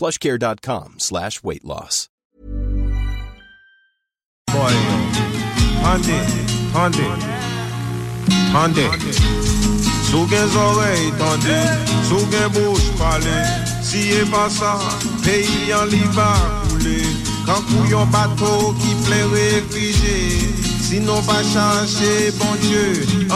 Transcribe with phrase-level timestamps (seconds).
[0.00, 2.08] plushcare.com slash weight loss.
[20.80, 21.20] Sinon
[22.38, 23.28] bon Dieu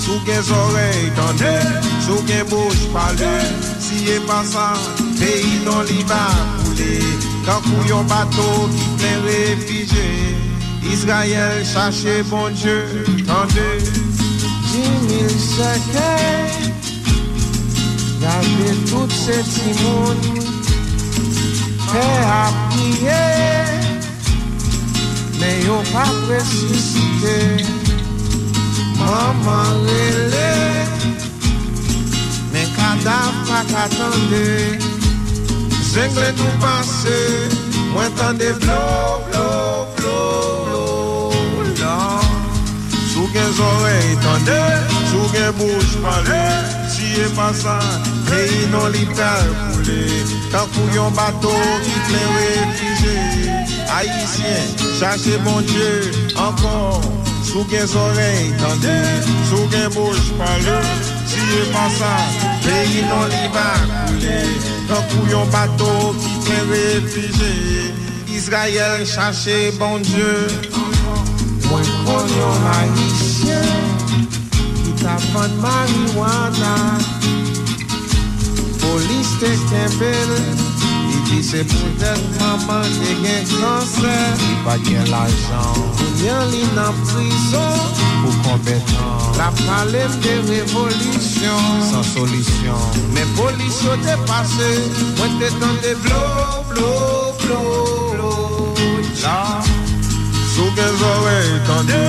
[0.00, 1.54] Sou gen zorey tande,
[2.06, 3.32] sou gen bouj pale.
[3.84, 4.76] Siye pasan,
[5.20, 6.24] peyi nan li va
[6.64, 6.92] koule.
[7.46, 10.06] Kankou yon bato ki plen refije.
[10.92, 14.00] Israel chache bon dieu tande.
[14.70, 16.70] Jimil sekey
[18.22, 20.16] Lave tout se timoun
[21.90, 22.06] Pe
[22.42, 23.24] apriye
[25.40, 27.89] Me yo pa presisite.
[29.00, 30.52] Maman rele
[32.52, 34.78] Men kadaf pa katande.
[35.90, 37.18] Zengle nou pase
[37.92, 41.32] Mwen tande blou, blou, blou,
[41.74, 42.20] blou
[43.10, 44.60] Sou gen zore itande
[45.10, 46.42] Sou gen bouj pale.
[46.94, 47.82] Siye pasan
[48.30, 50.04] E inon li per poule
[50.52, 53.16] Kankou yon bato ki plewe pije
[53.90, 55.90] Haitien, chache bon die
[56.38, 57.19] Ankon.
[57.50, 58.94] Sou gen zorey tande,
[59.48, 59.88] sou gen
[60.38, 60.76] pale
[61.72, 62.12] pa sa,
[62.62, 64.36] peyi non li va koule
[64.86, 66.34] Kan kou yon bato ki
[69.80, 69.98] bon
[71.66, 73.82] Mwen kon yon haisyen
[74.54, 76.74] Ki tapan mariwana
[78.78, 79.56] Polis te
[81.30, 86.96] Di se pou tèt maman te gen kansè Li pa gen l'ajan Kounyan li nan
[87.06, 87.76] prison.
[88.24, 92.82] Pou konbetan La palem de revolisyon San solisyon.
[93.14, 94.70] Men polis yo te pase.
[95.20, 96.24] Mwen te tan de blo,
[96.68, 96.90] blo,
[97.40, 97.60] blo,
[98.12, 98.32] blo.
[99.22, 99.62] La.
[100.52, 101.38] Sou gen zore
[101.70, 102.02] tande.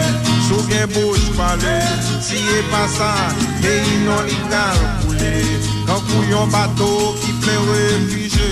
[0.49, 1.77] Sou gen bouj pale.
[2.25, 3.13] Si e pa sa
[3.63, 5.35] E inon li kal koule.
[5.87, 8.51] Kan kou yon bato ki ple refije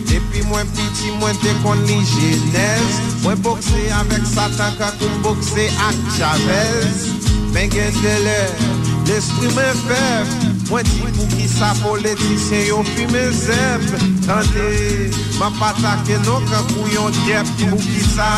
[0.11, 3.01] Depi mwen piti mwen te kon li jenez.
[3.23, 7.07] Mwen bokse avek satan kakou bokse ak chavez.
[7.55, 8.71] Men gen dele, lè,
[9.07, 10.39] l'esprit mwen feb.
[10.67, 13.87] Mwen ti pou ki sa politisyen yo fi men zeb.
[14.25, 14.67] Tande,
[15.39, 18.29] mwen patake nou kakou yon djep Pou ki sa,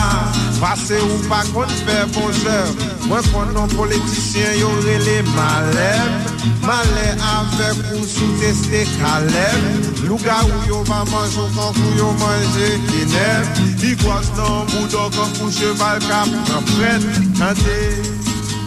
[0.61, 6.31] pase ou pa kon fe bon zep Mwen kon nou politisyen yo rele maleb
[6.63, 12.09] Malep avek ou sou teste kalep Louga ou yo va manjou kon kan kou yo
[12.19, 13.43] manje kinem
[13.79, 17.03] Di gwas nan boudou kan kou cheval kap pran fred.
[17.39, 17.79] Kante,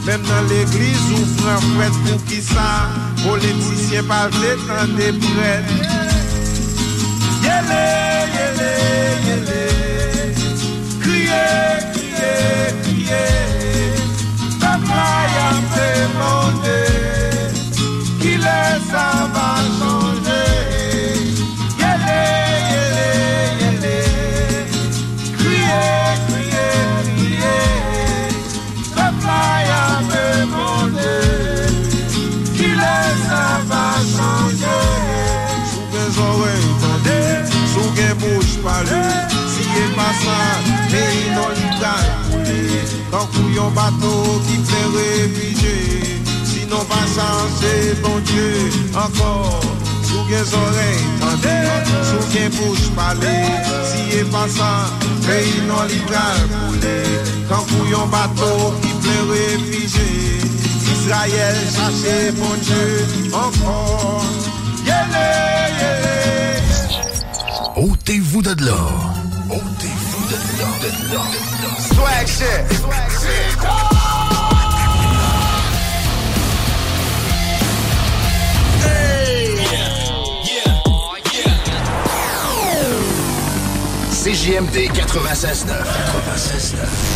[0.07, 2.69] men nan l'eglize ou pran fred pou ki sa
[3.25, 5.73] Politisyen pa vle kante pred.
[7.47, 7.84] Yele,
[8.37, 8.72] yele,
[9.27, 9.63] yele.
[11.03, 11.45] Kriye,
[11.95, 12.33] kriye,
[12.84, 13.25] kriye.
[14.63, 15.07] Papa
[15.37, 16.78] yam te monde
[18.21, 18.60] Ki le
[18.91, 19.07] sa
[43.10, 44.12] Kankou yon bato
[44.47, 45.74] ki ple repije
[46.47, 47.72] Sinon pa chanse,
[48.03, 48.47] bon Diyo,
[49.03, 49.62] ankor
[50.06, 51.54] Sou gen zorey, tande,
[52.10, 53.36] sou gen bouche pale
[53.91, 54.91] Si ye pasan,
[55.26, 56.97] peyi nan li pral koule
[57.50, 58.50] Kankou yon bato
[58.82, 60.08] ki ple repije
[60.97, 64.26] Israel chache, bon Diyo, ankor
[64.88, 65.28] Yele,
[65.82, 66.18] yele
[67.76, 69.16] Ôtez-vous de l'or
[70.86, 72.71] Swag shit.
[72.77, 73.59] Swag shit.
[78.83, 79.56] Hey.
[79.66, 79.91] Yeah.
[80.47, 80.78] Yeah.
[84.12, 85.66] CJMD 96.9.
[85.74, 87.06] 96.9.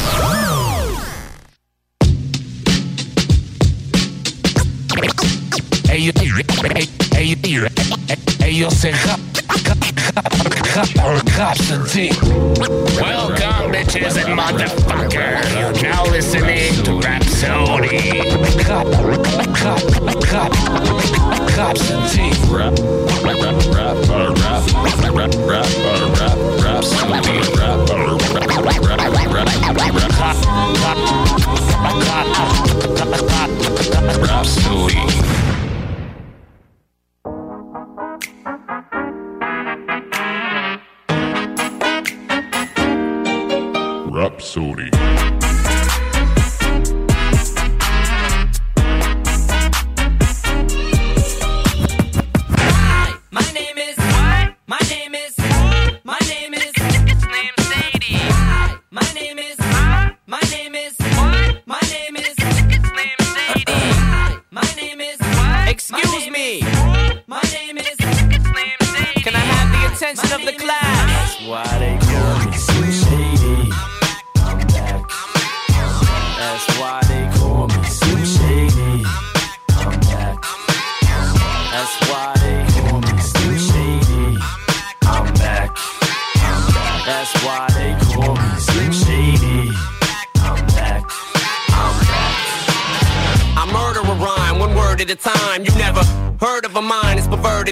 [5.86, 6.00] Hey,
[8.40, 9.20] hey,
[9.50, 9.80] Welcome,
[13.72, 15.42] bitches and motherfuckers.
[15.58, 18.20] You're now listening to Rhapsody.
[22.50, 22.76] Rap,
[23.24, 24.62] rap, rap, rap, rap,
[25.02, 25.68] rap, rap, rap,
[26.20, 27.34] rap, Rhapsody.
[27.58, 28.22] Rap, rap,
[28.78, 29.48] rap, rap,
[34.22, 35.39] Rhapsody.
[44.40, 45.09] Rhapsody.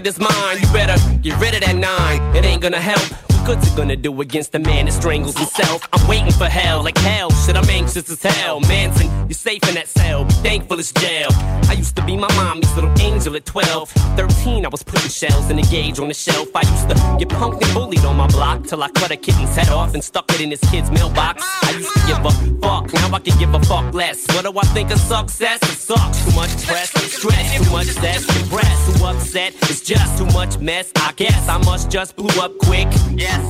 [0.02, 0.60] This mind.
[0.60, 2.36] You better get rid of that nine.
[2.36, 3.27] It ain't gonna help.
[3.48, 5.88] Good's it gonna do against a man that strangles himself?
[5.94, 8.60] I'm waiting for hell, like hell, shit, I'm anxious as hell.
[8.60, 11.28] Manson, you're safe in that cell, be thankful it's jail.
[11.32, 13.88] I used to be my mommy's little angel at 12.
[13.88, 16.50] 13, I was putting shells in a gauge on the shelf.
[16.54, 19.56] I used to get punked and bullied on my block till I cut a kitten's
[19.56, 21.42] head off and stuck it in his kid's mailbox.
[21.62, 22.30] I used to give a
[22.60, 24.26] fuck, now I can give a fuck less.
[24.34, 25.58] What do I think of success?
[25.62, 26.22] It sucks.
[26.22, 29.54] Too much press, stress, too much stress, depressed, too upset.
[29.62, 30.92] It's just too much mess.
[30.96, 32.88] I guess I must just blew up quick.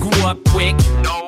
[0.01, 0.77] Grew up quick.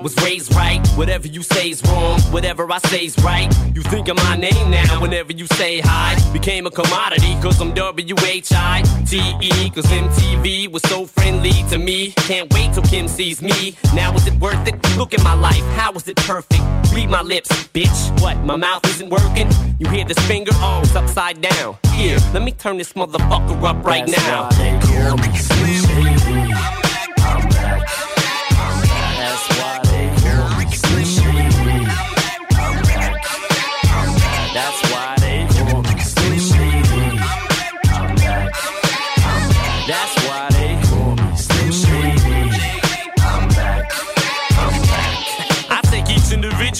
[0.02, 0.86] Was raised right.
[0.96, 3.54] Whatever you say's wrong, whatever I say's right.
[3.74, 6.16] You think of my name now whenever you say hi.
[6.32, 9.70] Became a commodity cause I'm W-H-I-T-E.
[9.70, 12.12] Cause MTV was so friendly to me.
[12.12, 13.76] Can't wait till Kim sees me.
[13.94, 14.74] Now is it worth it?
[14.96, 16.62] Look at my life, how is it perfect?
[16.94, 18.20] Read my lips, bitch.
[18.20, 19.48] What, my mouth isn't working?
[19.78, 20.52] You hear this finger?
[20.54, 21.76] Oh, it's upside down.
[21.92, 24.48] Here, let me turn this motherfucker up right That's now.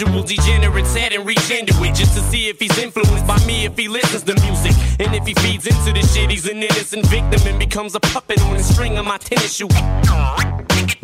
[0.00, 3.66] Individual degenerates head and reach into it just to see if he's influenced by me,
[3.66, 4.72] if he listens to music.
[4.98, 8.40] And if he feeds into this shit, he's an innocent victim and becomes a puppet
[8.44, 9.68] on the string of my tennis shoe.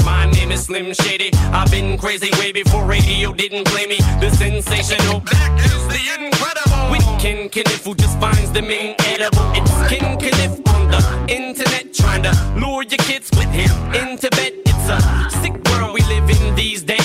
[0.02, 1.30] My name is Slim Shady.
[1.52, 3.98] I've been crazy way before radio didn't play me.
[4.18, 6.90] The sensational, that is the incredible.
[6.90, 9.52] With Ken Kaniff, who just finds them inedible.
[9.52, 14.54] It's Ken Kaniff on the internet, trying to lure your kids with him into bed.
[14.64, 16.95] It's a sick world we live in these days.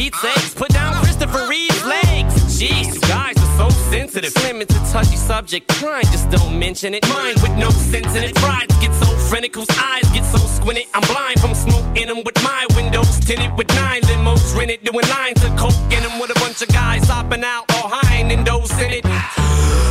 [0.00, 2.32] Pete's sakes, put down Christopher Reeve's legs.
[2.58, 4.32] Jeez, you guys are so sensitive.
[4.32, 5.68] Slim a touchy subject.
[5.72, 7.06] Try just don't mention it.
[7.10, 8.34] Mind with no sense in it.
[8.36, 10.86] Prides get so frantic, whose eyes get so squinted.
[10.94, 14.82] I'm blind from smoking them with my windows tinted with nine limos rented.
[14.84, 18.24] Doing lines of coke in them with a bunch of guys hopping out all high
[18.24, 19.04] and those in it.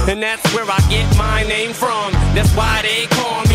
[0.10, 2.14] And that's where I get my name from.
[2.34, 3.49] That's why they call me.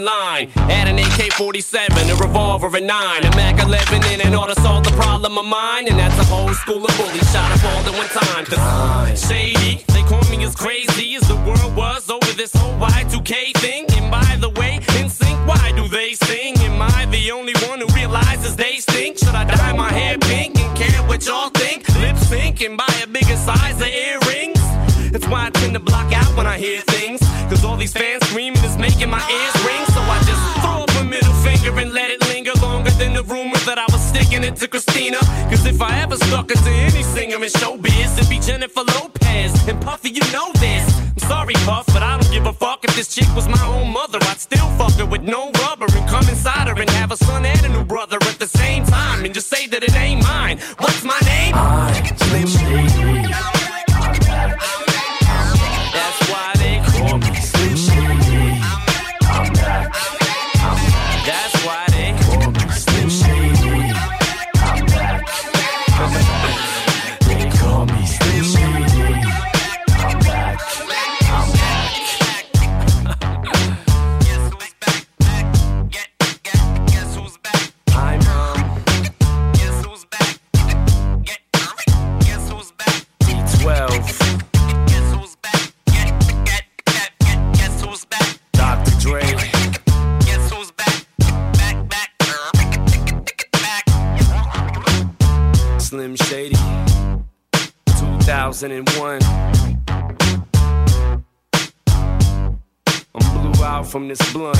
[0.00, 0.48] in line.
[0.56, 4.60] Add an AK 47, a revolver, a 9, a Mac 11 and and ought to
[4.60, 5.88] solve the problem of mine.
[5.88, 8.44] And that's a whole school of bullies shot up all at one time.
[8.46, 13.56] Cause shady, they call me as crazy as the world was over this whole Y2K
[13.58, 13.84] thing.
[13.96, 16.56] And by the way, NSYNC, why do they sing?
[16.58, 19.18] Am I the only one who realizes they stink?
[19.18, 21.88] Should I dye my hair pink and care what y'all think?
[22.00, 24.60] Lip sync and buy a bigger size of earrings.
[25.12, 27.20] That's why I tend to block out when I hear things.
[27.50, 29.59] Cause all these fans screaming is making my ears
[34.40, 35.18] sticking it to Christina.
[35.50, 39.68] Cause if I ever stuck it to any singer in showbiz, it'd be Jennifer Lopez.
[39.68, 40.98] And Puffy, you know this.
[40.98, 43.92] I'm sorry, Puff, but I don't give a fuck if this chick was my own
[43.92, 44.18] mother.
[44.22, 47.44] I'd still fuck her with no rubber and come inside her and have a son
[47.44, 49.24] and a new brother at the same time.
[49.24, 50.58] And just say that it ain't mine.
[50.78, 51.54] What's my name?
[51.54, 53.59] I'm Slim Shady.
[98.60, 99.22] 2001.
[103.14, 104.58] I'm blew out from this blunt.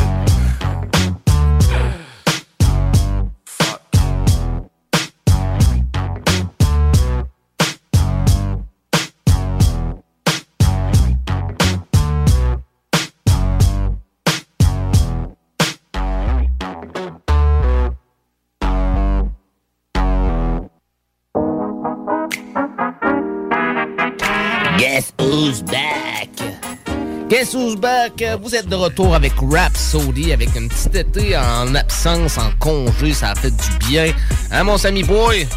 [27.78, 28.22] Back?
[28.42, 33.14] Vous êtes de retour avec Rap Sody, avec une petite été en absence, en congé,
[33.14, 34.12] ça a fait du bien.
[34.50, 35.48] Hein, mon Sammy Boy?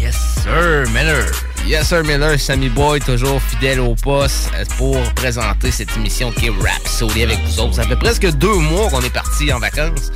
[0.00, 1.24] Yes, sir, Miller.
[1.64, 6.46] Yes, sir, Miller, Sammy Boy, toujours fidèle au poste euh, pour présenter cette émission qui
[6.46, 7.74] est Rap Sody avec vous autres.
[7.74, 10.10] Ça fait presque deux mois qu'on est parti en vacances.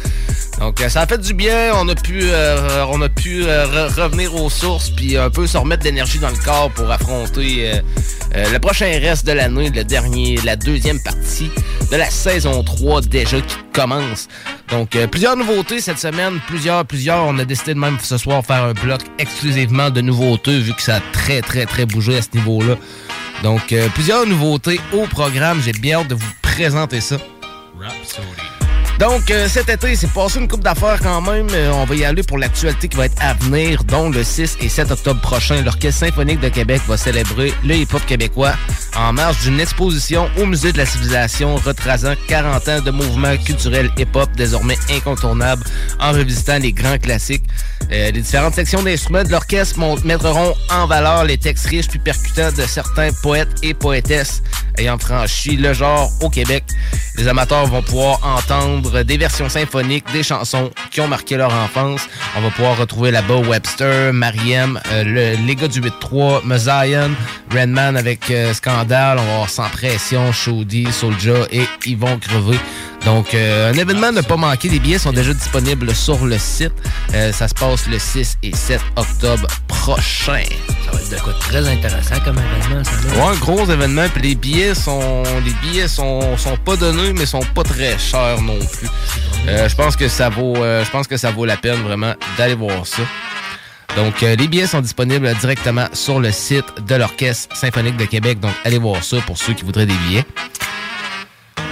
[0.60, 3.66] Donc euh, ça a fait du bien, on a pu, euh, on a pu euh,
[3.66, 7.80] re- revenir aux sources puis un peu se remettre d'énergie dans le corps pour affronter
[8.34, 11.50] le prochain reste de l'année, le dernier, la deuxième partie
[11.90, 14.28] de la saison 3 déjà qui commence.
[14.70, 17.24] Donc plusieurs nouveautés cette semaine, plusieurs, plusieurs.
[17.24, 20.82] On a décidé de même ce soir faire un bloc exclusivement de nouveautés vu que
[20.82, 22.76] ça a très très très bougé à ce niveau-là.
[23.42, 27.16] Donc plusieurs nouveautés au programme, j'ai bien hâte de vous présenter ça.
[29.00, 31.46] Donc, euh, cet été, c'est passé une coupe d'affaires quand même.
[31.52, 34.58] Euh, on va y aller pour l'actualité qui va être à venir, dont le 6
[34.60, 38.52] et 7 octobre prochain, l'Orchestre symphonique de Québec va célébrer le hip-hop québécois
[38.94, 43.90] en marge d'une exposition au Musée de la Civilisation retrasant 40 ans de mouvement culturel
[43.96, 45.64] hip-hop désormais incontournable
[45.98, 47.44] en revisitant les grands classiques.
[47.92, 52.52] Euh, les différentes sections d'instruments de l'orchestre mettront en valeur les textes riches puis percutants
[52.52, 54.42] de certains poètes et poétesses
[54.76, 56.64] ayant franchi le genre au Québec.
[57.16, 62.02] Les amateurs vont pouvoir entendre des versions symphoniques des chansons qui ont marqué leur enfance.
[62.36, 67.10] On va pouvoir retrouver là-bas Webster, Mariem, euh, le- les gars du 8-3, Mazion,
[67.54, 72.58] Redman avec euh, Scandale, on va avoir Sans Pression, Shoddy, Soulja et Ils vont crever.
[73.04, 74.68] Donc, euh, un événement ne pas manquer.
[74.68, 76.72] Les billets sont déjà disponibles sur le site.
[77.14, 80.44] Euh, ça se passe le 6 et 7 octobre prochain.
[80.84, 82.90] Ça va être de quoi très intéressant comme événement, ça.
[83.16, 84.06] Ouais, un gros événement.
[84.12, 88.40] Puis les billets sont, les billets sont, sont pas donnés, mais sont pas très chers
[88.42, 88.88] non plus.
[89.48, 92.54] Euh, je pense que ça vaut, je pense que ça vaut la peine vraiment d'aller
[92.54, 93.02] voir ça.
[93.96, 98.38] Donc, les billets sont disponibles directement sur le site de l'Orchestre symphonique de Québec.
[98.38, 100.24] Donc, allez voir ça pour ceux qui voudraient des billets.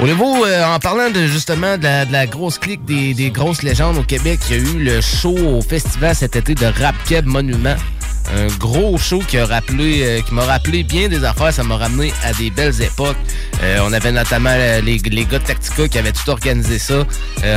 [0.00, 4.38] Au niveau, en parlant justement de la, grosse clique des, des grosses légendes au Québec,
[4.48, 7.76] il y a eu le show au festival cet été de Rap Keb Monument.
[8.34, 11.52] Un gros show qui a rappelé, euh, qui m'a rappelé bien des affaires.
[11.52, 13.16] Ça m'a ramené à des belles époques.
[13.62, 17.04] Euh, on avait notamment euh, les, gars de Tactica qui avaient tout organisé ça.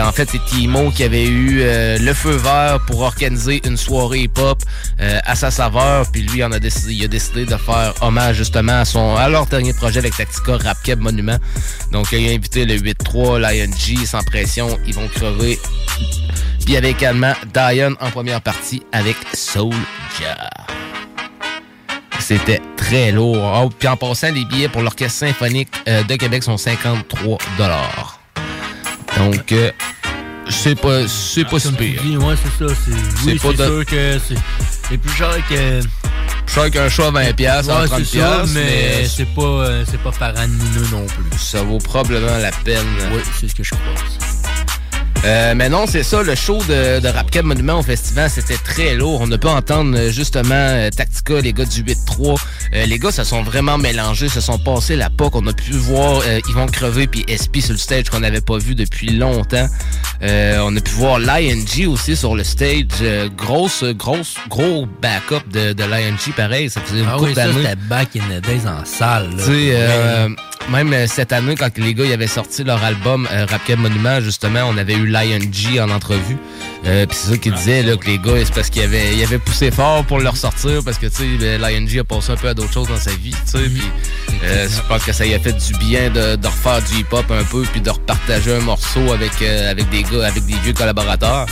[0.04, 4.62] En fait, c'est Timo qui avait eu le feu vert pour organiser une soirée hip-hop
[5.00, 6.10] à sa saveur.
[6.12, 10.16] Puis lui, il a décidé de faire hommage justement à son leur dernier projet avec
[10.16, 11.38] Tactica Rap Keb Monument.
[11.92, 15.60] Donc, il a invité le 8-3, l'ING, sans pression, ils vont crever.
[16.64, 20.50] Puis il y avait également Diane en première partie avec Soulja.
[22.20, 23.62] C'était très lourd.
[23.64, 27.38] Oh, puis en passant, les billets pour l'Orchestre symphonique euh, de Québec sont 53
[29.18, 29.72] Donc, euh,
[30.50, 32.02] c'est pas, c'est pas si Comme tu pire.
[32.04, 32.74] dis, ouais, c'est ça.
[32.86, 34.36] C'est, oui, c'est de- sûr que c'est,
[34.90, 35.82] c'est plus cher que.
[36.46, 38.64] Plus cher qu'un choix à 20$, piastres, ouais, à 30$, c'est ça, mais,
[39.02, 41.40] mais c'est pas, euh, c'est pas faramineux non plus.
[41.40, 42.86] ça vaut probablement la peine.
[43.14, 43.82] Oui, c'est ce que je crois.
[45.24, 48.58] Euh, mais non, c'est ça, le show de, de Rap Cab Monument au festival, c'était
[48.58, 49.20] très lourd.
[49.22, 52.38] On a pu entendre euh, justement euh, Tactica, les gars du 8-3.
[52.74, 55.36] Euh, les gars se sont vraiment mélangés, se sont passés la POC.
[55.36, 58.58] On a pu voir euh, Yvon Crevé puis SP sur le stage qu'on n'avait pas
[58.58, 59.68] vu depuis longtemps.
[60.24, 62.86] Euh, on a pu voir l'ING aussi sur le stage.
[63.04, 66.68] Euh, grosse, grosse, gros backup de, de l'ING, pareil.
[66.72, 67.76] Ça faisait une Ah couple oui, ça, d'années.
[67.88, 69.30] back in the days en salle.
[69.38, 69.44] là.
[70.70, 73.46] Même euh, cette année, quand les gars avaient sorti leur album euh,
[73.78, 76.38] Monument, justement, on avait eu l'ING en entrevue.
[76.86, 79.24] Euh, Puis c'est ça qu'ils disaient, là, que les gars, c'est parce qu'ils avaient, ils
[79.24, 82.36] avaient poussé fort pour le ressortir, parce que, tu sais, ben, l'ING a passé un
[82.36, 83.70] peu à d'autres choses dans sa vie, tu sais.
[83.70, 83.84] Puis
[84.44, 87.26] euh, je pense que ça y a fait du bien de, de refaire du hip-hop
[87.30, 90.74] un peu, puis de repartager un morceau avec, euh, avec des gars, avec des vieux
[90.74, 91.46] collaborateurs.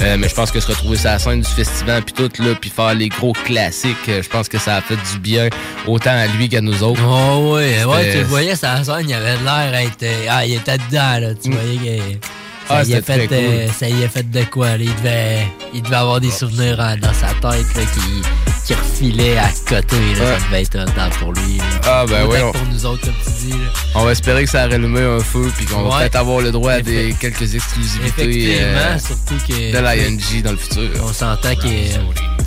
[0.00, 2.54] Euh, mais je pense que se retrouver sur la scène du festival, puis tout, là,
[2.60, 5.48] puis faire les gros classiques, euh, je pense que ça a fait du bien,
[5.86, 7.00] autant à lui qu'à nous autres.
[7.06, 10.26] Oh ouais, ouais, tu le voyais sa scène, il avait l'air d'être.
[10.28, 11.34] Ah, il était dedans, là.
[11.34, 12.26] Tu voyais que.
[12.68, 13.36] Ça, Ah, y a fait, cool.
[13.36, 14.78] euh, ça y a fait de quoi, là.
[14.78, 18.22] Il devait, il devait avoir des souvenirs hein, dans sa tête, là, qui,
[18.64, 20.24] qui refilait à côté, là.
[20.24, 20.38] Ouais.
[20.38, 21.58] Ça devait être un temps pour lui.
[21.58, 21.64] là.
[21.84, 23.58] Ah, ben oui, on- pour nous autres, comme tu dis, là.
[23.94, 25.98] On va espérer que ça a rallumé un feu puis qu'on va Ouais.
[26.02, 29.72] peut-être avoir le droit à des quelques exclusivités euh, surtout que.
[29.72, 30.88] de l'ING dans le futur.
[31.02, 31.66] On s'entend que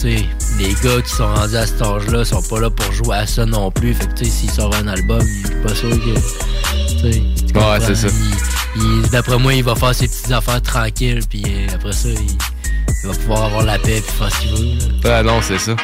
[0.04, 3.46] les gars qui sont rendus à cet âge-là sont pas là pour jouer à ça
[3.46, 3.94] non plus.
[3.94, 7.54] Fait que s'ils sortent un album, je suis pas sûr que.
[7.54, 7.78] comprends?
[7.86, 8.08] c'est ça.
[9.12, 12.38] D'après moi, il va faire ses petites affaires tranquilles, puis euh, après ça, il,
[13.04, 15.00] il va pouvoir avoir la paix puis faire ce qu'il veut.
[15.10, 15.18] là.
[15.20, 15.76] Ah non, c'est ça.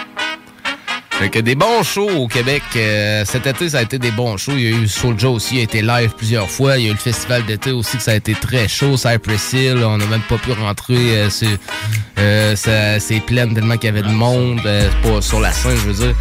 [1.32, 2.62] Fait des bons shows au Québec.
[2.76, 4.52] euh, cet été, ça a été des bons shows.
[4.58, 6.78] Il y a eu Soulja aussi, il a été live plusieurs fois.
[6.78, 8.98] Il y a eu le festival d'été aussi, que ça a été très chaud.
[8.98, 10.96] Cypress Hill, on n'a même pas pu rentrer.
[10.98, 11.58] euh, c'est,
[12.20, 12.56] euh,
[13.00, 14.62] c'est plein tellement qu'il y avait de monde
[15.02, 16.16] pas sur la scène, je veux dire.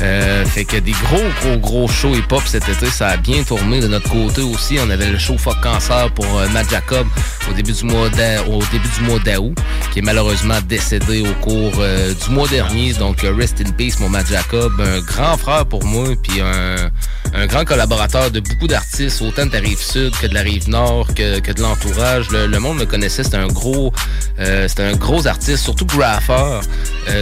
[0.00, 3.80] Euh, fait que des gros, gros, gros shows hip-hop cet été, ça a bien tourné
[3.80, 4.78] de notre côté aussi.
[4.84, 7.06] On avait le show Fuck Cancer pour euh, Matt Jacob
[7.50, 9.58] au début du mois d'août,
[9.92, 12.92] qui est malheureusement décédé au cours euh, du mois dernier.
[12.92, 16.90] Donc euh, rest in peace, mon Matt Jacob, un grand frère pour moi, puis un,
[17.34, 20.68] un grand collaborateur de beaucoup d'artistes, autant de la rive sud que de la rive
[20.68, 22.30] nord, que, que de l'entourage.
[22.30, 23.92] Le, le monde le connaissait, c'était un gros,
[24.38, 26.62] c'était un gros artiste, surtout graffeur,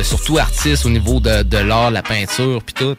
[0.03, 2.97] surtout artiste au niveau de, de l'art, la peinture, tout.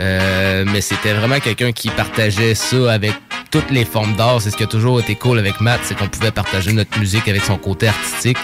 [0.00, 3.12] Euh, mais c'était vraiment quelqu'un qui partageait ça avec
[3.50, 4.40] toutes les formes d'art.
[4.40, 7.28] C'est ce qui a toujours été cool avec Matt, c'est qu'on pouvait partager notre musique
[7.28, 8.38] avec son côté artistique.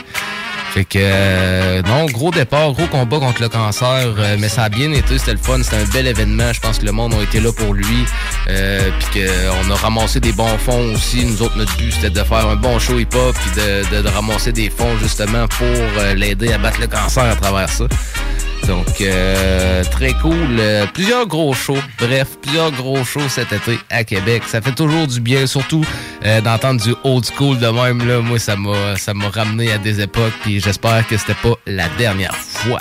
[0.73, 4.69] Fait que euh, non, gros départ, gros combat contre le cancer, euh, mais ça a
[4.69, 6.53] bien été, c'était le fun, c'était un bel événement.
[6.53, 8.05] Je pense que le monde a été là pour lui,
[8.47, 11.25] puis qu'on a ramassé des bons fonds aussi.
[11.25, 14.71] Nous autres, notre but c'était de faire un bon show hip-hop, puis de, ramasser des
[14.71, 17.87] fonds justement pour l'aider à battre le cancer à travers ça.
[18.67, 20.57] Donc, euh, très cool.
[20.59, 21.79] Euh, plusieurs gros shows.
[21.99, 24.43] Bref, plusieurs gros shows cet été à Québec.
[24.47, 25.85] Ça fait toujours du bien, surtout
[26.25, 28.07] euh, d'entendre du old school de même.
[28.07, 28.21] Là.
[28.21, 31.89] Moi, ça m'a, ça m'a ramené à des époques, puis j'espère que c'était pas la
[31.99, 32.79] dernière fois.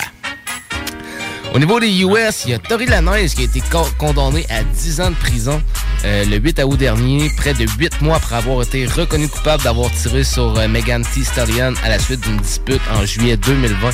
[1.52, 4.62] Au niveau des US, il y a Tori Lanez qui a été co- condamné à
[4.62, 5.60] 10 ans de prison
[6.04, 10.22] le 8 août dernier, près de 8 mois après avoir été reconnu coupable d'avoir tiré
[10.24, 13.90] sur euh, Megan Thee Stallion à la suite d'une dispute en juillet 2020.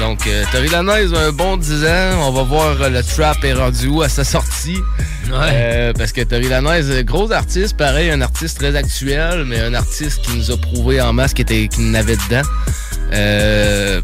[0.00, 2.28] Donc, euh, Tori Lanez, un bon 10 ans.
[2.28, 4.78] On va voir euh, le trap est rendu où à sa sortie.
[5.32, 9.74] Euh, parce que Tori Lanez, euh, gros artiste, pareil, un artiste très actuel, mais un
[9.74, 12.42] artiste qui nous a prouvé en masse qu'il était- qu'il n'avait dedans.
[13.12, 14.00] Euh,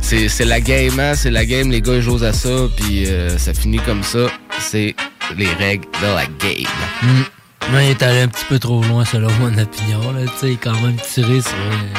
[0.00, 3.06] c'est c'est la game, hein, c'est la game, les gars ils jouent à ça, puis
[3.36, 4.26] ça finit comme ça.
[4.60, 4.94] C'est
[5.36, 6.66] les règles de la game.
[7.02, 7.22] Hmm.
[7.70, 10.12] Moi, il est allé un petit peu trop loin, selon mon opinion.
[10.12, 10.22] Là.
[10.40, 11.52] Tu sais, quand même tiré sur,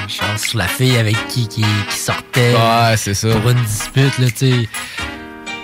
[0.07, 2.53] genre, sur la fille avec qui, qui, qui sortait.
[2.55, 3.29] Ouais, c'est ça.
[3.29, 4.69] Pour une dispute, là, tu sais.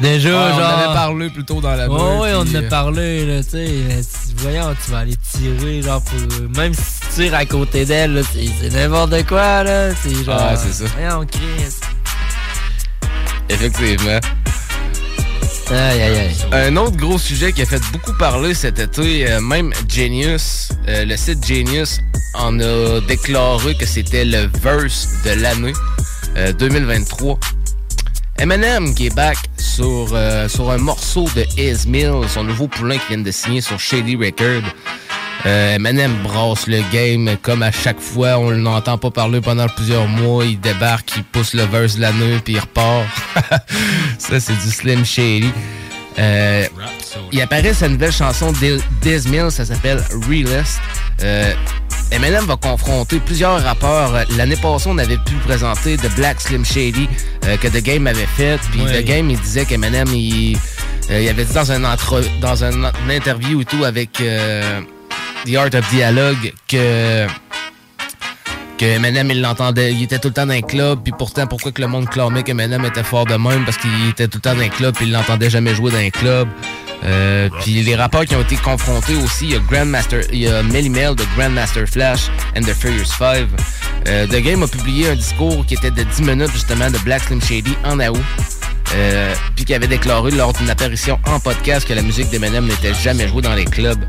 [0.01, 0.69] Déjà, Ouais, on genre.
[0.79, 3.43] avait parlé plus tôt dans la Ouais, meute, ouais, on en a euh, parlé, là,
[3.43, 3.67] tu sais.
[3.87, 4.01] mais
[4.37, 6.19] Voyons, tu vas aller tirer, genre, pour.
[6.55, 9.89] Même si tu tires à côté d'elle, là, c'est c'est n'importe quoi, là.
[9.95, 10.37] C'est genre.
[10.51, 10.85] Ouais, c'est ça.
[10.99, 11.79] Voyons, Chris.
[13.49, 14.19] Effectivement.
[16.51, 21.05] Un autre gros sujet qui a fait beaucoup parler cet été, euh, même Genius, euh,
[21.05, 21.99] le site Genius
[22.35, 25.73] en a déclaré que c'était le verse de l'année
[26.37, 27.39] euh, 2023.
[28.37, 32.97] Eminem qui est back sur, euh, sur un morceau de His Mill, son nouveau poulain
[32.97, 34.63] qui vient de signer sur Shady Record.
[35.45, 38.37] Euh, Eminem brasse le game comme à chaque fois.
[38.39, 40.43] On n'entend pas parler pendant plusieurs mois.
[40.45, 43.05] Il débarque, il pousse le verse de l'année puis il repart.
[44.17, 45.51] Ça, c'est du Slim Shady.
[46.17, 46.65] Euh,
[47.33, 50.79] il apparaît sa nouvelle chanson d'I- Diz Mill, ça s'appelle Realist.
[51.21, 51.53] Euh,
[52.11, 54.13] Eminem va confronter plusieurs rappeurs.
[54.37, 57.09] L'année passée, on avait pu présenter The Black Slim Shady
[57.45, 58.59] euh, que The Game avait fait.
[58.71, 59.01] Puis Ouais.
[59.03, 60.57] The Game, il disait qu'Eminem, il,
[61.11, 64.21] euh, il avait dit dans un, entre, dans un, une interview et tout avec
[65.45, 67.27] The Art of Dialogue que
[68.77, 71.71] que Eminem, il l'entendait, il était tout le temps dans un club, puis pourtant, pourquoi
[71.71, 73.63] que le monde clamait qu'Eminem était fort de même?
[73.63, 75.97] Parce qu'il était tout le temps dans un club, puis il l'entendait jamais jouer dans
[75.97, 76.49] un club.
[77.05, 80.47] Euh, puis les rappeurs qui ont été confrontés aussi, il y a Grandmaster, il y
[80.47, 83.47] a Melly Mel de Grandmaster Flash and the Furious Five.
[84.07, 87.23] Euh, The Game a publié un discours qui était de 10 minutes justement de Black
[87.23, 88.19] Slim Shady en août.
[88.93, 92.93] Euh, puis qui avait déclaré lors d'une apparition en podcast que la musique d'Eminem n'était
[92.93, 93.99] jamais jouée dans les clubs.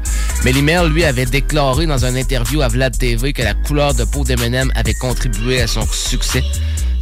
[0.45, 4.05] Melly Mel, lui, avait déclaré dans une interview à Vlad TV que la couleur de
[4.05, 6.43] peau d'Eminem avait contribué à son succès.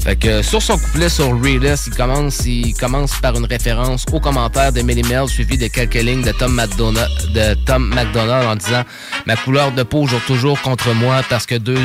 [0.04, 4.20] Fait que sur son couplet sur Realist, il commence, il commence par une référence au
[4.20, 8.84] commentaire de Melly Mel suivi de quelques lignes de Tom McDonald, de Tom en disant
[9.26, 11.80] Ma couleur de peau joue toujours contre moi parce que deux.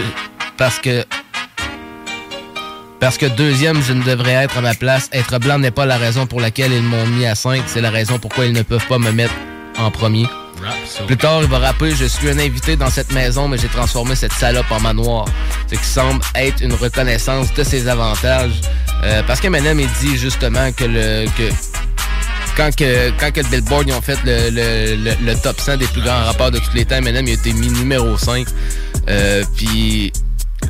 [0.58, 1.06] parce que
[3.00, 5.10] parce que deuxième, je ne devrais être à ma place.
[5.14, 7.90] Être blanc n'est pas la raison pour laquelle ils m'ont mis à 5, c'est la
[7.92, 9.34] raison pourquoi ils ne peuvent pas me mettre
[9.78, 10.26] en premier.
[11.08, 14.16] Plus tard, il va rapper Je suis un invité dans cette maison, mais j'ai transformé
[14.16, 15.26] cette salope en manoir.
[15.72, 18.60] Ce qui semble être une reconnaissance de ses avantages.
[19.04, 21.26] Euh, parce qu'Eminem, il dit justement que le.
[21.38, 21.50] Que
[22.58, 25.86] quand que, quand que Billboard ils ont fait le, le, le, le top 100 des
[25.88, 28.46] plus grands rappeurs de tous les temps, Eminem il a été mis numéro 5.
[29.08, 30.12] Euh, Puis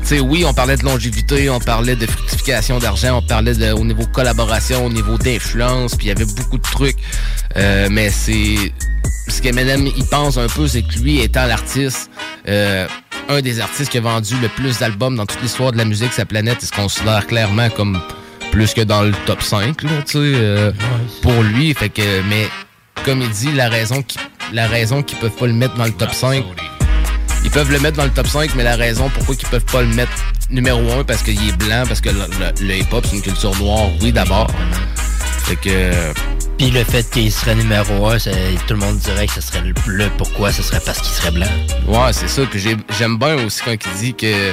[0.08, 3.86] sais, oui, on parlait de longévité, on parlait de fructification d'argent, on parlait de, au
[3.86, 6.98] niveau collaboration, au niveau d'influence, puis il y avait beaucoup de trucs.
[7.58, 8.74] Euh, mais c'est
[9.28, 12.10] ce qu'Eminem il pense un peu, c'est que lui, étant l'artiste,
[12.48, 12.88] euh,
[13.30, 16.14] un des artistes qui a vendu le plus d'albums dans toute l'histoire de la musique,
[16.14, 18.02] sa planète, il se considère clairement comme
[18.52, 20.72] plus que dans le top 5, là, tu sais, euh,
[21.22, 21.74] pour lui.
[21.74, 22.48] Fait que, mais
[23.06, 24.18] comme il dit, la raison qui,
[24.54, 26.44] la raison qu'ils peuvent pas le mettre dans le top 5,
[27.44, 29.82] ils peuvent le mettre dans le top 5, mais la raison pourquoi ils peuvent pas
[29.82, 30.12] le mettre
[30.50, 32.20] numéro 1, parce qu'il est blanc, parce que le,
[32.62, 34.50] le- hip-hop, c'est une culture noire, oui, d'abord.
[35.46, 36.14] Fait que...
[36.60, 39.72] Puis le fait qu'il serait numéro 1, tout le monde dirait que ce serait le
[39.86, 40.10] bleu.
[40.18, 40.52] Pourquoi?
[40.52, 41.48] Ce serait parce qu'il serait blanc.
[41.88, 42.42] Ouais, c'est ça.
[42.52, 44.52] Puis j'ai- j'aime bien aussi quand il dit que,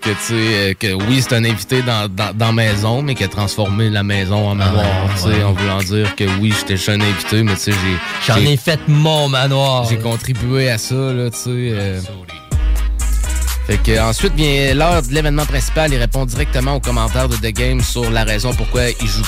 [0.00, 3.24] que tu sais, euh, que oui, c'est un invité dans, dans, dans maison, mais qui
[3.24, 4.86] a transformé la maison en manoir.
[5.16, 5.42] tu sais, ouais.
[5.42, 8.32] En voulant dire que oui, j'étais juste un invité, mais tu sais, j'ai.
[8.32, 9.84] J'en ai fait mon manoir.
[9.90, 11.42] J'ai contribué à ça, là, tu sais.
[11.48, 12.00] euh.
[13.68, 15.92] Fait que ensuite vient l'heure de l'événement principal.
[15.92, 19.26] Il répond directement aux commentaires de The Game sur la raison pourquoi il joue.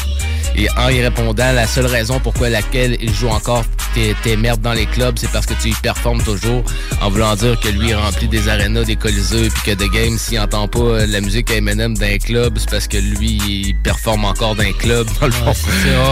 [0.57, 4.63] Et en y répondant, la seule raison pourquoi laquelle il joue encore tes, tes merdes
[4.63, 6.65] dans les clubs, c'est parce que tu y performes toujours.
[7.03, 10.41] En voulant dire que lui remplit des arénas, des colisées, puis que The Game, s'il
[10.41, 13.77] entend pas euh, la musique à Eminem dans un club, c'est parce que lui, il
[13.83, 15.51] performe encore dans un club, dans le fond.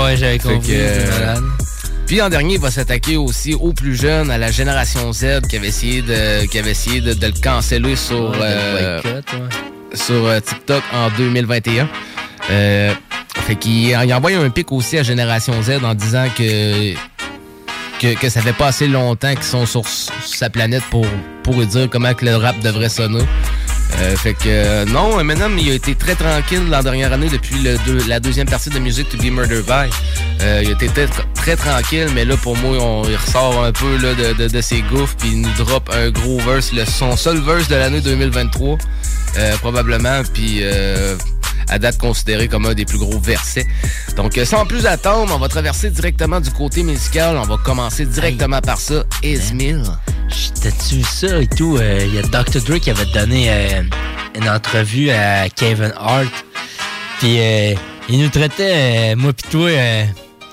[0.04, 1.40] ouais, j'avais compris, que, euh.
[2.08, 5.56] Puis en dernier, il va s'attaquer aussi aux plus jeunes, à la génération Z qui
[5.56, 8.98] avait essayé de, qui avait essayé de, de le canceller sur, euh,
[9.92, 11.86] sur euh, TikTok en 2021.
[12.50, 12.94] Euh,
[13.46, 16.94] fait qu'il il envoie un pic aussi à Génération Z en disant que
[18.00, 21.04] que, que ça fait pas assez longtemps qu'ils sont sur, sa planète pour,
[21.42, 23.24] pour lui dire comment que le rap devrait sonner.
[24.01, 27.57] Euh, fait que euh, non, Eminem, il a été très tranquille la dernière année depuis
[27.62, 29.90] le deux- la deuxième partie de Music to be Murder by.
[30.42, 33.72] Euh, il a été très, très tranquille, mais là pour moi, on, il ressort un
[33.72, 36.85] peu là, de, de, de ses gouffres puis il nous drop un gros verse, le,
[36.85, 38.77] son seul verse de l'année 2023
[39.38, 40.62] euh, probablement, puis
[41.70, 43.66] à date considéré comme un des plus gros versets.
[44.16, 47.37] Donc sans plus attendre, on va traverser directement du côté musical.
[47.37, 49.05] On va commencer directement par ça.
[49.22, 49.83] Esmil.
[50.28, 51.76] Vu ça et tout?
[51.78, 52.60] euh, Il y a Dr.
[52.62, 53.82] Dre qui avait donné euh,
[54.34, 56.26] une entrevue à Kevin Hart.
[57.18, 57.74] Puis euh,
[58.08, 60.04] il nous traitait, moi pis toi, euh,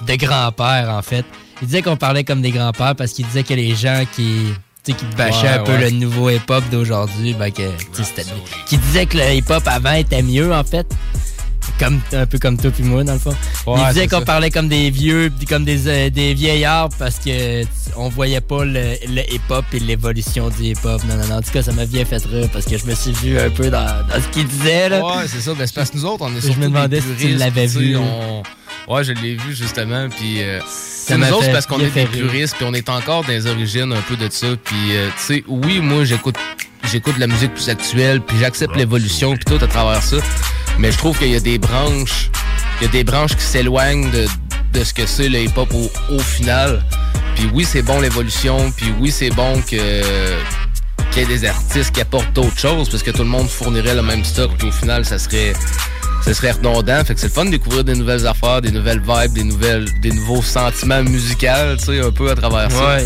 [0.08, 1.26] de grands-pères, en fait.
[1.62, 4.48] Il disait qu'on parlait comme des grands-pères parce qu'il disait que les gens qui,
[4.84, 5.90] qui bâchaient Ouais, un peu ouais.
[5.90, 7.64] le nouveau hip-hop d'aujourd'hui, ben que,
[8.04, 8.26] c'était...
[8.68, 10.88] Qui disaient que le hip-hop avant était mieux, en fait.
[11.80, 13.36] Comme, un peu comme toi puis moi, dans le fond.
[13.68, 17.20] Ouais, il disait qu'on parlait comme des vieux, puis comme des, euh, des vieillards parce
[17.20, 17.64] que
[17.98, 21.02] on voyait pas le, le hip-hop et l'évolution du hip-hop.
[21.08, 21.36] Non, non, non.
[21.38, 23.50] En tout cas, ça m'a bien fait rire parce que je me suis vu un
[23.50, 24.90] peu dans, dans ce qu'il disait.
[24.90, 25.04] Là.
[25.06, 25.54] Ouais, c'est ça.
[25.54, 27.14] Ben, c'est parce que nous autres, on est Je surtout me demandais des si tu
[27.16, 27.96] puristes, l'avais vu.
[27.98, 28.44] on-
[28.88, 30.08] Ouais, je l'ai vu justement.
[30.10, 33.24] Puis euh, c'est m'a nous autres, parce qu'on est des puristes, puis on est encore
[33.24, 34.48] dans les origines un peu de ça.
[34.64, 36.36] Puis euh, tu sais, oui, moi j'écoute,
[36.92, 40.18] j'écoute de la musique plus actuelle, puis j'accepte l'évolution, puis tout à travers ça.
[40.80, 42.30] Mais je trouve qu'il y a des branches,
[42.80, 44.26] il y a des branches qui s'éloignent de,
[44.74, 46.84] de ce que c'est le hip-hop au, final.
[47.36, 52.02] Puis oui, c'est bon l'évolution, puis oui, c'est bon qu'il y ait des artistes qui
[52.02, 55.06] apportent d'autres choses, parce que tout le monde fournirait le même stock, puis au final,
[55.06, 55.54] ça serait
[56.26, 57.04] ça serait redondant.
[57.06, 59.86] Fait que c'est le fun de découvrir des nouvelles affaires, des nouvelles vibes, des nouvelles,
[60.02, 62.96] des nouveaux sentiments musicaux, tu sais, un peu à travers ça.
[62.98, 63.06] Ouais.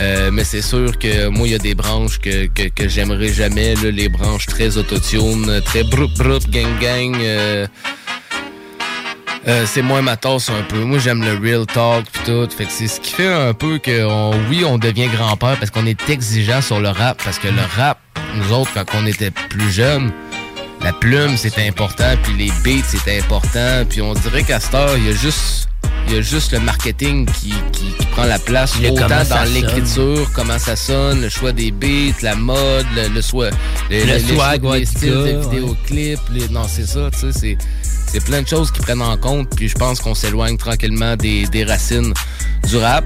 [0.00, 3.32] Euh, mais c'est sûr que moi, il y a des branches que, que, que j'aimerais
[3.32, 7.16] jamais, là, les branches très autotune, très broup broup, gang gang.
[7.20, 7.66] euh,
[9.48, 10.78] euh, c'est moins ma tasse un peu.
[10.84, 12.48] Moi, j'aime le real talk pis tout.
[12.56, 15.70] Fait que c'est ce qui fait un peu que, on- oui, on devient grand-père parce
[15.70, 17.20] qu'on est exigeant sur le rap.
[17.24, 17.98] Parce que le rap,
[18.36, 20.12] nous autres, quand on était plus jeunes,
[20.82, 23.84] la plume, c'est important, puis les beats, c'est important.
[23.88, 25.69] Puis on dirait qu'à cette heure, il y a juste
[26.10, 29.52] il y a juste le marketing qui, qui, qui prend la place Le autant dans
[29.54, 33.20] l'écriture, comment ça sonne, le choix des beats, la mode, le, le,
[33.90, 36.18] le, Le choix swag, des ouais, du styles de vidéoclips.
[36.32, 37.58] les- non, c'est ça, tu sais, c'est,
[38.08, 39.48] c'est plein de choses qui prennent en compte.
[39.54, 42.12] Puis je pense qu'on s'éloigne tranquillement des, des racines
[42.68, 43.04] du rap.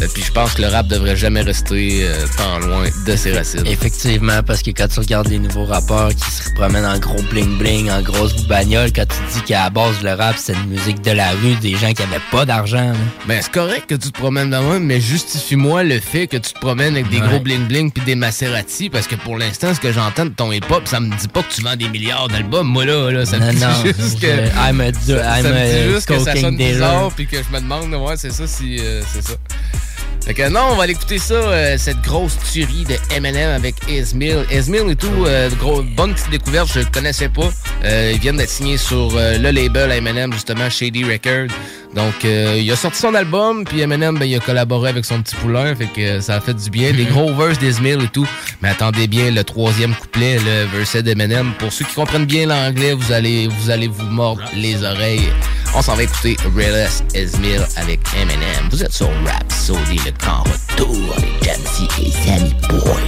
[0.00, 3.32] Euh, puis je pense que le rap devrait jamais rester euh, tant loin de ses
[3.36, 3.66] racines.
[3.66, 7.90] Effectivement, parce que quand tu regardes les nouveaux rappeurs qui se promènent en gros bling-bling,
[7.90, 11.10] en grosse bagnole, quand tu dis qu'à la base, le rap, c'est une musique de
[11.10, 12.92] la rue, des gens qui avaient pas d'argent.
[13.26, 16.52] Ben, c'est correct que tu te promènes de même, mais justifie-moi le fait que tu
[16.52, 17.28] te promènes avec des Ouais.
[17.28, 20.86] gros bling-bling puis des Maserati, parce que pour l'instant, ce que j'entends de ton hip-hop,
[20.86, 22.66] ça me dit pas que tu vends des milliards d'albums.
[22.66, 24.70] Moi, là, là ça me dit non, juste je- que...
[24.70, 26.72] I'm a- ça, I'm ça me a dit juste que ça cocaine sonne dealer.
[26.74, 28.78] bizarre, puis que je me demande, ouais, c'est ça, si...
[28.80, 29.34] euh, c'est ça.
[30.24, 33.76] Fait que non, on va aller écouter ça, euh, cette grosse tuerie de Eminem avec
[33.88, 34.44] Esmil.
[34.50, 37.48] Esmil et tout, euh, gros, bonne petite découverte, je connaissais pas.
[37.84, 41.54] Euh, ils viennent d'être signés sur euh, le label Eminem, justement, Shady Records.
[41.94, 45.22] Donc, euh, il a sorti son album, puis Eminem, ben, il a collaboré avec son
[45.22, 46.92] petit poulain, fait que euh, ça a fait du bien.
[46.92, 48.28] Des gros verses d'Esmil et tout.
[48.60, 51.52] Mais attendez bien le troisième couplet, le verset d'Eminem.
[51.58, 55.30] Pour ceux qui comprennent bien l'anglais, vous allez, vous allez vous mordre les oreilles.
[55.78, 58.68] On s'en va écouter Realest Esmil avec Eminem.
[58.72, 63.04] Vous êtes sur Rap Saudi, le camp retour avec Jamsey et Sammy Boy.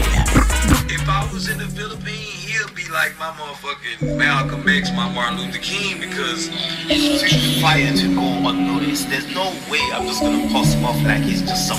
[0.89, 5.39] If I was in the Philippines, he'll be like my motherfucking Malcolm X, my Martin
[5.39, 6.49] Luther King, because
[6.89, 9.09] it's too fire to go unnoticed.
[9.09, 11.79] There's no way I'm just gonna post him off like he's just some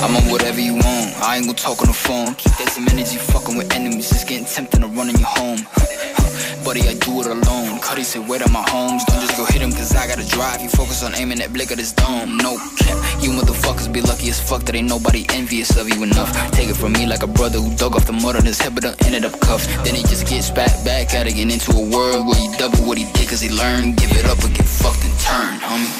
[0.00, 1.12] I'm on whatever you want.
[1.20, 2.34] I ain't gonna talk on the phone.
[2.36, 4.10] Keep that some energy fucking with enemies.
[4.12, 5.60] It's getting tempting to run in your home.
[6.64, 7.78] Buddy, I do it alone.
[7.80, 9.04] Cuddy said, wait at my homes.
[9.04, 10.60] Don't just go hit him, cause I gotta drive.
[10.60, 12.36] You focus on aiming that blick at his dome.
[12.38, 12.98] No cap.
[13.22, 16.32] You motherfuckers be lucky as fuck that ain't nobody envious of you enough.
[16.50, 18.74] Take it from me like a brother who dug off the mud on his head,
[18.74, 19.66] but ended up cuffed.
[19.84, 22.98] Then he just gets back, back it, and into a world where he double what
[22.98, 23.96] he did, cause he learned.
[23.96, 25.90] Give it up or get fucked and turn, homie.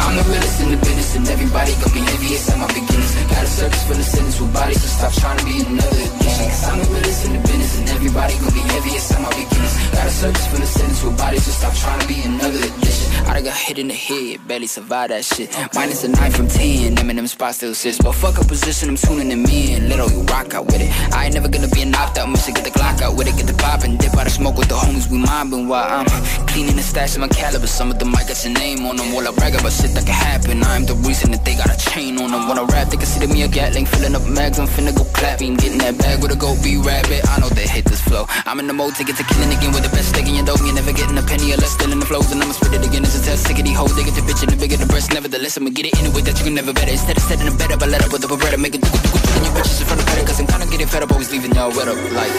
[0.00, 3.14] I'm the realest in the business, and everybody gonna be envious at my beginnings.
[3.28, 6.46] Got a service for the sentence with bodies, so stop trying to be another addiction.
[6.48, 9.79] Cause I'm the realest in the business, and everybody gonna be envious at my beginnings.
[9.92, 13.26] Got a service for the sentence with bodies, so stop trying to be another addition.
[13.26, 15.54] I done got hit in the head, barely survived that shit.
[15.74, 17.98] Minus a 9 from 10, them and them spot still sits.
[17.98, 19.88] But fuck a position, I'm tuning them in.
[19.88, 20.90] Little, you rock out with it.
[21.14, 23.36] I ain't never gonna be a knocked out, mission, get the Glock out with it,
[23.36, 26.06] get the pop and dip out the smoke with the homies we mobbing while I'm
[26.46, 27.66] cleaning the stash of my caliber.
[27.66, 30.06] Some of them might got your name on them while I brag about shit that
[30.06, 30.62] can happen.
[30.62, 32.48] I'm the reason that they got a chain on them.
[32.48, 34.58] When I rap, they consider me a gatling, filling up mags.
[34.58, 37.20] I'm finna go clapping, getting that bag with a go be rabbit.
[37.28, 38.26] I know they hate this flow.
[38.46, 40.44] I'm in the mode to get to killing again with the best stick in your
[40.44, 40.60] dough.
[40.64, 42.84] You never getting a penny or less still in the flows, and I'ma spit it
[42.84, 43.02] again.
[43.04, 43.94] It's a test, sick of these hoes.
[43.96, 45.12] They get the bitch and the bigger the breast.
[45.12, 46.92] Nevertheless, I'ma get it in a way that you can never better.
[46.92, 48.90] Instead of setting a bed up, I let up with the beretta, make it do
[48.90, 50.24] do do and your bitches in front of better.
[50.26, 51.96] Cause I'm kinda getting fed up, always leaving y'all wet up.
[52.12, 52.32] Like,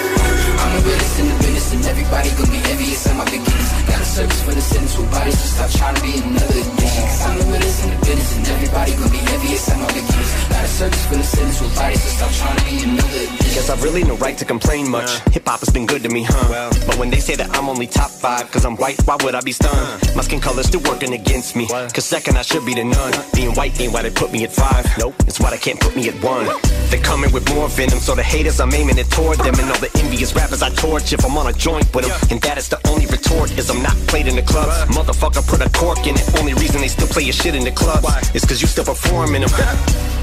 [0.62, 3.72] I'm the realest in the business, and everybody gonna be envious at my beginnings.
[3.90, 7.04] Got a service for the sentence with bodies, so stop trying to be another addiction.
[7.10, 10.32] Cause I'm the realest in the business, and everybody gonna be envious at my beginnings.
[10.50, 13.54] Got a service for the sentence with bodies, so stop trying to be another addiction.
[13.56, 15.10] Guess I've really no right to complain much.
[15.34, 16.70] Hip hop has been good to me, huh?
[16.86, 19.41] But when they say that I'm only top five, cause I'm white, why would I
[19.41, 20.15] be stunned?
[20.15, 21.67] My skin color's still working against me.
[21.67, 23.13] Cause second, I should be the none.
[23.34, 24.86] Being white ain't why they put me at five.
[24.98, 26.48] Nope, it's why they can't put me at one.
[26.89, 29.56] They coming with more venom, so the haters, I'm aiming it toward them.
[29.60, 32.20] And all the envious rappers I torch if I'm on a joint with them.
[32.32, 34.74] And that is the only retort, is I'm not played in the clubs.
[34.96, 36.39] Motherfucker put a cork in it.
[36.39, 39.36] Only reason they still play your shit in the club is cause you still perform
[39.36, 39.52] in them.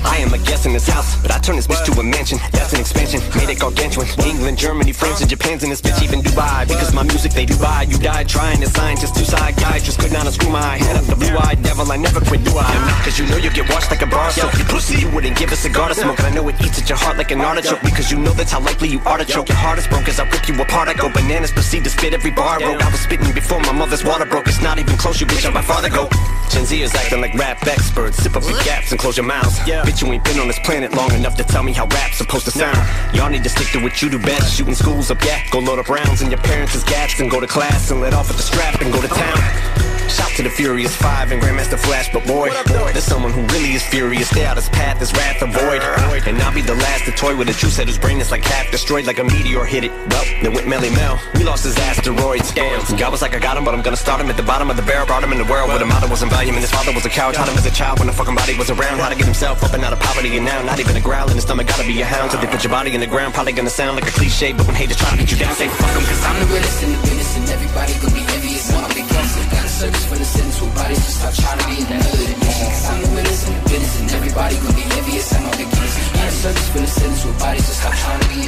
[0.05, 2.39] I am a guest in this house, but I turn this bitch to a mansion.
[2.53, 4.07] That's an expansion, made it gargantuan.
[4.25, 6.67] England, Germany, France, and Japan's in this bitch, even Dubai.
[6.67, 7.83] Because my music they do buy.
[7.83, 9.83] You died trying to sign just two side guys.
[9.83, 11.91] Just could not unscrew my head up the blue eyed devil.
[11.91, 12.69] I never quit, do I?
[13.05, 14.57] Cause you know you get washed like a bar soap.
[14.59, 16.19] You pussy, you wouldn't give a cigar to smoke.
[16.19, 17.83] And I know it eats at your heart like an artichoke.
[17.83, 19.49] Because you know that's how likely you are to choke.
[19.49, 20.89] Your heart is broke as I rip you apart.
[20.89, 22.83] I go bananas, proceed to spit every bar I wrote.
[22.83, 24.49] I was spitting before my mother's water broke.
[24.49, 26.09] It's not even close, you bitch, I'm my father go.
[26.51, 28.17] Gen Z is acting like rap experts.
[28.23, 29.59] Sip up your gaps and close your mouths.
[29.61, 32.45] Bitch, you ain't been on this planet long enough to tell me how rap's supposed
[32.45, 32.79] to sound.
[33.15, 34.57] Y'all need to stick to what you do best.
[34.57, 35.43] Shooting schools up, yeah.
[35.51, 38.31] Go load up rounds in your parents' gats and go to class and let off
[38.31, 39.89] at the strap and go to town.
[40.09, 42.49] Shout to the Furious Five and Grandmaster Flash, but boy,
[42.93, 44.31] there's someone who really is furious.
[44.31, 45.83] Stay out his path, his wrath avoid.
[46.27, 48.43] And I'll be the last to toy with a true set whose brain is like
[48.43, 49.91] half destroyed, like a meteor hit it.
[49.91, 51.21] Well, then went Melle Mel.
[51.35, 52.53] We lost his asteroids.
[52.55, 52.81] Damn.
[52.97, 54.77] God was like, I got him, but I'm gonna start him at the bottom of
[54.77, 55.07] the barrel.
[55.07, 57.11] Brought him in the world where the mother wasn't volume, and his father was a
[57.11, 57.35] coward.
[57.35, 58.99] Taught him as a child when the fucking body was around.
[58.99, 61.35] How to get himself up out of poverty, and now not even a growl in
[61.35, 61.67] his stomach.
[61.67, 62.31] Gotta be a hound.
[62.31, 63.35] So they put your body in the ground.
[63.35, 65.69] Probably gonna sound like a cliche, but when haters try to get you down, say
[65.69, 69.35] fuck him, cause I'm the realest in the business, and everybody be envious beginnings.
[69.49, 72.67] Got service for the bodies, stop trying to be another addiction.
[72.69, 75.95] Cause I'm the realest in the business, and everybody be envious beginnings.
[76.13, 78.39] Got service for the bodies, stop trying to be.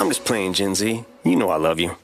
[0.00, 1.04] I'm just playing, Gen Z.
[1.24, 1.96] You know I love you.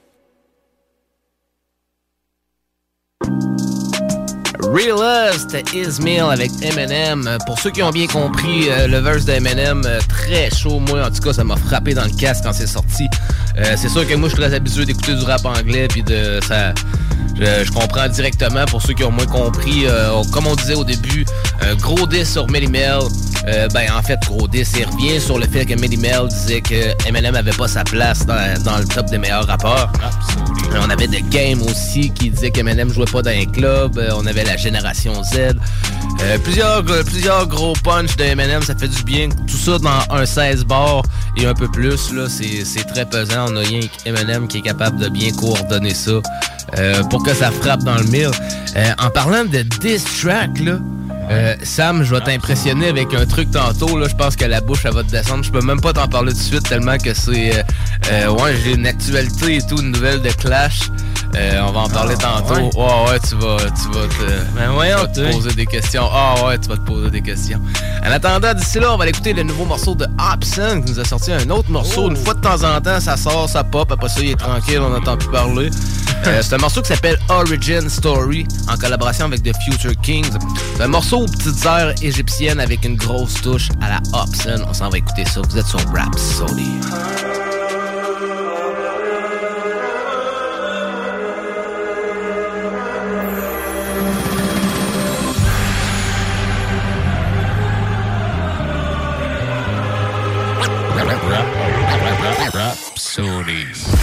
[4.73, 4.99] Real
[5.33, 7.39] Us, c'était Ismail avec Eminem.
[7.45, 10.79] Pour ceux qui ont bien compris, euh, le verse d'Eminem, euh, très chaud.
[10.79, 13.09] Moi, en tout cas, ça m'a frappé dans le casque quand c'est sorti.
[13.59, 16.39] Euh, c'est sûr que moi, je suis très habitué d'écouter du rap anglais, puis de
[16.47, 16.73] ça.
[17.35, 19.87] Je, comprends directement pour ceux qui ont moins compris.
[20.31, 21.25] comme on disait au début,
[21.63, 23.01] un gros 10 sur Melly Mel.
[23.47, 26.61] Euh, ben, en fait, gros 10, il revient sur le fait que Melly Mel disait
[26.61, 29.91] que Eminem avait pas sa place dans, dans le top des meilleurs rappeurs.
[30.79, 33.99] On avait The Game aussi qui disait qu'Eminem jouait pas dans un club.
[33.99, 35.57] Euh, On avait la Génération Z.
[36.23, 39.29] Euh, plusieurs, plusieurs gros punch de Eminem, ça fait du bien.
[39.47, 41.03] Tout ça dans un 16 bar
[41.37, 42.13] et un peu plus.
[42.13, 43.47] là, C'est très pesant.
[43.49, 46.13] On a rien Eminem qui est capable de bien coordonner ça
[46.79, 48.31] euh, pour que ça frappe dans le mille.
[48.99, 50.79] En parlant de diss track, là,
[51.31, 53.99] euh, Sam, je vais t'impressionner avec un truc tantôt.
[53.99, 55.45] Là, je pense que la bouche va te descendre.
[55.45, 57.57] Je peux même pas t'en parler tout de suite tellement que c'est.
[57.57, 57.63] euh,
[58.11, 60.81] euh, ouais, j'ai une actualité et tout, une nouvelle de Clash.
[61.37, 62.55] Euh, on va en parler tantôt.
[62.55, 62.71] ouais.
[62.75, 65.31] Ouais, ouais, tu vas, tu vas te, Ben voyons, tu vas te toi.
[65.31, 66.09] poser des questions.
[66.13, 67.61] Ah ouais, tu vas te poser des questions.
[68.05, 70.99] En attendant, d'ici là, on va aller écouter le nouveau morceau de Hobson qui nous
[71.01, 72.09] a sorti un autre morceau.
[72.11, 73.91] Une fois de temps en temps, ça sort, ça pop.
[73.93, 75.71] Après ça, il est tranquille, on n'entend plus parler.
[76.27, 80.29] Euh, c'est un morceau qui s'appelle Origin Story en collaboration avec The Future Kings.
[80.77, 84.63] C'est un morceau aux petites airs égyptiennes avec une grosse touche à la Hobson.
[84.69, 85.41] On s'en va écouter ça.
[85.49, 86.73] Vous êtes sur Rhapsody.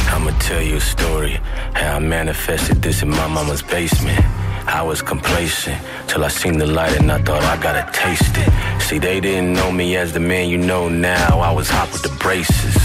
[0.10, 1.40] I'ma tell you a story
[1.74, 4.20] how I manifested this in my mama's basement.
[4.68, 8.82] I was complacent till I seen the light and I thought I gotta taste it.
[8.82, 11.40] See, they didn't know me as the man you know now.
[11.40, 12.76] I was hot with the braces.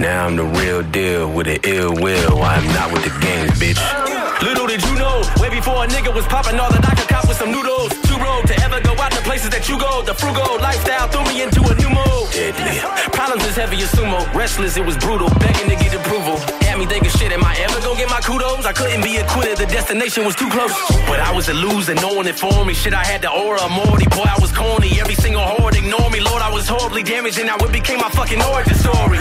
[0.00, 2.42] Now I'm the real deal with the ill will.
[2.42, 4.27] I am not with the games, bitch.
[4.42, 7.26] Little did you know, way before a nigga was popping, all that I could cop
[7.26, 7.90] with some noodles.
[8.06, 10.02] Too road to ever go out the places that you go.
[10.02, 12.30] The frugal lifestyle threw me into a new mode.
[12.30, 12.78] Deadly.
[13.10, 14.22] Problems as heavy as sumo.
[14.32, 15.28] Restless, it was brutal.
[15.42, 16.38] Begging to get approval.
[16.62, 18.64] Had me thinking, shit, am I ever gonna get my kudos?
[18.64, 20.70] I couldn't be acquitted, the destination was too close.
[21.10, 22.74] But I was a loser, no one informed me.
[22.74, 24.06] Shit, I had the aura of Morty.
[24.06, 25.00] Boy, I was corny.
[25.00, 26.20] Every single horde ignored me.
[26.20, 29.18] Lord, I was horribly damaged, and now it became my fucking origin story.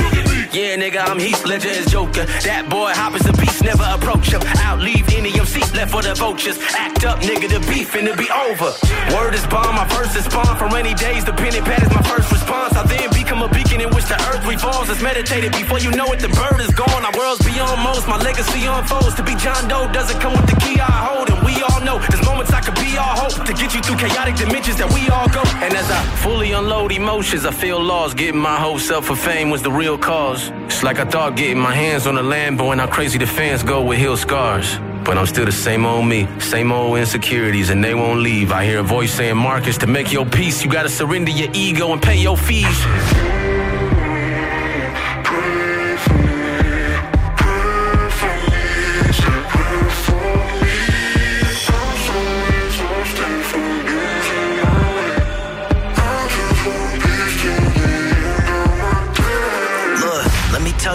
[0.53, 2.25] Yeah, nigga, I'm Heath Ledger as Joker.
[2.47, 4.41] That boy hop is a beast, never approach him.
[4.63, 6.57] Out, leave any MC left for the vultures.
[6.75, 8.73] Act up, nigga, the beef and it be over.
[9.13, 11.23] Word is bomb, my verse is spawn for rainy days.
[11.25, 12.75] The pen and pad is my first response.
[12.75, 14.89] I then become a beacon in which the earth revolves.
[14.89, 17.05] It's meditated before you know it, the bird is gone.
[17.05, 19.15] Our world's beyond most, my legacy unfolds.
[19.15, 21.99] To be John Doe doesn't come with the key I hold, and we all know
[21.99, 25.09] there's moments I could be our hope to get you through chaotic dimensions that we
[25.09, 25.43] all go.
[25.63, 28.17] And as I fully unload emotions, I feel lost.
[28.17, 30.51] Getting my hopes up for fame was the real cause.
[30.65, 33.63] It's like I thought getting my hands on a Lambo and how crazy the fans
[33.63, 34.79] go with heel scars.
[35.07, 38.51] But I'm still the same old me, same old insecurities, and they won't leave.
[38.51, 41.93] I hear a voice saying, Marcus, to make your peace, you gotta surrender your ego
[41.93, 43.36] and pay your fees.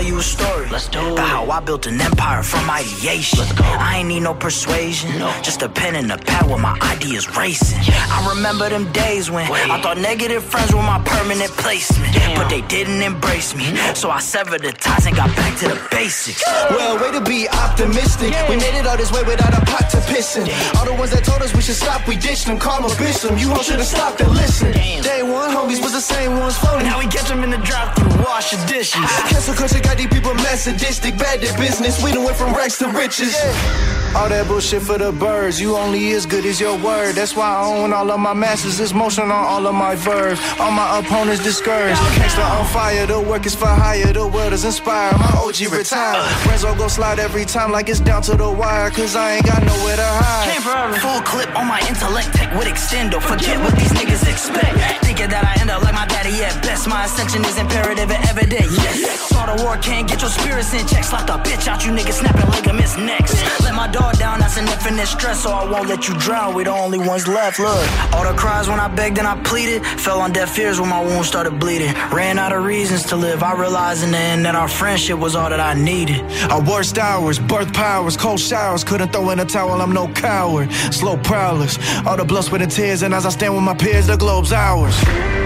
[0.02, 0.68] Tell you a story.
[0.68, 3.38] Let's do About how I built an empire from ideation.
[3.38, 3.64] Let's go.
[3.64, 5.18] I ain't need no persuasion.
[5.18, 5.30] No.
[5.42, 7.78] Just a pen and a pad with my ideas racing.
[7.86, 12.14] I remember them days when I thought negative friends were my permanent placement.
[12.14, 12.36] Damn.
[12.36, 13.76] But they didn't embrace me.
[13.94, 16.42] So I severed the ties and got back to the basics.
[16.70, 18.34] Well, way to be optimistic.
[18.48, 20.48] We made it all this way without a pot to piss in.
[20.76, 22.58] All the ones that told us we should stop, we ditched them.
[22.58, 23.38] Karma bitch them.
[23.38, 24.74] You all should have stopped and listened.
[24.74, 25.02] Damn.
[25.02, 26.86] Day one, homies was the same ones floating.
[26.86, 29.06] Now we catch them in the drive through, wash your dishes.
[29.30, 32.02] Cancel culture got these people mad sadistic, bad at business.
[32.02, 34.01] We done went from rags to riches.
[34.14, 35.58] All that bullshit for the birds.
[35.58, 37.14] You only as good as your word.
[37.14, 38.78] That's why I own all of my masters.
[38.78, 40.38] It's motion on all of my verbs.
[40.60, 41.98] All my opponents discouraged.
[42.20, 43.06] Gangsta on fire.
[43.06, 44.12] The work is for hire.
[44.12, 45.16] The world is inspired.
[45.18, 46.28] My OG retired.
[46.44, 48.90] Friends all go slide every time like it's down to the wire.
[48.90, 51.00] Cause I ain't got nowhere to hide.
[51.00, 53.16] Full clip on my intellect, tech with extendo.
[53.20, 54.76] Forget what these niggas expect.
[55.06, 56.86] Thinking that I end up like my daddy at best.
[56.86, 58.68] My ascension is imperative and evident.
[58.76, 59.20] Yes.
[59.32, 61.04] Start a war, can't get your spirits in check.
[61.04, 63.40] Slap the bitch out, you niggas snapping ligaments next.
[63.64, 65.42] Let my dog down, that's an infinite stress.
[65.42, 66.54] So I won't let you drown.
[66.54, 67.58] We the only ones left.
[67.58, 70.88] Look, all the cries when I begged and I pleaded fell on deaf ears when
[70.88, 71.92] my wounds started bleeding.
[72.10, 73.42] Ran out of reasons to live.
[73.42, 76.20] I realized in the end that our friendship was all that I needed.
[76.50, 78.84] Our worst hours, birth powers, cold showers.
[78.84, 80.72] Couldn't throw in a towel, I'm no coward.
[80.90, 83.02] Slow prowlers, all the blood, sweat, and tears.
[83.02, 85.41] And as I stand with my peers, the globe's ours.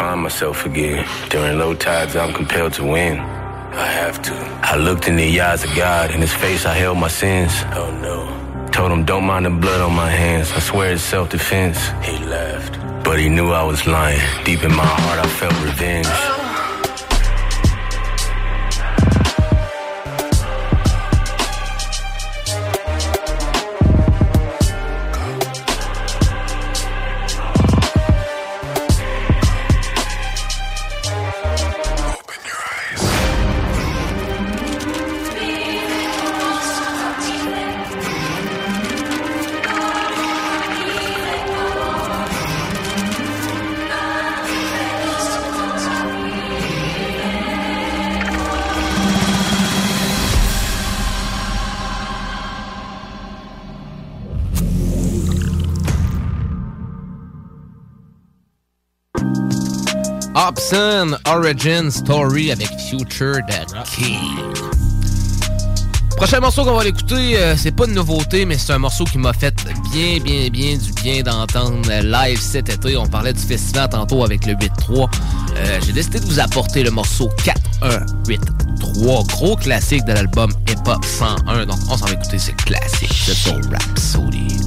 [0.00, 1.06] Find myself again.
[1.28, 3.18] During low tides, I'm compelled to win.
[3.86, 4.34] I have to.
[4.72, 7.52] I looked in the eyes of God, in his face I held my sins.
[7.80, 8.18] Oh no.
[8.70, 10.52] Told him, don't mind the blood on my hands.
[10.52, 11.78] I swear it's self defense.
[12.08, 12.74] He laughed.
[13.04, 14.24] But he knew I was lying.
[14.44, 16.39] Deep in my heart, I felt revenge.
[60.72, 64.36] Origin Story avec Future the King.
[66.16, 69.18] Prochain morceau qu'on va l'écouter, euh, c'est pas une nouveauté, mais c'est un morceau qui
[69.18, 69.54] m'a fait
[69.90, 72.96] bien, bien, bien du bien d'entendre live cet été.
[72.96, 75.08] On parlait du festival tantôt avec le 8-3.
[75.56, 77.28] Euh, J'ai décidé de vous apporter le morceau
[77.82, 80.52] 4-1-8-3, gros classique de l'album
[80.86, 81.66] Hop 101.
[81.66, 84.58] Donc on s'en va écouter ce classique, c'est son Rhapsody.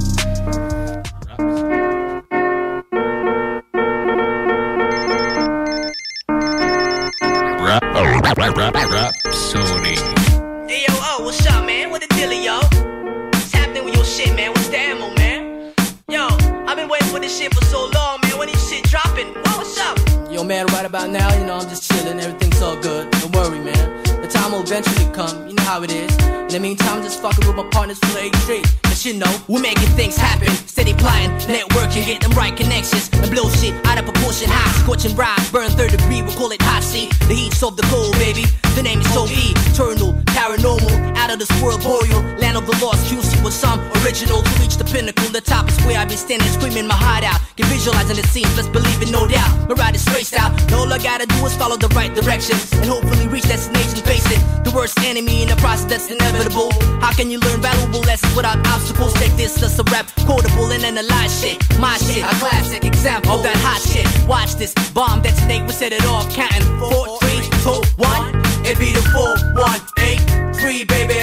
[27.56, 28.06] With my partners the
[28.42, 28.66] street.
[28.82, 33.30] But you know, We're making things happen, steady plotting, networking, get them right connections, and
[33.30, 34.48] blow shit out of proportion.
[34.50, 37.10] High, scorching rise, burn third degree, we call it hot seat.
[37.28, 38.44] The heat's of the cold, baby.
[38.76, 43.06] The name is so eternal, paranormal, out of this world, boreal, land of the lost.
[43.10, 45.28] QC was some original to reach the pinnacle.
[45.30, 47.40] The top is where I be standing, screaming my heart out.
[47.56, 49.68] Get visualizing the scenes, let's believe it, no doubt.
[49.68, 52.86] My ride is spaced out, all I gotta do is follow the right directions, and
[52.86, 54.03] hopefully reach that destination.
[54.74, 56.68] Worst enemy in the process that's inevitable.
[57.00, 59.14] How can you learn valuable lessons without obstacles?
[59.14, 61.62] Take this as a rap, quotable and analyze shit.
[61.78, 64.06] My shit, a classic example of that hot shit.
[64.26, 68.34] Watch this bomb that snake we set it off, counting four, three, two, one.
[68.66, 70.20] It'd be the four, one, eight,
[70.58, 71.13] three, baby,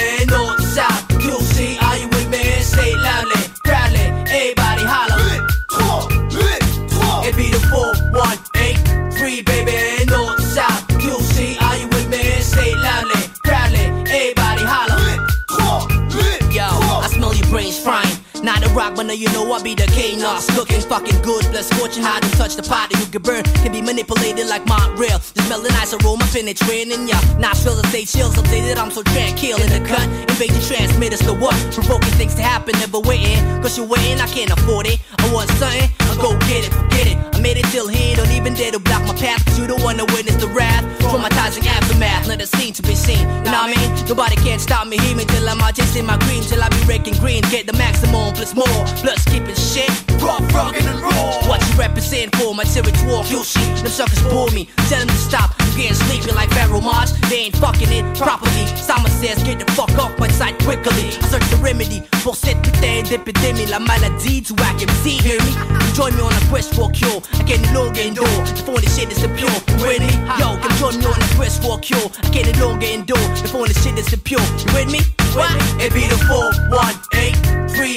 [18.72, 22.22] rock, but now you know I be the K-Nos Cooking fucking good, bless fortune hard
[22.22, 23.44] to touch the pot that you can burn.
[23.64, 27.18] Can be manipulated like Montreal Just smell the nice aroma penetrating ya.
[27.38, 31.32] Nostrils and stay chills, updated, I'm so tranquil In the cut, invade the transmitters to
[31.32, 31.56] what?
[31.72, 33.40] Provoking things to happen, never waiting.
[33.62, 34.98] Cause you're waiting, I can't afford it.
[35.18, 37.16] I want something, I go get it, forget it.
[37.34, 39.82] I made it till here, don't even dare to block my path Cause you don't
[39.82, 40.84] wanna witness the wrath.
[41.00, 43.20] Traumatizing aftermath, not a scene to be seen.
[43.44, 44.08] You know what I mean?
[44.08, 46.80] Nobody can stop me, hear me till I'm out chasing my green Till I be
[46.88, 48.71] raking green, get the maximum plus more
[49.02, 49.90] Plus keeping shit,
[50.22, 54.50] rock, rockin' and roll What you represent for my territory, you shit Them suckers bore
[54.50, 55.54] me, tell them to stop.
[55.58, 58.66] I'm getting sleepy like Pharaoh March They ain't fucking it properly.
[58.76, 61.08] Simon says get the fuck off my side quickly.
[61.18, 65.52] I search the remedy pour cette putain d'épidémie La maladie du whack MC, hear me?
[65.94, 67.20] Join me on a quest for cure.
[67.34, 69.50] I can no longer endure The phony shit is the pure.
[69.50, 70.14] You with me?
[70.38, 72.08] Yo, come join me on a quest for cure.
[72.22, 74.46] I can no longer endure The phony shit is the pure.
[74.62, 75.00] You with me?
[75.34, 75.50] What?
[75.80, 77.52] It be the 418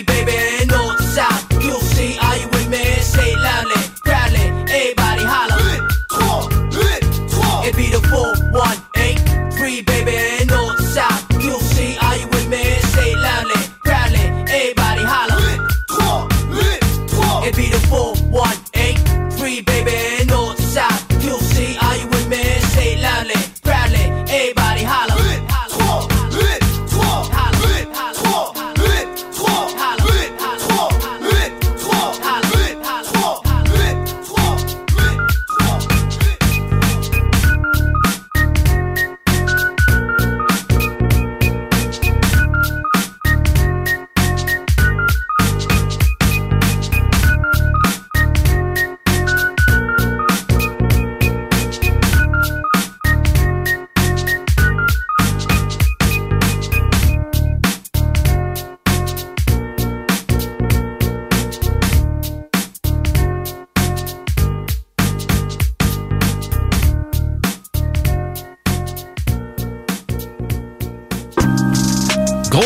[0.05, 1.54] baby, north, south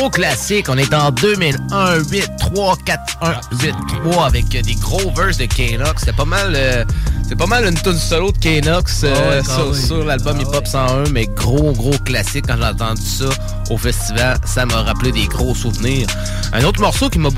[0.10, 0.68] classique.
[0.70, 3.32] On est en 2001, 8, 3, 4, 1,
[3.64, 6.00] 8, 3 avec euh, des gros verses de Kanox.
[6.00, 6.84] C'était pas mal, euh,
[7.28, 11.10] c'est pas mal une tune solo de Kanox euh, Ah sur, l'album Hip Hop 101,
[11.12, 12.46] mais gros, gros classique.
[12.48, 13.30] Quand j'ai entendu ça
[13.70, 16.08] au festival, ça m'a rappelé des gros souvenirs.
[16.54, 17.30] Un autre morceau qui m'a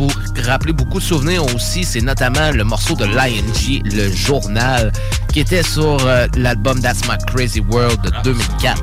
[0.46, 4.92] rappelé beaucoup de souvenirs aussi, c'est notamment le morceau de l'ING, le journal,
[5.34, 8.82] qui était sur euh, l'album That's My Crazy World de 2004.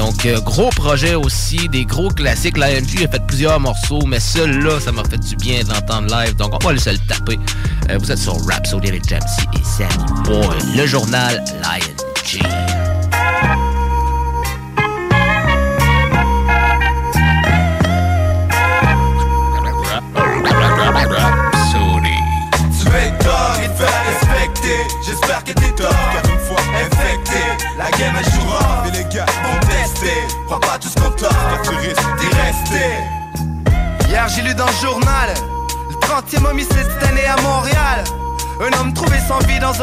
[0.00, 2.56] Donc, euh, gros projet aussi, des gros classiques.
[2.56, 6.34] L'ING a fait plusieurs morceaux, mais celui-là, ça m'a fait du bien d'entendre live.
[6.36, 7.38] Donc, on va aller se le taper.
[7.90, 10.56] Euh, vous êtes sur Rhapsody avec Jamsey et Sammy Boy.
[10.74, 11.94] Le journal l'ING.
[12.24, 12.38] Tu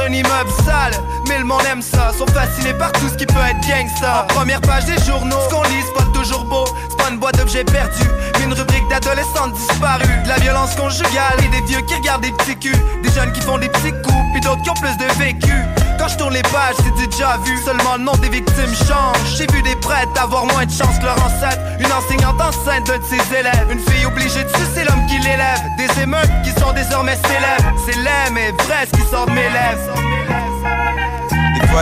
[0.10, 1.04] vie dans un immeuble sale.
[1.28, 4.34] Mais le monde aime ça, sont fascinés par tout ce qui peut être gangsta En
[4.34, 6.66] première page des journaux, ce qu'on lit c'est pas toujours beau.
[6.90, 8.10] C'est pas une boîte d'objets perdus.
[8.38, 10.24] Mais une rubrique d'adolescents disparus.
[10.24, 12.82] De la violence conjugale et des vieux qui regardent des petits culs.
[13.04, 16.18] Des jeunes qui font des petits coups, puis d'autres qui ont plus de vécu je
[16.18, 17.58] tourne les pages, c'est déjà vu.
[17.64, 19.18] Seulement le nom des victimes change.
[19.38, 21.62] J'ai vu des prêtres avoir moins de chance que leur ancêtre.
[21.80, 23.68] Une enseignante enceinte d'un de ses élèves.
[23.72, 25.62] Une fille obligée de sucer l'homme qui l'élève.
[25.78, 27.80] Des émeutes qui sont désormais célèbres.
[27.86, 30.27] C'est laid mais vrai ce qui sort de mes lèvres.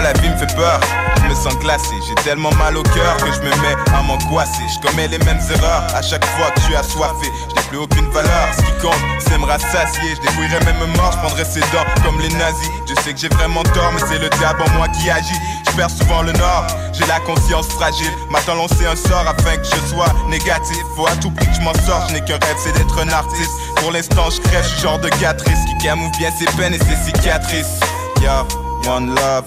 [0.01, 0.79] La vie me fait peur,
[1.23, 1.95] je me sens glacé.
[2.07, 4.61] J'ai tellement mal au cœur que je me mets à m'angoisser.
[4.69, 7.77] Je commets les mêmes erreurs à chaque fois que je suis assoiffé Je n'ai plus
[7.77, 10.15] aucune valeur, ce qui compte c'est me rassasier.
[10.15, 12.69] Je débrouillerai même mort, je prendrai ses dents comme les nazis.
[12.87, 15.39] Je sais que j'ai vraiment tort mais c'est le diable en moi qui agit.
[15.65, 18.11] Je perds souvent le nord, j'ai la conscience fragile.
[18.29, 20.77] M'attend lancer un sort afin que je sois négatif.
[20.95, 23.09] Faut à tout prix que je m'en sorte, je n'ai qu'un rêve c'est d'être un
[23.09, 23.51] artiste.
[23.77, 26.79] Pour l'instant je crève, je genre de gars triste Qui camoufle bien ses peines et
[26.79, 27.79] ses cicatrices.
[28.21, 29.45] Yo, one love,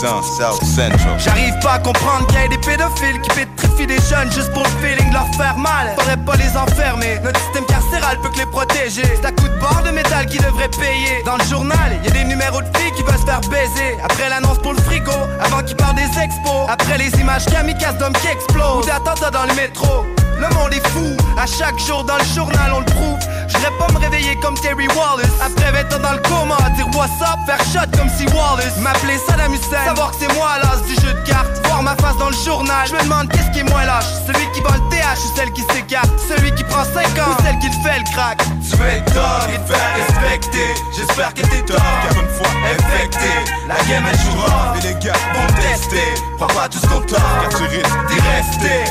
[0.00, 1.18] Central.
[1.18, 4.62] J'arrive pas à comprendre qu'il y ait des pédophiles qui pétrifient des jeunes juste pour
[4.62, 5.94] le feeling de leur faire mal.
[5.96, 9.02] Faudrait pas les enfermer, notre système carcéral peut que les protéger.
[9.02, 11.22] C'est à coup de barre de métal qui devrait payer.
[11.24, 13.96] Dans le journal, y a des numéros de filles qui veulent se faire baiser.
[14.04, 16.68] Après l'annonce pour le frigo, avant qu'ils parlent des expos.
[16.68, 18.84] Après les images kamikazes d'hommes qui explosent.
[18.84, 20.04] Ou d'attentats dans le métro.
[20.38, 23.18] Le monde est fou, à chaque jour dans le journal on le prouve.
[23.48, 25.30] Je voudrais pas me réveiller comme Terry Wallace.
[25.44, 28.76] Après 20 ans dans le coma, dire what's up, faire shot comme si Wallace.
[28.80, 31.66] M'appeler Saddam Hussein, savoir que c'est moi l'as du jeu de cartes.
[31.66, 34.04] Voir ma face dans le journal, je me demande qu'est-ce qui est moins lâche.
[34.26, 36.10] Celui qui vend le TH ou celle qui s'écarte?
[36.28, 38.38] Celui qui prend 5 ans ou celle qui le fait le crack?
[38.68, 43.32] Tu es tort et te faire respecter J'espère que t'es tort car une fois infecté
[43.66, 47.40] La game elle jouera Mais les gars vont tester Prends pas tout ce qu'on t'offre
[47.42, 48.84] car tu risques d'y rester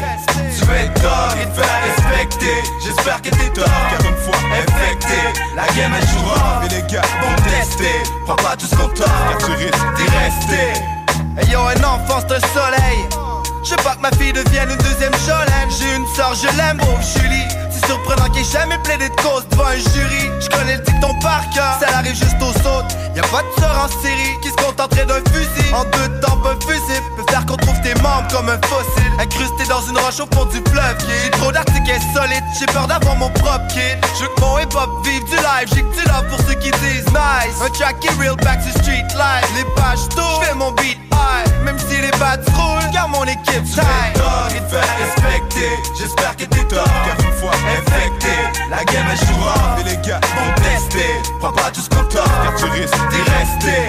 [0.58, 5.20] Tu es tort et te faire respecter J'espère que t'es tort car une fois infecté
[5.56, 9.24] La game elle jouera Mais les gars vont tester Prends pas tout ce qu'on t'offre
[9.30, 10.98] car tu risques d'y rester
[11.40, 13.08] Hey yo, un enfant c'est un soleil.
[13.64, 15.70] Je veux pas que ma fille devienne une deuxième Jolene.
[15.70, 17.48] J'ai une soeur, je l'aime, pauvre Julie.
[17.70, 20.32] C'est surprenant qu'il ait jamais plaidé de cause devant un jury.
[20.40, 22.96] Je connais le dicton par cœur, ça arrive juste aux autres.
[23.18, 25.74] Y a pas de sœur en série qui se contenterait d'un fusil.
[25.74, 29.11] En deux temps, un fusil peut faire qu'on trouve tes membres comme un fossile.
[29.18, 30.97] Incrusté dans une roche au fond du fleuve.
[31.24, 33.97] J'ai trop d'articles insolites, j'ai peur d'avoir mon propre kid.
[34.20, 36.70] Je veux que mon hip-hop vive du live, j'ai que du love pour ceux qui
[36.70, 37.57] disent nice.
[37.65, 39.49] Un track qui real back to street life.
[39.55, 41.65] Les pages tournent, j'fais mon beat high.
[41.65, 46.45] Même si les bats roulent, car mon équipe tort et te faire respecter J'espère que
[46.45, 48.34] t'es tort car une fois infecté
[48.70, 51.09] La game elle jouera Mais les gars vont tester
[51.39, 53.84] Prends pas tout ce qu'on t'offre car tu risques d'y rester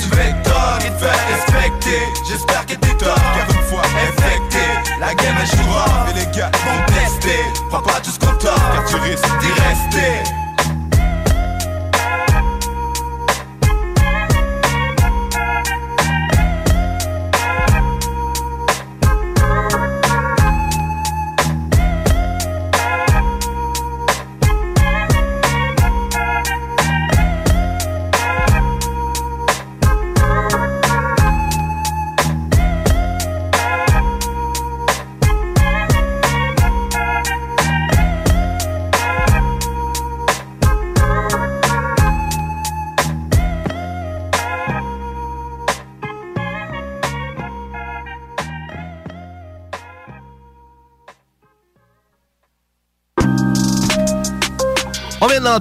[0.00, 2.02] Tu es tort et te faire respecter.
[2.28, 4.64] J'espère que t'es tort car une fois infecté
[5.00, 7.40] La game elle jouera Mais les gars vont tester.
[7.70, 10.47] Prends pas tout ce qu'on t'offre car tu risques d'y rester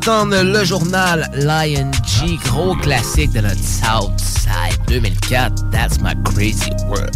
[0.06, 7.12] le journal Lion G, gros classique de notre Southside 2004, That's My Crazy World.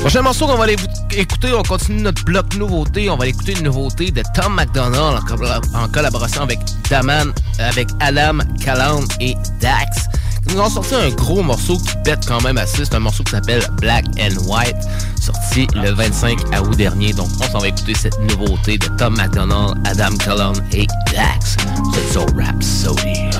[0.00, 0.76] Prochain morceau qu'on va aller
[1.12, 3.10] écouter, on continue notre bloc nouveauté.
[3.10, 6.58] On va écouter une nouveauté de Tom McDonald en, collab- en collaboration avec
[6.88, 10.06] Daman, avec Adam Callan et Dax.
[10.46, 12.84] Ils nous ont sorti un gros morceau qui pète quand même assez.
[12.84, 14.76] C'est un morceau qui s'appelle Black and White,
[15.20, 17.12] sorti le 25 août dernier.
[17.12, 21.56] Donc on s'en va écouter cette nouveauté de Tom McDonald, Adam Callan et Dax.
[21.94, 23.35] C'est sur Rhapsody.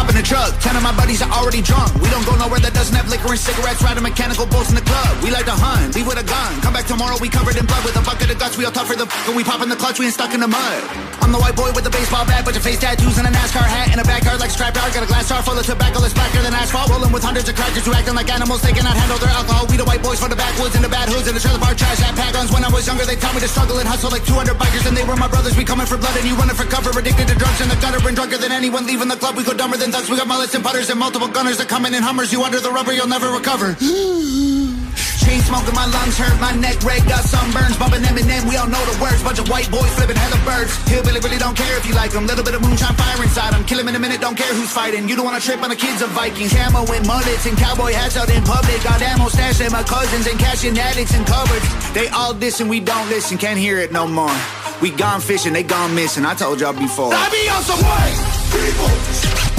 [0.00, 1.92] Hop in the truck, ten of my buddies are already drunk.
[2.00, 4.80] We don't go nowhere that doesn't have liquor and cigarettes, riding mechanical bulls in the
[4.80, 5.12] club.
[5.20, 6.56] We like to hunt, leave with a gun.
[6.64, 8.56] Come back tomorrow, we covered in blood with a bucket of guts.
[8.56, 10.48] We all tougher f- when we pop in the clutch, we ain't stuck in the
[10.48, 10.80] mud.
[11.20, 13.60] I'm the white boy with the baseball bat, bunch of face tattoos and a NASCAR
[13.60, 14.88] hat and a backyard like striped yard.
[14.96, 16.88] Got a glass jar full of tobacco that's blacker than asphalt.
[16.88, 19.68] Rolling with hundreds of crackers who acting like animals, they cannot handle their alcohol.
[19.68, 21.76] We the white boys for the backwoods and the bad hoods and the trailer park
[21.76, 22.48] trash hat pack guns.
[22.48, 24.96] When I was younger, they taught me to struggle and hustle like 200 bikers, and
[24.96, 25.60] they were my brothers.
[25.60, 28.00] We coming for blood and you running for cover, addicted to drugs in the gutter
[28.00, 29.36] and drunker than anyone leaving the club.
[29.36, 30.08] We go dumber than thugs.
[30.10, 32.32] We got mullets and putters and multiple gunners that coming in Hummers.
[32.32, 33.76] You under the rubber, you'll never recover.
[35.20, 38.80] Chain smoking, my lungs hurt, my neck red, got sunburns, bumping Eminem, we all know
[38.88, 40.72] the words, bunch of white boys flipping hella birds.
[40.88, 43.62] Hillbilly really don't care if you like them, little bit of moonshine fire inside them,
[43.64, 45.08] kill him in a minute, don't care who's fighting.
[45.08, 48.16] You don't wanna trip on the kids of Vikings, camo and mullets and cowboy hats
[48.16, 51.68] out in public, got ammo stashed at my cousins and cashing addicts and cupboards.
[51.92, 54.34] They all diss and we don't listen, can't hear it no more.
[54.80, 57.12] We gone fishing, they gone missing, I told y'all before.
[57.12, 58.18] I be on some white
[58.56, 59.49] people,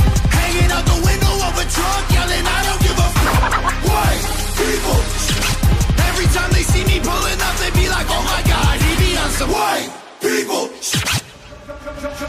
[0.51, 4.23] hanging out the window of a truck, yelling, I don't give a f- white
[4.59, 4.99] people.
[6.09, 9.17] Every time they see me pulling up, they be like, oh my god, he be
[9.17, 9.89] on some white
[10.19, 10.69] people.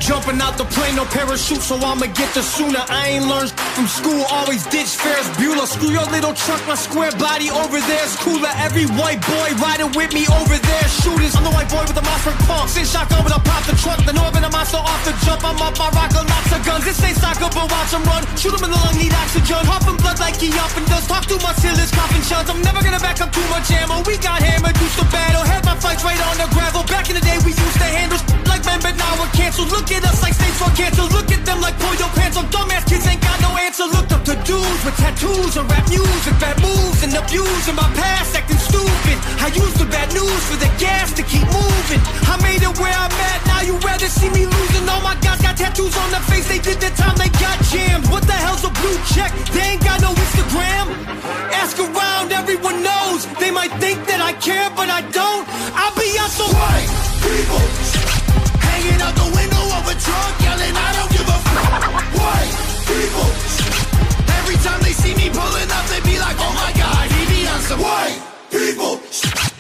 [0.03, 2.83] Jumping out the plane, no parachute, so I'ma get the sooner.
[2.91, 5.63] I ain't learned from school, always ditch Ferris Bueller.
[5.63, 8.51] Screw your little truck, my square body over there's cooler.
[8.59, 11.39] Every white boy riding with me over there, shooters.
[11.39, 12.67] I'm the white boy with the monster pump.
[12.67, 14.03] Sin shotgun when I pop the trunk.
[14.03, 15.47] The northern a monster off the jump.
[15.47, 16.83] I'm up, I rock a lots of guns.
[16.83, 18.27] This ain't soccer, but watch 'em run.
[18.35, 19.63] Shoot 'em in the lung, need oxygen.
[19.71, 21.07] Huffing blood like he often does.
[21.07, 22.51] Talk too much till his coughing shuns.
[22.51, 24.03] I'm never gonna back up too much ammo.
[24.03, 25.47] We got hammered, used to battle.
[25.47, 26.83] Had my fights right on the gravel.
[26.91, 28.19] Back in the day, we used to handle
[28.51, 29.71] like men, but now we're canceled.
[29.71, 31.13] Look at us like states for canceled.
[31.13, 32.47] Look at them like pull your pants on.
[32.49, 33.85] Dumbass kids ain't got no answer.
[33.85, 37.89] Looked up to dudes with tattoos and rap music, bad moves and abuse in my
[37.99, 39.17] past, acting stupid.
[39.45, 42.01] I used the bad news for the gas to keep moving.
[42.33, 43.41] I made it where I'm at.
[43.47, 44.89] Now you rather see me losing.
[44.89, 46.49] All my guys got tattoos on their face.
[46.49, 48.07] They did the time they got jammed.
[48.09, 49.31] What the hell's a blue check?
[49.53, 50.87] They ain't got no Instagram.
[51.61, 53.27] Ask around, everyone knows.
[53.43, 55.45] They might think that I care, but I don't.
[55.75, 56.91] I'll be on some white
[57.25, 57.63] people.
[58.67, 59.62] Hanging out the window
[59.93, 61.53] a truck, yelling, I don't give a f-
[62.17, 62.55] White
[62.89, 63.29] people.
[64.39, 67.47] Every time they see me pulling up, they be like, oh my god, he be
[67.47, 68.19] on some white
[68.51, 69.52] people.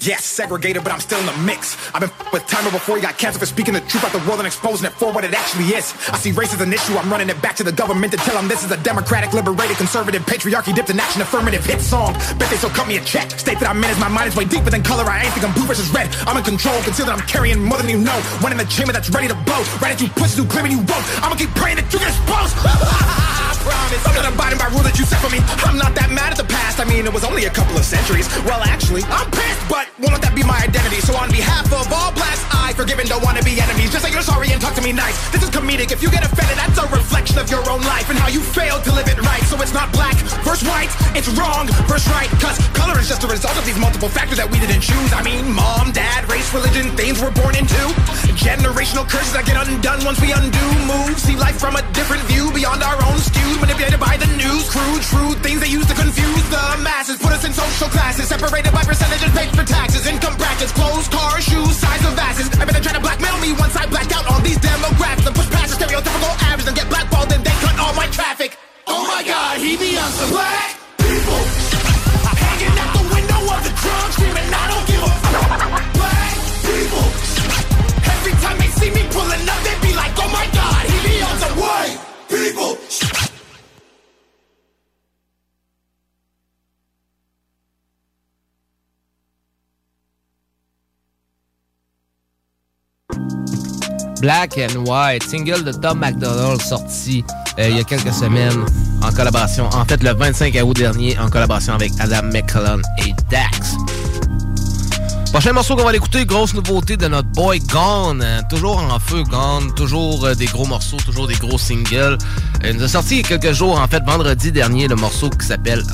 [0.00, 1.76] Yes, segregated, but I'm still in the mix.
[1.92, 4.40] I've been with Timer before he got canceled for speaking the truth about the world
[4.40, 5.92] and exposing it for what it actually is.
[6.08, 8.32] I see race as an issue, I'm running it back to the government to tell
[8.32, 12.14] them this is a democratic, liberated, conservative, patriarchy dipped in action, affirmative hit song.
[12.40, 13.28] Bet they still cut me a check.
[13.32, 15.04] State that I'm in as my mind is way deeper than color.
[15.04, 16.08] I ain't think I'm blue versus red.
[16.24, 18.16] I'm in control, conceal that I'm carrying more than you know.
[18.40, 19.60] One in the chamber that's ready to blow.
[19.84, 21.04] Right at you pussies who claiming you won't.
[21.20, 22.56] I'ma keep praying that you get exposed.
[22.64, 24.00] I promise.
[24.08, 25.44] I'm not abiding by rules that you set for me.
[25.68, 26.59] I'm not that mad at the past.
[26.80, 28.26] I mean, it was only a couple of centuries.
[28.48, 31.04] Well, actually, I'm pissed, but won't let that be my identity.
[31.04, 32.40] So on behalf of all blacks,
[32.70, 33.90] I forgive and don't want to be enemies.
[33.90, 35.18] Just say you're sorry and talk to me nice.
[35.34, 35.90] This is comedic.
[35.90, 38.86] If you get offended, that's a reflection of your own life and how you failed
[38.86, 39.42] to live it right.
[39.50, 40.14] So it's not black
[40.46, 40.86] versus white,
[41.18, 42.30] it's wrong versus right.
[42.38, 45.10] Cause color is just a result of these multiple factors that we didn't choose.
[45.10, 47.82] I mean, mom, dad, race, religion, things we're born into.
[48.38, 51.26] Generational curses that get undone once we undo moves.
[51.26, 53.58] See life from a different view beyond our own skews.
[53.58, 57.18] Manipulated by the news, crude, true things they use to confuse the masses.
[57.18, 60.06] Put us in social classes, separated by percentages paid for taxes.
[60.06, 62.59] Income brackets, clothes, cars, shoes, size of asses.
[62.60, 65.34] I bet they try to blackmail me once I blacked out on these demographics and
[65.34, 68.58] push past the stereotypical average and get blackballed and they cut all my traffic.
[68.86, 71.40] Oh my god, he be on some black people.
[72.36, 75.12] Hanging out the window of the trunk, screaming, I don't give a
[75.96, 76.36] Black
[76.68, 77.06] people.
[78.12, 79.08] Every time they see me
[79.48, 81.96] up, they be like, oh my god, he be on white
[82.28, 82.89] people.
[94.20, 97.24] Black and White, single de Tom McDonald sorti
[97.58, 98.64] euh, il y a quelques semaines
[99.02, 103.76] en collaboration, en fait le 25 août dernier, en collaboration avec Adam McCullen et Dax.
[105.32, 108.20] Prochain morceau qu'on va l'écouter, grosse nouveauté de notre boy Gone.
[108.20, 112.18] hein, toujours en feu Gone, toujours euh, des gros morceaux, toujours des gros singles.
[112.64, 114.96] Euh, Il nous a sorti il y a quelques jours, en fait vendredi dernier, le
[114.96, 115.84] morceau qui s'appelle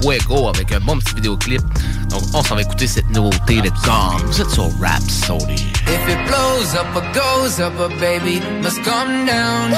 [0.00, 1.60] Fuego avec un bon petit vidéoclip.
[2.08, 4.22] Donc on s'en va écouter cette nouveauté de Gone.
[4.26, 5.66] Vous êtes sur Rhapsody.
[5.86, 9.72] If it blows up or goes up, a baby must come down.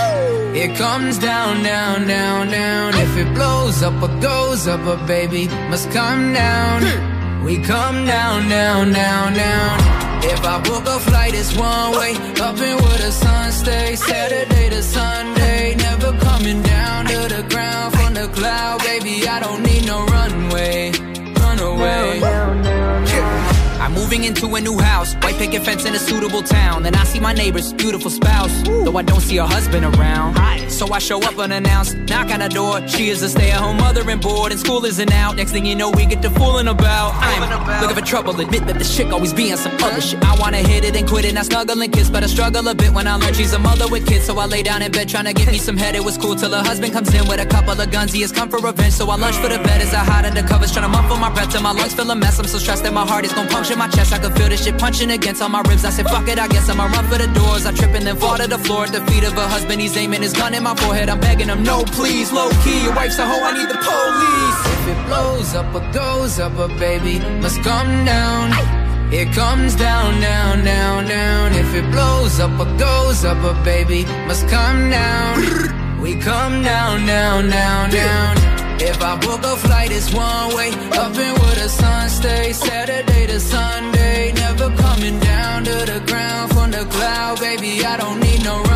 [0.55, 2.95] It comes down, down, down, down.
[2.95, 7.18] If it blows up or goes up, a baby must come down.
[7.49, 9.79] We come down, down, down, down.
[10.23, 12.13] If I book a flight, it's one way.
[12.45, 14.05] Up and where the sun stays.
[14.05, 15.75] Saturday to Sunday.
[15.77, 19.27] Never coming down to the ground from the cloud, baby.
[19.27, 20.93] I don't need no runway.
[21.41, 22.48] Run away.
[23.89, 26.83] I'm moving into a new house, white picket fence in a suitable town.
[26.83, 30.37] Then I see my neighbor's beautiful spouse, though I don't see her husband around.
[30.71, 32.87] So I show up unannounced, knock on her door.
[32.87, 35.37] She is a stay-at-home mother and bored, and school isn't out.
[35.37, 37.15] Next thing you know, we get to fooling about.
[37.15, 40.23] I'm looking for trouble, admit that the chick always be on some other shit.
[40.23, 42.75] I wanna hit it and quit it, not snuggle and kiss, but I struggle a
[42.75, 44.27] bit when I learn she's a mother with kids.
[44.27, 45.95] So I lay down in bed trying to get me some head.
[45.95, 48.13] It was cool till her husband comes in with a couple of guns.
[48.13, 50.43] He has come for revenge, so I lunge for the bed as I hide under
[50.43, 52.39] covers, trying to muffle my breath till my lungs feel a mess.
[52.39, 53.49] I'm so stressed that my heart is gonna
[53.79, 54.13] my chest.
[54.13, 55.85] I can feel this shit punching against all my ribs.
[55.85, 57.65] I said, fuck it, I guess I'ma run for the doors.
[57.65, 59.81] I trip and then fall to the floor at the feet of her husband.
[59.81, 61.09] He's aiming his gun in my forehead.
[61.09, 62.83] I'm begging him, no, please, low key.
[62.85, 64.61] Your wife's a hoe, I need the police.
[64.75, 68.53] If it blows up or goes up, a baby must come down.
[69.13, 71.53] It comes down, down, down, down.
[71.55, 76.03] If it blows up or goes up, a baby must come down.
[76.03, 78.68] We come down, down, down, down.
[78.81, 80.71] If I book a flight, it's one way.
[81.03, 82.59] Up and where the sun stays.
[82.59, 84.33] Saturday to Sunday.
[84.33, 87.85] Never coming down to the ground from the cloud, baby.
[87.85, 88.68] I don't need no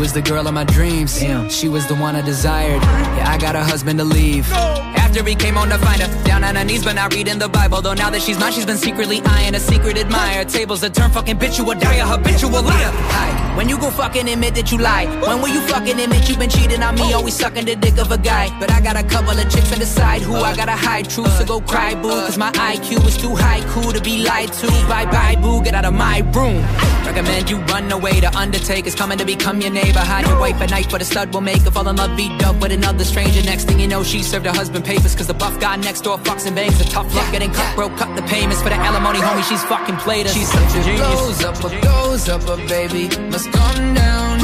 [0.00, 1.20] was the girl of my dreams.
[1.50, 2.80] She was the one I desired.
[2.80, 4.50] Yeah, I got a husband to leave.
[4.50, 7.48] After he came on to find her, down on her knees, but not reading the
[7.48, 7.82] Bible.
[7.82, 10.46] Though now that she's mine, she's been secretly eyeing a secret admirer.
[10.46, 12.92] Tables that turn fucking bitch, you will die a habitual liar.
[13.12, 13.56] Hi.
[13.56, 15.04] When you go fucking admit that you lie.
[15.20, 17.12] When will you fucking admit you've been cheating on me?
[17.12, 17.18] Oh.
[17.18, 18.48] Always sucking the dick of a guy.
[18.58, 21.32] But I got a couple of chicks on the side who I gotta hide truth.
[21.36, 22.08] So go cry, boo.
[22.08, 24.66] Cause my IQ is too high, cool to be lied to.
[24.88, 25.62] Bye bye, boo.
[25.62, 26.64] Get out of my room.
[27.04, 28.20] Recommend you run away.
[28.20, 29.89] The Undertaker's coming to become your neighbor.
[29.96, 32.28] Hide your wife at night, but a stud will make her fall in love, be
[32.44, 33.42] up with another stranger.
[33.42, 35.14] Next thing you know, she served her husband papers.
[35.14, 36.80] Cause the buff guy next door fucks and bangs.
[36.80, 39.48] A tough luck getting cut, broke, cut the payments for the alimony, homie.
[39.48, 40.34] She's fucking played us.
[40.34, 41.00] She's such a It genius.
[41.00, 44.40] goes up or goes up, a baby must come down.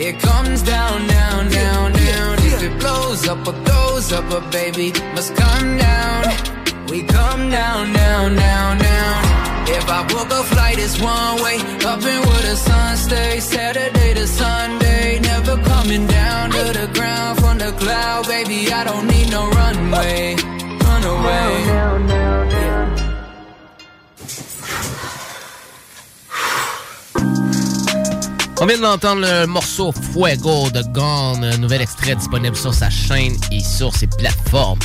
[0.00, 2.38] It comes down, down, down, down.
[2.38, 6.24] If it blows up or goes up, a baby must come down.
[6.88, 9.37] We come down, down, down, down.
[9.70, 11.56] If I book a flight, it's one way.
[11.84, 13.44] Up and where the sun stays.
[13.44, 15.20] Saturday to Sunday.
[15.20, 18.72] Never coming down to the ground from the cloud, baby.
[18.72, 20.36] I don't need no runway.
[20.84, 21.98] Run away.
[28.60, 33.36] On vient d'entendre le morceau Fuego de Gone, un nouvel extrait disponible sur sa chaîne
[33.52, 34.80] et sur ses plateformes.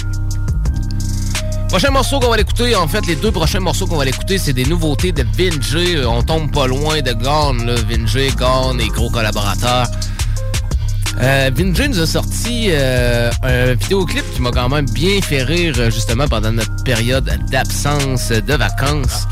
[1.74, 4.53] Prochain morceau qu'on va l'écouter, en fait, les deux prochains morceaux qu'on va l'écouter, c'est
[4.53, 6.05] des nouveautés de Vinjay.
[6.05, 7.74] On tombe pas loin de Gone, là.
[7.89, 9.88] Vinjay, et gros collaborateurs.
[11.19, 15.74] Euh, Vinjay nous a sorti euh, un vidéoclip qui m'a quand même bien fait rire
[15.80, 19.26] euh, justement pendant notre période d'absence de vacances.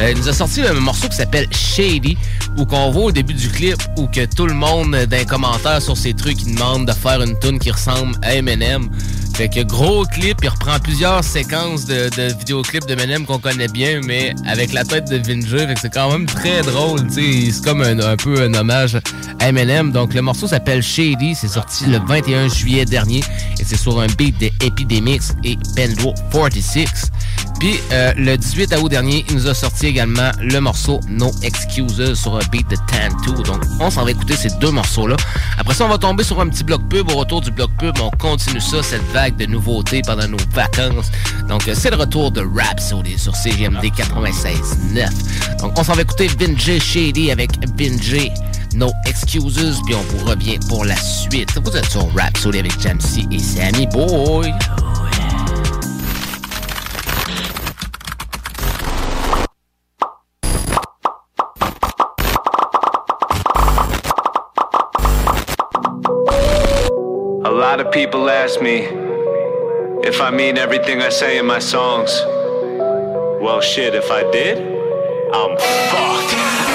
[0.00, 2.16] Euh, il nous a sorti un morceau qui s'appelle Shady,
[2.56, 5.26] où qu'on voit au début du clip où que tout le monde euh, dans les
[5.26, 8.88] commentaires sur ces trucs il demande de faire une tune qui ressemble à Eminem.
[9.38, 14.00] Fait que gros clip, il reprend plusieurs séquences de, de vidéoclips d'Eminem qu'on connaît bien,
[14.04, 16.98] mais avec la tête de Vinjay, fait que c'est quand même très drôle.
[17.08, 18.98] C'est comme un, peu un hommage
[19.38, 19.92] à Eminem.
[19.92, 23.20] Donc le morceau s'appelle Shady, c'est sorti le 21 juillet dernier
[23.60, 26.88] et c'est sur un beat de Epidemics et Pendro 46.
[27.60, 32.14] Puis euh, le 18 août dernier, il nous a sorti également le morceau No Excuses
[32.14, 33.40] sur un beat de Tantu.
[33.44, 35.14] Donc on s'en va écouter ces deux morceaux-là.
[35.58, 37.08] Après ça, on va tomber sur un petit bloc pub.
[37.10, 41.10] Au retour du bloc pub, on continue ça, cette vague de nouveautés pendant nos vacances.
[41.48, 45.58] Donc euh, c'est le retour de Rhapsody sur CGMD 96.9.
[45.60, 48.32] Donc on s'en va écouter Vinjay Shady avec Vinjay
[48.74, 49.80] No Excuses.
[49.86, 51.58] Puis on vous revient pour la suite.
[51.62, 54.52] Vous êtes sur Rhapsody avec Jamsey et Sammy Boy.
[67.44, 69.07] A lot of people ask me
[70.04, 72.10] if I mean everything I say in my songs.
[73.40, 74.58] Well, shit, if I did,
[75.32, 76.67] I'm fucked.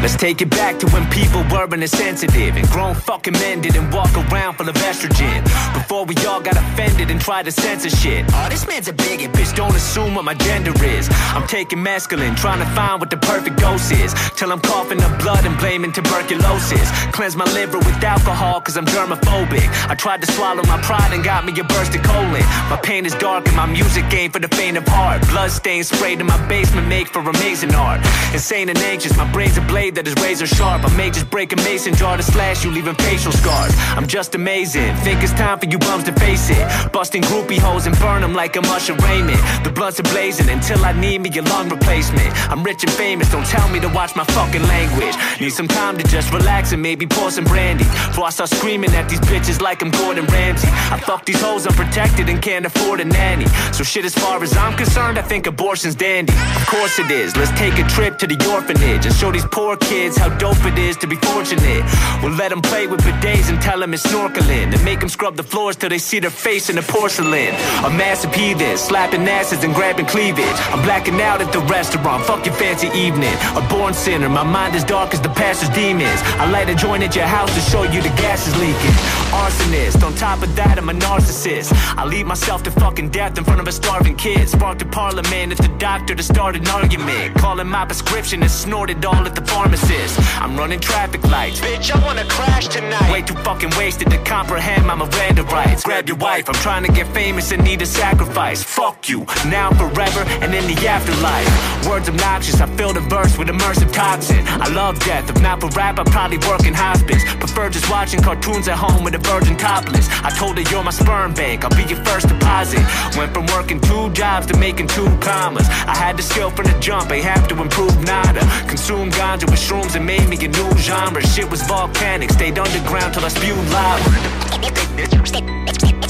[0.00, 4.14] Let's take it back to when people were insensitive and grown fucking men didn't walk
[4.16, 5.42] around full of estrogen.
[5.74, 8.24] Before we all got offended and tried to censor shit.
[8.32, 9.54] Oh, this man's a bigot, bitch.
[9.56, 11.08] Don't assume what my gender is.
[11.34, 14.14] I'm taking masculine, trying to find what the perfect dose is.
[14.36, 16.90] Till I'm coughing up blood and blaming tuberculosis.
[17.10, 19.66] Cleanse my liver with alcohol, cause I'm germophobic.
[19.90, 22.42] I tried to swallow my pride and got me a burst of colon.
[22.70, 25.26] My pain is dark and my music ain't for the faint of heart.
[25.28, 28.00] Blood stains sprayed in my basement make for amazing art.
[28.32, 30.84] Insane and anxious, my brain's a blade that is razor sharp.
[30.84, 33.72] I may just break a mason jar to slash you, leaving facial scars.
[33.96, 34.94] I'm just amazing.
[34.96, 36.92] Think it's time for you bums to face it.
[36.92, 39.38] Busting groupie holes and burn them like a Usher Raymond.
[39.64, 42.30] The blunts are blazing until I need me a lung replacement.
[42.50, 45.14] I'm rich and famous, don't tell me to watch my fucking language.
[45.40, 47.84] Need some time to just relax and maybe pour some brandy.
[47.84, 50.68] Before I start screaming at these bitches like I'm Gordon Ramsay.
[50.68, 53.46] I fuck these hoes unprotected and can't afford a nanny.
[53.72, 56.32] So shit, as far as I'm concerned, I think abortion's dandy.
[56.32, 57.36] Of course it is.
[57.36, 60.78] Let's take a trip to the orphanage and show these poor kids how dope it
[60.78, 61.84] is to be fortunate.
[62.22, 64.72] We'll let them play with bidets and tell them it's snorkeling.
[64.74, 67.54] And make them scrub the floors till they see their face in the porcelain.
[67.84, 70.58] A massive heathen, slapping asses and grabbing cleavage.
[70.72, 73.34] I'm blacking out at the restaurant, fuck your fancy evening.
[73.56, 76.20] A born sinner, my mind is dark as the pastor's demons.
[76.42, 78.96] I light a joint at your house to show you the gas is leaking.
[79.32, 81.72] Arsonist, on top of that, I'm a narcissist.
[81.96, 84.48] I lead myself to fucking death in front of a starving kid.
[84.48, 87.36] Sparked a parliament at the doctor to start an argument.
[87.36, 90.18] Calling my prescription and snorted all at the pharmacist.
[90.40, 91.60] I'm running traffic lights.
[91.60, 93.10] Bitch, I wanna crash tonight.
[93.12, 95.82] Way too fucking wasted to comprehend my Miranda rights.
[95.84, 98.62] Grab your wife, I'm trying to get famous and need a sacrifice.
[98.62, 101.86] Fuck you, now forever and in the afterlife.
[101.86, 104.46] Words obnoxious, I fill the verse with immersive toxin.
[104.46, 107.22] I love death, if not for rap, I'd probably work in hospice.
[107.34, 110.08] Prefer just watching cartoons at home with a virgin topless.
[110.22, 112.82] I told her you're my sperm bank, I'll be your first deposit.
[113.16, 115.68] Went from working two jobs to making two commas.
[115.68, 118.40] I had the skill from the jump, ain't have to improve nada.
[118.68, 121.20] Consume ganja with shrooms and made me a new genre.
[121.26, 124.10] Shit was volcanic, stayed underground till I spewed lava.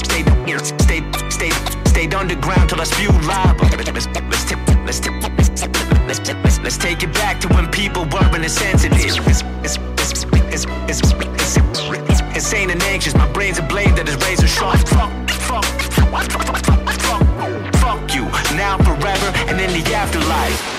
[0.05, 0.27] Stayed,
[0.65, 1.53] stayed, stayed,
[1.87, 3.65] stayed underground till I spewed lava.
[6.61, 8.61] Let's, take it back to when people weren't it's,
[12.09, 13.13] it's insane and anxious.
[13.15, 14.77] My brain's a blade that is razor sharp.
[14.89, 15.11] Fuck,
[15.47, 16.65] fuck, fuck, fuck,
[17.05, 18.23] fuck, fuck you
[18.55, 20.78] now, forever, and in the afterlife.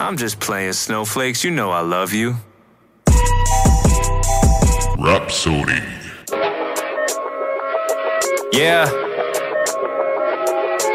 [0.00, 1.44] I'm just playing snowflakes.
[1.44, 2.36] You know I love you.
[4.98, 5.82] Rhapsody.
[8.50, 8.86] Yeah.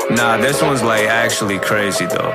[0.10, 2.34] Nah, this one's like actually crazy though.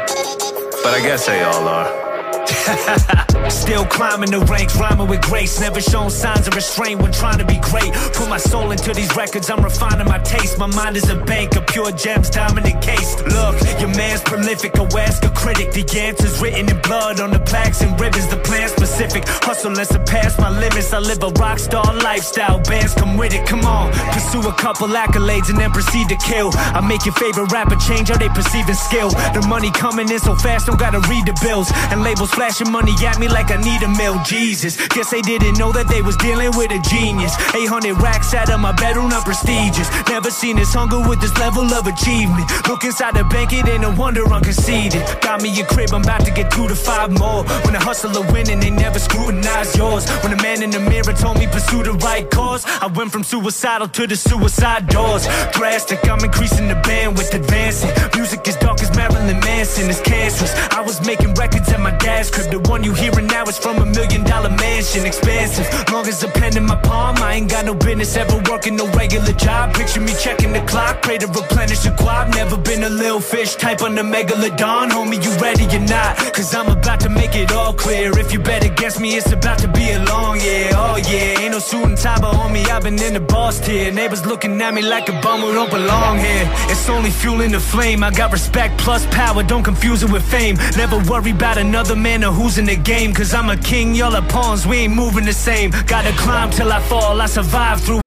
[0.84, 2.09] But I guess they all are.
[3.50, 5.60] Still climbing the ranks, rhyming with grace.
[5.60, 7.92] Never shown signs of restraint when trying to be great.
[8.14, 10.58] Put my soul into these records, I'm refining my taste.
[10.58, 13.24] My mind is a bank of pure gems, diamond encased.
[13.26, 15.72] Look, your man's prolific, a ask a critic.
[15.72, 18.28] The answer's written in blood on the plaques and ribbons.
[18.28, 19.24] The plan specific.
[19.26, 20.92] Hustle and surpass my limits.
[20.92, 22.60] I live a rock star lifestyle.
[22.60, 23.92] Bands come with it, come on.
[24.12, 26.50] Pursue a couple accolades and then proceed to kill.
[26.54, 29.10] I make your favorite rapper change how they perceiving skill.
[29.10, 31.70] The money coming in so fast, don't gotta read the bills.
[31.90, 35.58] And labels flashing money at me like I need a male Jesus, guess they didn't
[35.58, 37.36] know that they was dealing with a genius.
[37.52, 39.92] 800 racks out of my bedroom, not prestigious.
[40.08, 42.48] Never seen this hunger with this level of achievement.
[42.66, 45.04] Look inside the bank, it ain't no wonder I'm conceited.
[45.20, 47.44] Got me a crib, I'm about to get two to five more.
[47.68, 50.08] When a hustler winning, they never scrutinize yours.
[50.24, 53.22] When a man in the mirror told me pursue the right cause, I went from
[53.22, 55.28] suicidal to the suicide doors.
[55.52, 57.92] Drastic, I'm increasing the bandwidth, advancing.
[58.16, 60.54] Music is dark as Marilyn Manson, it's cancerous.
[60.72, 62.50] I was making records at my dad's crib.
[62.50, 65.66] The one you hearing now is from a million dollar mansion, expansive.
[65.92, 68.86] Long as a pen in my palm, I ain't got no business ever working no
[68.92, 69.74] regular job.
[69.74, 72.34] Picture me checking the clock, pray to replenish the guap.
[72.34, 74.90] Never been a little fish type on the megalodon.
[74.90, 76.16] Homie, you ready or not?
[76.34, 78.16] Cause I'm about to make it all clear.
[78.18, 80.70] If you bet against me, it's about to be a long year.
[80.74, 83.92] Oh yeah, ain't no suit and tie, but homie, I've been in the boss tier.
[83.92, 86.46] Neighbors looking at me like a bum who don't belong here.
[86.72, 88.02] It's only fueling the flame.
[88.02, 90.56] I got respect plus power, don't confuse it with fame.
[90.76, 93.12] Never worry about another man who's in the game.
[93.14, 95.70] Cause I'm a king, y'all are pawns, we ain't moving the same.
[95.86, 98.00] Gotta climb till I fall, I survive through.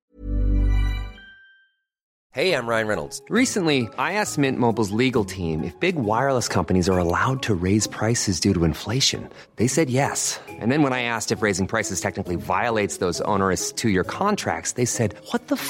[2.34, 3.22] Hey, I'm Ryan Reynolds.
[3.30, 7.86] Recently, I asked Mint Mobile's legal team if big wireless companies are allowed to raise
[7.86, 9.30] prices due to inflation.
[9.58, 10.40] They said yes.
[10.50, 14.72] And then when I asked if raising prices technically violates those onerous two year contracts,
[14.72, 15.70] they said, What the f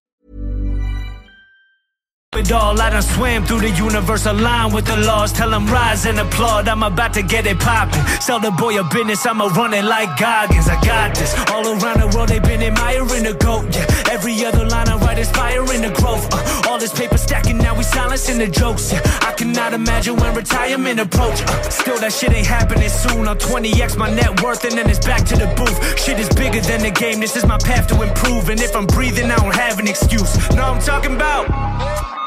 [2.37, 5.33] It all, I done swam through the universe, aligned with the laws.
[5.33, 6.69] Tell them rise and applaud.
[6.69, 8.01] I'm about to get it poppin'.
[8.21, 10.69] Sell the boy a business, I'ma run it like Goggins.
[10.69, 11.35] I got this.
[11.51, 13.75] All around the world, they've been admiring the GOAT.
[13.75, 16.25] Yeah, every other line I write is inspiring the growth.
[16.31, 18.93] Uh, all this paper stacking, now we silencing the jokes.
[18.93, 21.41] Yeah, I cannot imagine when retirement approach.
[21.43, 23.27] Uh, still, that shit ain't happening soon.
[23.27, 25.77] I'm 20x my net worth, and then it's back to the booth.
[25.99, 27.19] Shit is bigger than the game.
[27.19, 28.47] This is my path to improve.
[28.47, 30.33] And if I'm breathing, I don't have an excuse.
[30.55, 32.20] No, I'm talking about.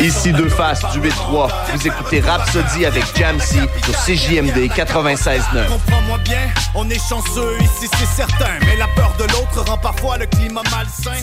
[0.00, 1.50] Ici deux faces du 8-3.
[1.72, 5.68] Vous écoutez Rhapsody avec Jamsey sur CJMD 96.9.
[5.68, 6.40] Comprends-moi bien,
[6.74, 8.58] on est chanceux ici, c'est certain.
[8.66, 11.22] Mais la peur de l'autre rend parfois le climat malsain.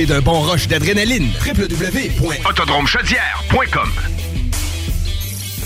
[0.05, 1.29] d'un bon rush d'adrénaline.
[1.45, 3.89] www.autodromechaudière.com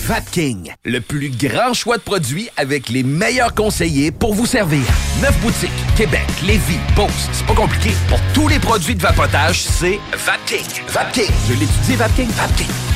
[0.06, 4.84] Vapking, le plus grand choix de produits avec les meilleurs conseillers pour vous servir.
[5.20, 7.28] Neuf boutiques, Québec, Lévis, Beauce.
[7.32, 7.90] C'est pas compliqué.
[8.08, 10.64] Pour tous les produits de vapotage, c'est Vapking.
[10.88, 11.32] Vapking.
[11.48, 12.28] Je l'étudie, Vapking.
[12.28, 12.95] Vapking.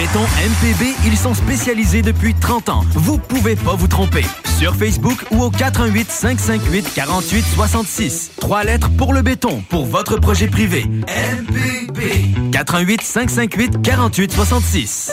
[0.00, 2.84] Béton MPB, ils sont spécialisés depuis 30 ans.
[2.94, 4.24] Vous pouvez pas vous tromper.
[4.58, 8.30] Sur Facebook ou au 418 558 48 66.
[8.40, 10.86] Trois lettres pour le béton, pour votre projet privé.
[10.86, 12.50] MPB.
[12.50, 15.12] 418 558 48 66.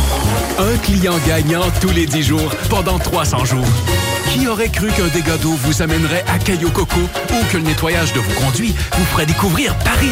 [0.59, 3.65] Un client gagnant tous les 10 jours pendant 300 jours.
[4.31, 8.13] Qui aurait cru qu'un dégât d'eau vous amènerait à Caillou Coco ou que le nettoyage
[8.13, 10.11] de vos conduits vous ferait découvrir Paris?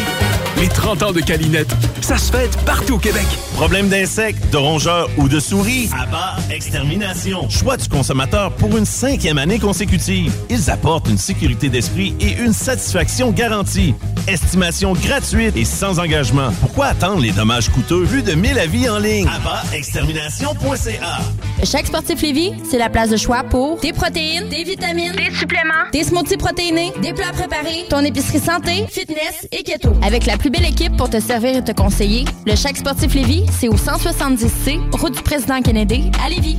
[0.58, 3.24] Les 30 ans de Calinette, ça se fête partout au Québec.
[3.54, 5.88] Problème d'insectes, de rongeurs ou de souris?
[5.98, 7.48] Abat Extermination.
[7.48, 10.32] Choix du consommateur pour une cinquième année consécutive.
[10.50, 13.94] Ils apportent une sécurité d'esprit et une satisfaction garantie.
[14.26, 16.50] Estimation gratuite et sans engagement.
[16.60, 18.02] Pourquoi attendre les dommages coûteux?
[18.04, 19.26] Vu de 1000 avis en ligne?
[19.28, 21.18] Abatextermination.ca
[21.64, 25.90] Chaque sportif Lévis, c'est la place de choix pour des protéines, des vitamines, des suppléments,
[25.92, 29.92] des smoothies protéinés, des plats préparés, ton épicerie santé, fitness et keto.
[30.02, 33.46] Avec la plus belle équipe pour te servir et te conseiller, le Chaque sportif Lévis,
[33.58, 36.58] c'est au 170C, route du président Kennedy, à Lévis.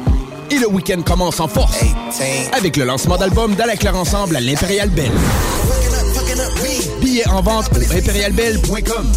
[0.51, 1.77] Et le week-end commence en force
[2.51, 5.11] avec le lancement d'album d'À la Claire Ensemble à l'Impérial Belle.
[7.11, 9.11] Billets en vente au impérialbelle.com.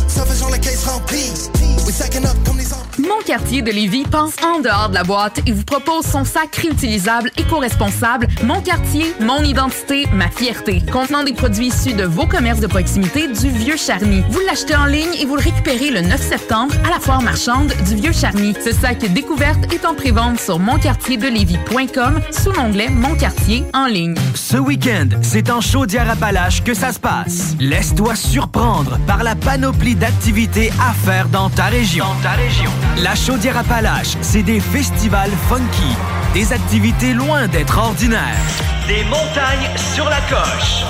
[2.98, 6.56] Mon quartier de Lévis pense en dehors de la boîte et vous propose son sac
[6.56, 12.60] réutilisable éco-responsable Mon quartier, mon identité, ma fierté, contenant des produits issus de vos commerces
[12.60, 14.22] de proximité du Vieux Charny.
[14.30, 17.72] Vous l'achetez en ligne et vous le récupérez le 9 septembre à la foire marchande
[17.86, 18.54] du Vieux Charny.
[18.64, 24.14] Ce sac découverte est en prévente sur monquartierdelévis.com sous l'onglet Mon quartier en ligne.
[24.34, 27.54] Ce week-end, c'est en Chaudière-Appalaches que ça se passe.
[27.84, 32.06] Laisse-toi surprendre par la panoplie d'activités à faire dans ta région.
[32.22, 32.70] ta région.
[33.02, 35.94] La Chaudière-Appalaches, c'est des festivals funky,
[36.32, 38.40] des activités loin d'être ordinaires,
[38.88, 40.82] des montagnes sur la coche.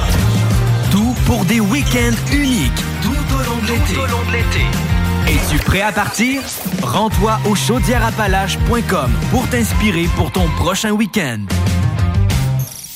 [0.92, 2.70] Tout pour des week-ends uniques
[3.02, 4.64] tout au long de l'été.
[5.26, 6.42] Es-tu prêt à partir?
[6.80, 11.40] Rends-toi au chaudièreappalaches.com pour t'inspirer pour ton prochain week-end.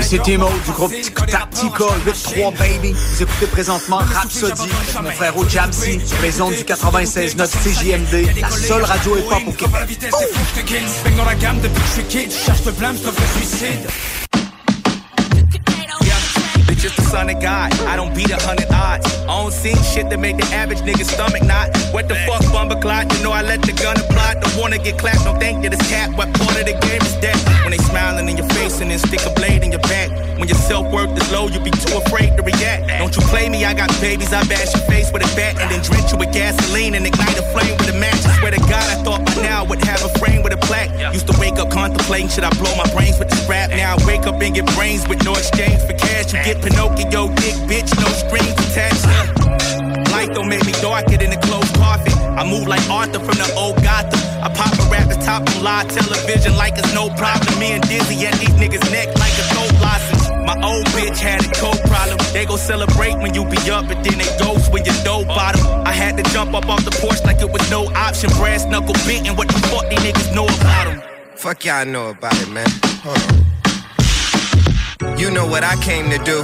[0.00, 0.92] C'est Timo du groupe
[1.26, 2.92] Tactica 8-3 Baby.
[2.92, 4.68] Vous écoutez présentement Rhapsody,
[5.02, 9.98] mon frère au Jamsey, maison du 96.9 CJMD, la seule radio hip-hop au Québec.
[11.16, 11.24] dans
[16.78, 17.74] Just the son of God.
[17.90, 19.04] I don't beat a hundred odds.
[19.26, 21.74] I don't see shit that make the average nigga stomach knot.
[21.90, 23.10] What the fuck, bumper clot?
[23.12, 24.38] You know I let the gun apply.
[24.38, 26.14] Don't wanna get clapped, don't think that it's cap.
[26.14, 27.34] What part of the game is that?
[27.66, 30.10] When they smiling in your face and then stick a blade in your back.
[30.38, 32.86] When your self worth is low, you be too afraid to react.
[32.86, 33.64] Don't you play me?
[33.64, 34.32] I got babies.
[34.32, 37.38] I bash your face with a bat and then drench you with gasoline and ignite
[37.38, 38.22] a flame with a match.
[38.22, 40.60] I swear to God, I thought by now I would have a frame with a
[40.62, 40.94] plaque.
[41.12, 43.70] Used to wake up contemplating should I blow my brains with the strap?
[43.70, 46.32] Now I wake up and get brains with no exchange for cash.
[46.32, 49.08] You get Pinocchio dick, bitch, no strings attached.
[50.12, 52.12] Light don't make me darker than a closed coffin.
[52.36, 54.20] I move like Arthur from the old Gotham.
[54.44, 57.58] I pop a rap the top of live television like it's no problem.
[57.58, 60.28] Me and Dizzy at these niggas' neck like a gold lozenge.
[60.44, 62.18] My old bitch had a cold problem.
[62.34, 65.64] They go celebrate when you be up, and then they ghost when you dough bottom.
[65.86, 68.28] I had to jump up off the porch like it was no option.
[68.36, 69.36] Brass knuckle bitten.
[69.36, 71.02] What the fuck these niggas know about him?
[71.34, 72.68] Fuck y'all know about it, man.
[73.06, 73.57] On.
[75.00, 76.42] You know what I came to do.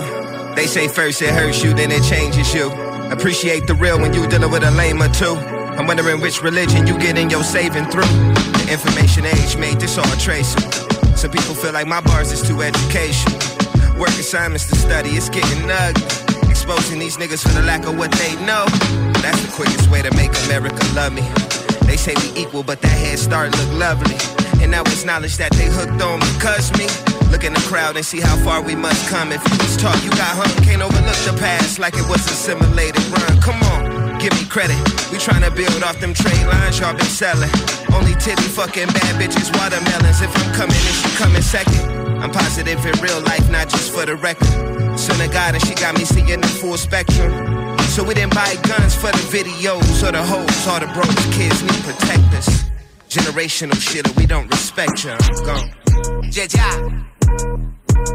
[0.54, 2.70] They say first it hurts you, then it changes you.
[3.10, 5.34] Appreciate the real when you dealing with a lame or two.
[5.74, 8.06] I'm wondering which religion you getting your saving through.
[8.06, 10.70] The information age made this all traceable.
[11.16, 13.38] Some people feel like my bars is too educational.
[13.98, 16.06] Work assignments to study, it's getting ugly.
[16.48, 18.66] Exposing these niggas for the lack of what they know.
[19.18, 21.22] That's the quickest way to make America love me.
[21.86, 24.16] They say we equal, but that head start look lovely.
[24.62, 26.86] And now it's knowledge that they hooked on because me.
[27.34, 29.32] Look in the crowd and see how far we must come.
[29.32, 33.02] If you was taught you got hung, can't overlook the past like it was assimilated.
[33.10, 33.42] run.
[33.42, 34.78] Come on, give me credit.
[35.10, 37.50] We tryna build off them trade lines y'all been selling.
[37.90, 40.22] Only titty fucking bad bitches, watermelons.
[40.22, 41.82] If I'm coming and she coming second.
[42.22, 44.46] I'm positive in real life, not just for the record.
[44.94, 47.34] Son of God, and she got me seeing the full spectrum.
[47.90, 50.54] So we didn't buy guns for the videos or the hoes.
[50.70, 52.70] All the bros, kids need protectors.
[53.10, 55.18] Generational shit, or we don't respect you.
[55.42, 55.58] Go.
[56.30, 57.04] Yeah, yeah.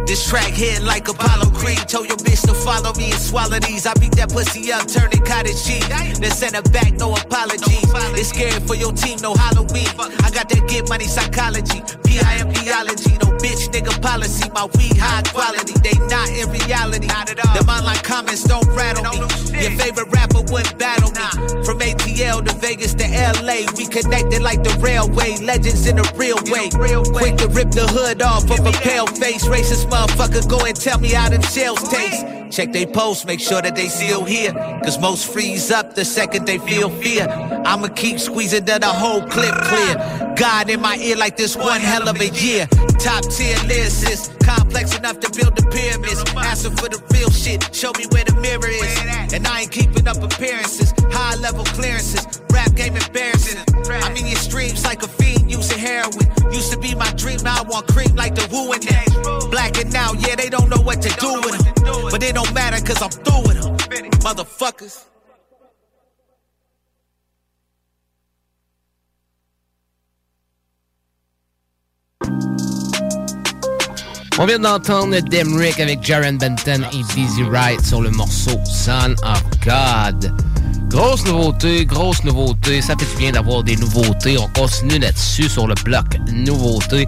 [0.05, 1.77] This track hit like Apollo Creed.
[1.87, 3.85] Told your bitch to follow me and swallow these.
[3.85, 5.87] I beat that pussy up, turn it cottage cheese.
[5.87, 7.85] Then send her back, no apologies.
[8.17, 9.87] It's scary for your team, no Halloween.
[10.25, 14.49] I got that get money psychology, PIM theology, no bitch nigga policy.
[14.51, 17.07] My weed high quality, they not in reality.
[17.07, 19.19] Them online comments don't rattle me.
[19.59, 21.63] Your favorite rapper wouldn't battle me.
[21.65, 25.37] From ATL to Vegas to LA, we connected like the railway.
[25.37, 26.69] Legends in the real way.
[27.11, 29.45] Quick to rip the hood off of a pale face.
[29.47, 32.25] Racist motherfucker, go and tell me how them shells taste.
[32.51, 34.53] Check they post, make sure that they still here.
[34.83, 37.27] Cause most freeze up the second they feel fear.
[37.65, 40.33] I'ma keep squeezing till the whole clip clear.
[40.37, 42.67] God in my ear like this one hell of a year.
[42.99, 46.21] Top tier lyricist, complex enough to build the pyramids.
[46.35, 49.33] Asking for the real shit, show me where the mirror is.
[49.33, 52.41] And I ain't keeping up appearances, high level clearances.
[52.51, 53.63] Rap game embarrassing.
[53.87, 56.27] I mean, your streams like a fiend using heroin.
[56.51, 59.49] Used to be my dream, now I want cream like the woo in them.
[59.49, 62.11] Blacking out, yeah, they don't know what to do with them.
[62.11, 63.77] But it don't matter cause I'm through with them.
[64.19, 65.05] Motherfuckers.
[74.41, 79.43] On vient d'entendre Demrick avec Jaren Benton et Dizzy Wright sur le morceau Son of
[79.65, 80.33] God.
[80.87, 82.81] Grosse nouveauté, grosse nouveauté.
[82.81, 84.37] Ça fait du bien d'avoir des nouveautés.
[84.37, 87.05] On continue là-dessus sur le bloc nouveautés.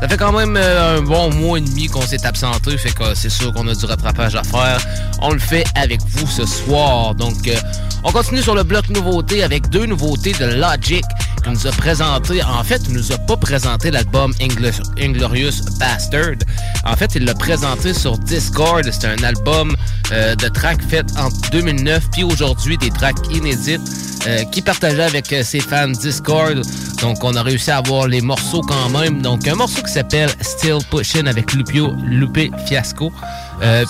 [0.00, 3.14] Ça fait quand même euh, un bon mois et demi qu'on s'est absenté, fait que
[3.14, 4.84] c'est sûr qu'on a du rattrapage à faire.
[5.20, 7.14] On le fait avec vous ce soir.
[7.14, 7.54] Donc, euh,
[8.02, 11.04] on continue sur le bloc nouveauté avec deux nouveautés de Logic
[11.42, 12.42] qui nous a présenté.
[12.42, 14.32] En fait, il nous a pas présenté l'album
[14.98, 16.36] Inglorious Bastard.
[16.84, 18.84] En fait, il l'a présenté sur Discord.
[18.90, 19.74] C'est un album
[20.12, 23.80] euh, de tracks fait en 2009 puis aujourd'hui des tracks inédites
[24.26, 26.62] euh, qui partageait avec euh, ses fans Discord.
[27.00, 29.22] Donc, on a réussi à avoir les morceaux quand même.
[29.22, 33.12] Donc, un morceau qui s'appelle Still Pushin' avec Lupio Lupe Fiasco.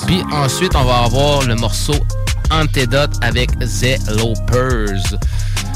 [0.07, 1.95] puis ensuite, on va avoir le morceau
[2.51, 5.19] Antidote avec The Lopers.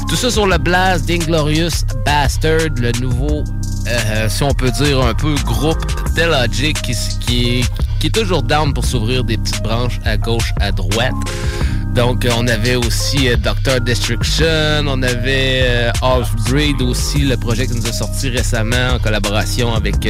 [0.07, 3.43] Tout ça sur le blast d'Inglorious Bastard, le nouveau,
[3.87, 5.85] euh, si on peut dire, un peu groupe
[6.15, 7.65] de Logic qui,
[8.03, 11.13] est toujours down pour s'ouvrir des petites branches à gauche, à droite.
[11.97, 15.91] Donc, euh, on avait aussi euh, Doctor Destruction, on avait euh,
[16.81, 20.07] aussi, le projet qui nous a sorti récemment en collaboration avec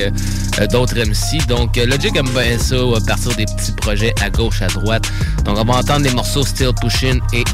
[0.70, 1.48] d'autres MC.
[1.48, 5.10] Donc, Logic aime bien ça, à partir des petits projets à gauche, à droite.
[5.46, 7.46] Donc, on va entendre les morceaux Still Pushing et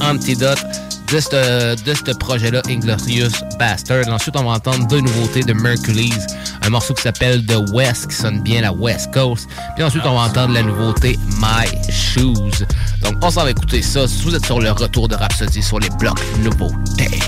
[0.00, 0.64] Antidote
[1.10, 4.08] de ce projet-là, Inglorious Bastard.
[4.08, 6.26] Ensuite, on va entendre deux nouveautés de Mercury's,
[6.62, 9.48] un morceau qui s'appelle The West, qui sonne bien la West Coast.
[9.74, 12.66] Puis ensuite, on va entendre la nouveauté My Shoes.
[13.02, 14.06] Donc, on s'en va écouter ça.
[14.06, 17.20] Si vous êtes sur le retour de Rhapsody sur les blocs nouveautés.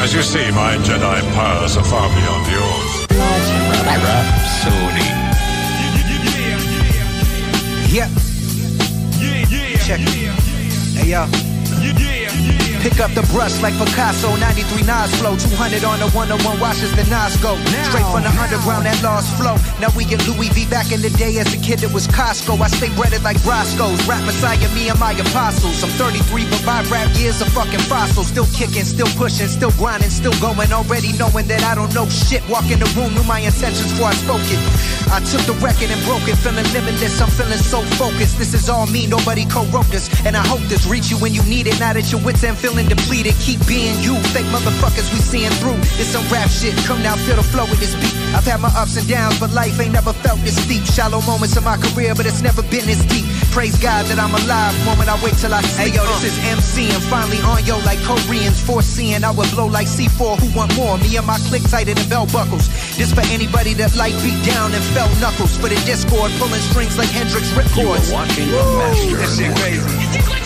[0.00, 3.06] As you see, my Jedi powers are far beyond yours.
[3.84, 5.10] Rhapsody.
[7.92, 8.08] Yeah.
[9.84, 10.08] Check it.
[10.96, 11.55] Hey, yo.
[11.82, 12.25] Yeah.
[12.86, 17.02] Pick up the brush like Picasso, 93 Nas flow, 200 on the 101 watches the
[17.10, 17.58] Nas go.
[17.90, 19.58] Straight from the underground, that lost flow.
[19.82, 22.60] Now we get Louis V back in the day as a kid, it was Costco.
[22.62, 23.98] I stay breaded like Roscoe's.
[24.06, 25.82] Rap Messiah, me and my apostles.
[25.82, 28.22] I'm 33, but my rap years are fucking fossil.
[28.22, 30.70] Still kicking, still pushing, still grinding, still going.
[30.70, 32.46] Already knowing that I don't know shit.
[32.46, 34.62] Walk in the room, knew my intentions before I spoke it.
[35.10, 37.18] I took the record and broke it, feeling limitless.
[37.18, 38.38] I'm feeling so focused.
[38.38, 40.06] This is all me, nobody co-wrote this.
[40.22, 41.78] And I hope this reach you when you need it.
[41.78, 43.34] Now that your wits end feeling feeling depleted.
[43.38, 44.18] Keep being you.
[44.34, 45.78] Fake motherfuckers we seeing through.
[46.02, 46.74] It's some rap shit.
[46.84, 48.12] Come now, feel the flow with this beat.
[48.34, 50.84] I've had my ups and downs, but life ain't never felt this deep.
[50.84, 53.24] Shallow moments of my career, but it's never been this deep.
[53.54, 54.74] Praise God that I'm alive.
[54.84, 55.88] Moment I wait till I see.
[55.88, 56.18] Hey yo, uh.
[56.18, 60.36] this is MC and finally on yo like Koreans foreseeing I would blow like C4.
[60.42, 60.98] Who want more?
[60.98, 62.66] Me and my click tighter than bell buckles.
[62.98, 65.56] This for anybody that like beat down and felt knuckles.
[65.56, 68.12] For the Discord, pulling strings like Hendrix ripcords.
[68.12, 69.16] watching the master.
[69.16, 70.45] This shit crazy.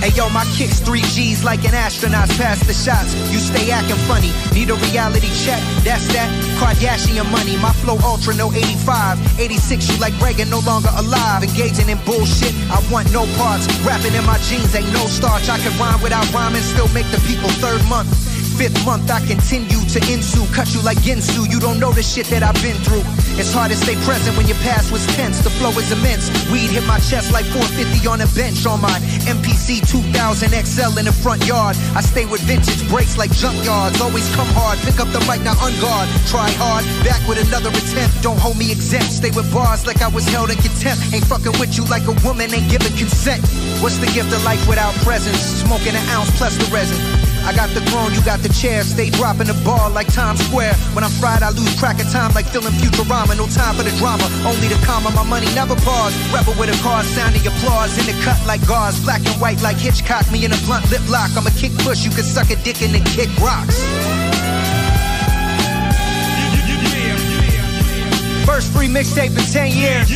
[0.00, 3.12] Hey yo, my kicks three G's like an astronaut past the shots.
[3.30, 4.32] You stay acting funny.
[4.56, 5.60] Need a reality check?
[5.84, 7.58] That's that Kardashian money.
[7.58, 9.20] My flow ultra, no 85.
[9.38, 11.44] 86, you like Reagan, no longer alive.
[11.44, 13.68] Engaging in bullshit, I want no parts.
[13.84, 15.50] Rapping in my jeans ain't no starch.
[15.50, 18.08] I can rhyme without rhyming, still make the people third month.
[18.60, 21.48] Fifth month, I continue to ensue, cut you like Ginsu.
[21.48, 23.00] You don't know the shit that I've been through.
[23.40, 25.40] It's hard to stay present when your past was tense.
[25.40, 26.28] The flow is immense.
[26.52, 28.92] Weed hit my chest like 450 on a bench on my
[29.24, 30.12] MPC 2000
[30.52, 31.72] XL in the front yard.
[31.96, 33.96] I stay with vintage breaks like junkyards.
[33.96, 36.12] Always come hard, pick up the mic, now unguard.
[36.28, 38.20] Try hard, back with another attempt.
[38.20, 39.08] Don't hold me exempt.
[39.08, 41.00] Stay with bars like I was held in contempt.
[41.16, 43.40] Ain't fucking with you like a woman ain't giving consent.
[43.80, 45.40] What's the gift of life without presence?
[45.64, 47.00] Smoking an ounce plus the resin.
[47.50, 48.84] I got the throne, you got the chair.
[48.86, 50.70] Stay dropping the ball like Times Square.
[50.94, 53.34] When I'm fried, I lose track of time like feeling Futurama.
[53.34, 55.10] No time for the drama, only the comma.
[55.10, 56.14] My money never pause.
[56.30, 57.98] Rebel with a cause, sounding applause.
[57.98, 60.30] In the cut like gauze, black and white like Hitchcock.
[60.30, 61.34] Me in a blunt lip lock.
[61.34, 63.82] I'm a kick push, you can suck a dick and then kick rocks.
[68.46, 70.06] First free mixtape in 10 years.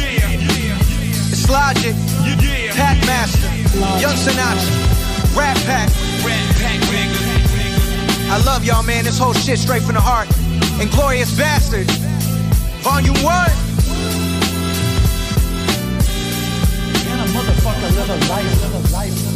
[1.35, 1.98] It's Logic,
[2.78, 3.51] Pac Master,
[3.98, 5.90] Young Sinatra, Rat Pack.
[8.35, 9.05] I love y'all, man.
[9.05, 10.27] This whole shit straight from the heart.
[10.82, 11.89] Inglorious Bastard.
[12.82, 13.47] Volume 1.
[16.98, 19.34] Can a motherfucker live a life, live a life,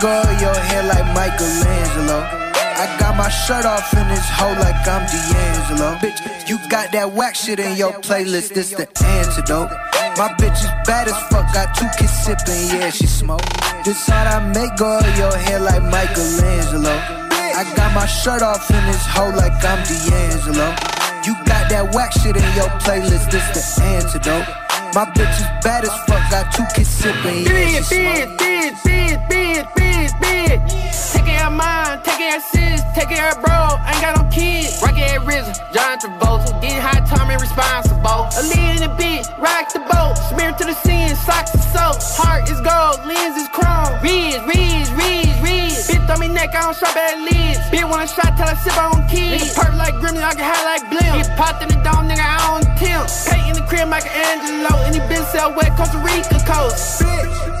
[0.00, 2.44] go in your hair like Michelangelo.
[2.74, 5.94] I got my shirt off in this hole like I'm D'Angelo.
[6.02, 9.70] Bitch, you got that whack shit in your playlist, this the antidote.
[10.18, 13.42] My bitch is bad as fuck, got two kids sipping, yeah, she smoke.
[13.84, 16.94] This how I make go in your hair like Michelangelo.
[17.54, 20.74] I got my shirt off in this hole like I'm D'Angelo.
[21.22, 24.46] You got that whack shit in your playlist, this the antidote.
[24.94, 28.93] My bitch is bad as fuck, got two kids sipping, yeah, she smoke.
[29.14, 31.12] Bitch, bitch, bitch, bitch, bitch.
[31.12, 33.78] Take care of mine, take care of sis, take care of bro.
[33.86, 34.80] Ain't got no kids.
[34.82, 36.60] Rock at risen, John Travolta.
[36.60, 38.28] Getting high, time and responsible.
[38.34, 40.14] A lead in the beat, rock the boat.
[40.30, 41.96] Smear to the scene, socks and soap.
[42.18, 43.94] Heart is gold, lens is chrome.
[44.02, 45.88] Riz, Riz, Riz, Riz.
[45.88, 47.58] Bitch on me neck, I don't shop at lids.
[47.70, 49.42] Bitch one shot till I sip on keys.
[49.42, 51.22] Nigga perk like Grimmy, I can high like Blim.
[51.22, 53.10] Get popped in the dome, nigga, I don't tempt.
[53.30, 54.72] Paint in the crib like an Angelo.
[54.84, 57.53] Any bitch sell wet Costa Rica coast.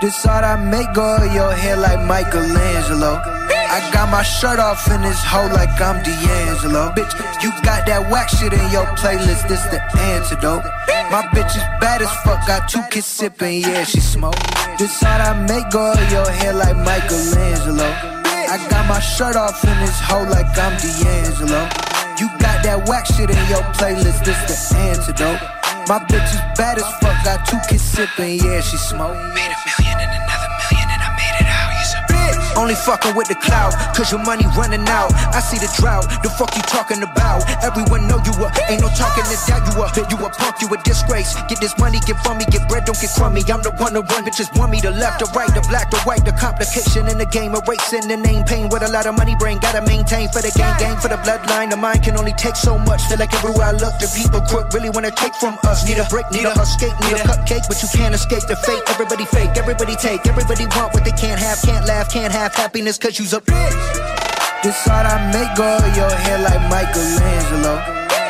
[0.00, 3.20] This art I make go your head like Michelangelo.
[3.20, 6.88] I got my shirt off in this hole like I'm D'Angelo.
[6.96, 7.12] Bitch,
[7.44, 10.64] you got that whack shit in your playlist, this the antidote.
[11.12, 14.40] My bitch is bad as fuck, got two kids sipping, yeah, she smoke.
[14.78, 17.84] This art I make go your head like Michelangelo.
[18.24, 21.68] I got my shirt off in this hole like I'm D'Angelo.
[22.16, 25.59] You got that whack shit in your playlist, this the antidote.
[25.90, 29.16] My bitch is bad as fuck, got two kids sippin', yeah, she smoke.
[29.34, 29.99] Made a million
[32.56, 35.12] Only fucking with the cloud, cause your money running out.
[35.34, 37.46] I see the drought, the fuck you talking about?
[37.62, 40.68] Everyone know you a, ain't no talking to doubt you a, you a punk, you
[40.68, 41.34] a disgrace.
[41.48, 43.42] Get this money, get from me, get bread, don't get crummy.
[43.46, 46.00] I'm the one to run, bitches want me, the left, the right, the black, the
[46.02, 49.14] white, the complication in the game, of erasing the name, pain with a lot of
[49.14, 51.70] money, brain, gotta maintain for the gang, gang, for the bloodline.
[51.70, 54.74] The mind can only take so much, feel like everywhere I look, the people crook,
[54.74, 55.86] really wanna take from us.
[55.86, 58.82] Need a brick, need a escape, need a cupcake, but you can't escape the fate.
[58.90, 62.96] Everybody fake, everybody take, everybody want what they can't have, can't laugh, can't have happiness,
[62.96, 64.62] cause you's a bitch.
[64.62, 67.76] This art I make go your head like Michelangelo.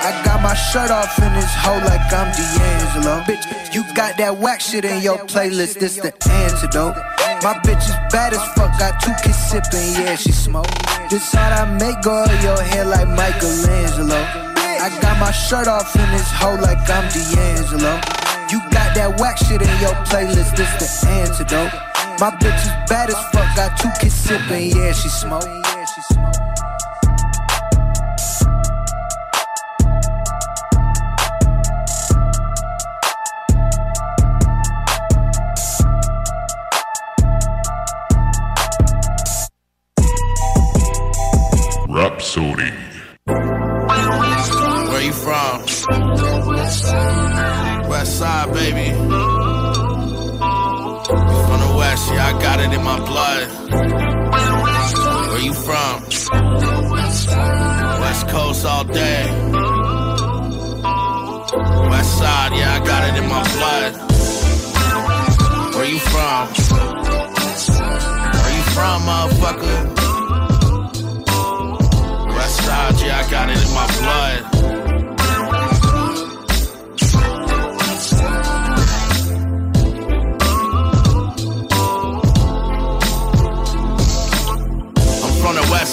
[0.03, 3.23] I got my shirt off in this hole like I'm D'Angelo.
[3.23, 6.97] Bitch, you got that whack shit in your playlist, this the antidote.
[7.43, 10.67] My bitch is bad as fuck, got two kids sipping, yeah, she smoke.
[11.11, 14.19] This art I make go your head like Michelangelo.
[14.81, 18.01] I got my shirt off in this hole like I'm D'Angelo.
[18.51, 21.90] You got that whack shit in your playlist, this the antidote.
[22.21, 25.43] My bitch is bad as fuck, got two kids sipping, yeah, she smoke.
[41.89, 42.75] Rapsodie.
[44.91, 45.61] Where you from?
[47.89, 49.11] West side, baby.
[52.09, 53.49] Yeah, I got it in my blood.
[55.31, 56.03] Where you from?
[58.01, 59.27] West Coast all day.
[61.91, 63.93] West side, yeah, I got it in my blood.
[65.75, 66.49] Where you from?
[68.41, 69.79] Where you from, motherfucker?
[72.35, 74.60] West side, yeah, I got it in my blood.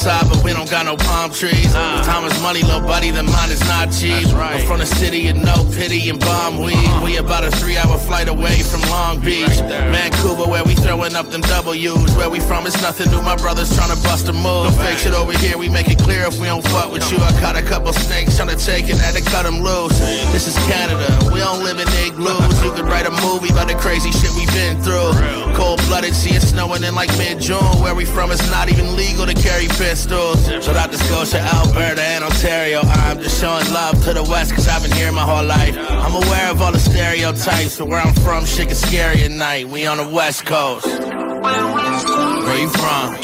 [0.05, 1.73] But we don't got no palm trees.
[1.73, 4.27] Time is money, little buddy, the mind is not cheap.
[4.33, 6.89] I'm from the city of no pity and bomb weed.
[7.03, 9.57] We about a three hour flight away from Long Beach.
[9.91, 12.15] Vancouver, where we throwing up them W's.
[12.15, 13.21] Where we from, it's nothing new.
[13.21, 14.69] My brother's trying to bust a move.
[14.69, 17.17] No fake shit over here, we make it clear if we don't fuck with you.
[17.17, 19.97] I caught a couple snakes trying to take it, had to cut them loose.
[20.31, 22.63] This is Canada, we don't live in igloos.
[22.63, 25.13] You could write a movie about the crazy shit we've been through.
[25.55, 27.81] Cold blooded, see it snowing in like mid June.
[27.81, 30.45] Where we from, it's not even legal to carry pistols.
[30.47, 32.81] Shout out to Scotia, Alberta, and Ontario.
[32.83, 35.75] I'm just showing love to the West, cause I've been here my whole life.
[35.89, 39.69] I'm aware of all the stereotypes, but where I'm from, shit gets scary at night.
[39.69, 40.85] We on the West Coast.
[40.85, 43.15] Where you from?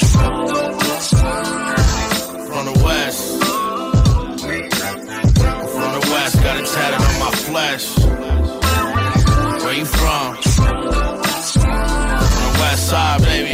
[2.48, 3.22] From the West.
[5.76, 7.86] From the West, got it tatted on my flesh.
[9.64, 10.36] Where you from?
[10.38, 10.76] From
[12.48, 13.53] the West Side, baby.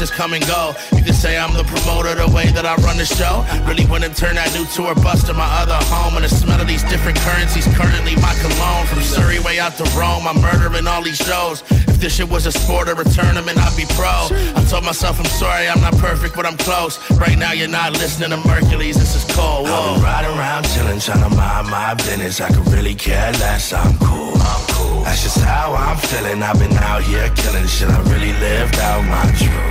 [0.00, 0.72] Just come and go.
[0.96, 3.44] You can say I'm the promoter the way that I run the show.
[3.68, 6.16] Really and turn that new tour bus to my other home.
[6.16, 8.86] And the smell of these different currencies currently my cologne.
[8.88, 11.60] From Surrey way out to Rome, I'm murdering all these shows.
[11.84, 14.32] If this shit was a sport or a tournament, I'd be pro.
[14.56, 16.96] I told myself I'm sorry, I'm not perfect, but I'm close.
[17.20, 19.68] Right now you're not listening to Mercules, this is cold.
[19.68, 20.00] Whoa.
[20.00, 22.40] Been riding around chilling, trying to mind my business.
[22.40, 23.74] I could really care less.
[23.74, 24.32] I'm cool.
[24.32, 25.04] I'm cool.
[25.04, 26.42] That's just how I'm feeling.
[26.42, 27.90] I've been out here killing shit.
[27.90, 29.69] I really lived out my truth.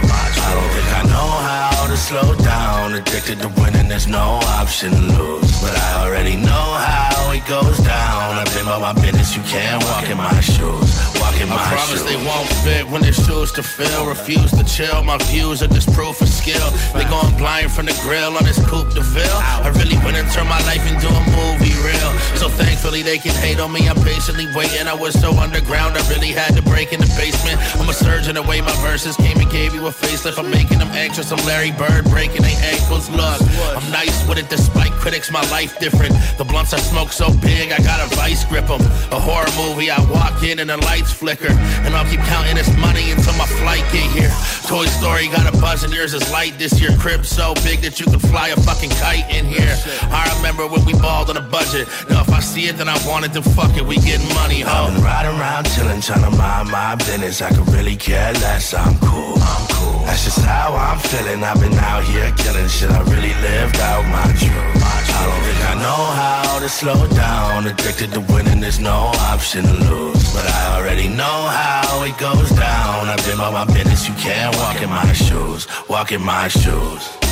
[0.50, 2.94] I don't think I know how to slow down.
[2.94, 5.62] Addicted to winning, there's no option to lose.
[5.62, 8.38] But I already know how it goes down.
[8.42, 9.36] I've been about my business.
[9.36, 11.09] You can't walk in my shoes.
[11.40, 12.04] In my I promise shoes.
[12.04, 14.06] they won't fit when there's shoes to fill.
[14.08, 15.04] Refuse to chill.
[15.04, 16.70] My views are just proof of skill.
[16.94, 19.40] They going blind from the grill on this coupe de ville.
[19.40, 22.12] I really went and turned my life into a movie reel.
[22.36, 23.88] So thankfully they can hate on me.
[23.88, 24.86] I'm patiently waiting.
[24.88, 25.98] I was so underground.
[25.98, 27.58] I really had to break in the basement.
[27.80, 28.36] I'm a surgeon.
[28.36, 30.38] The way my verses came and gave you a facelift.
[30.40, 31.32] I'm making them anxious.
[31.32, 33.10] I'm Larry Bird breaking their ankles.
[33.10, 33.40] Look,
[33.80, 35.32] I'm nice with it despite critics.
[35.32, 36.14] My life different.
[36.38, 37.72] The blunts I smoke so big.
[37.72, 38.82] I got a vice grip 'em.
[39.16, 39.90] A horror movie.
[39.90, 41.54] I walk in and the lights flicker.
[41.86, 44.32] And I'll keep counting this money until my flight get here.
[44.68, 46.92] Toy Story got a buzz and yours is light this year.
[46.98, 49.76] Crib so big that you can fly a fucking kite in here.
[50.10, 51.88] I remember when we balled on a budget.
[52.10, 53.86] Now if I see it, then I wanted to fuck it.
[53.86, 54.86] We getting money, ho.
[54.86, 57.42] I've been riding around chilling, trying to mind my business.
[57.42, 58.74] I could really care less.
[58.74, 59.36] I'm cool.
[59.38, 59.79] I'm cool.
[60.10, 61.44] That's just how I'm feeling.
[61.44, 62.90] I've been out here killing shit.
[62.90, 64.82] I really lived out my truth.
[64.84, 67.68] I don't think I know how to slow down.
[67.68, 70.34] Addicted to winning, there's no option to lose.
[70.34, 73.08] But I already know how it goes down.
[73.08, 74.08] I've been about my business.
[74.08, 75.68] You can't walk in my shoes.
[75.88, 77.29] Walk in my shoes.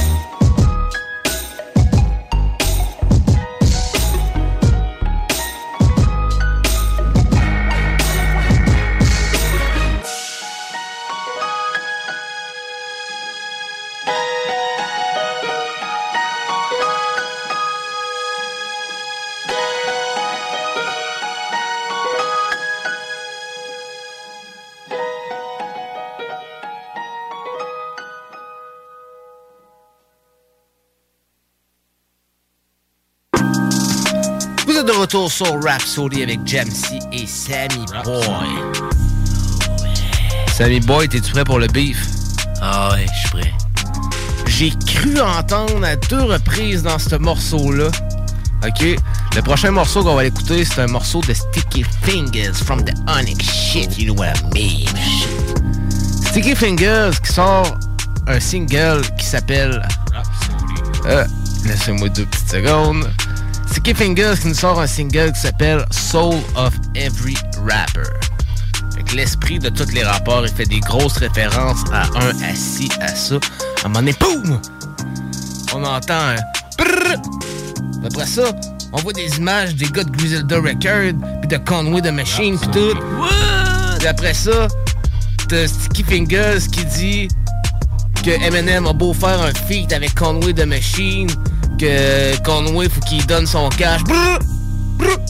[35.45, 38.47] Rhapsody avec Jamsey et Sammy Boy.
[40.57, 42.07] Sammy Boy, t'es-tu prêt pour le beef?
[42.61, 43.53] Ah ouais, je suis prêt.
[44.47, 47.89] J'ai cru entendre à deux reprises dans ce morceau-là.
[48.65, 48.95] OK?
[49.35, 53.45] Le prochain morceau qu'on va écouter, c'est un morceau de Sticky Fingers from the Onyx
[53.45, 54.87] Shit, you know what I mean?
[56.25, 57.77] Sticky Fingers qui sort
[58.27, 59.87] un single qui s'appelle...
[61.05, 61.25] Euh,
[61.65, 63.11] Laissez-moi deux petites secondes.
[63.77, 68.09] Sticky Fingers qui nous sort un single qui s'appelle Soul of Every Rapper.
[69.05, 72.89] Que l'esprit de tous les rappeurs, il fait des grosses références à un, à ci,
[72.99, 73.35] à ça.
[73.35, 74.59] À un moment donné, boum!
[75.75, 76.37] On entend un
[76.79, 77.21] brrr.
[78.03, 78.51] Après ça,
[78.93, 82.69] on voit des images des gars de Griselda Record, puis de Conway the Machine, puis
[82.71, 82.97] tout.
[83.99, 84.67] Puis après ça,
[85.47, 87.27] t'as Sticky Fingers qui dit
[88.23, 91.27] que Eminem a beau faire un feat avec Conway the Machine,
[91.77, 94.03] que Conway faut qu'il donne son cash.
[94.03, 94.39] Brrr.
[94.97, 95.17] Brrr.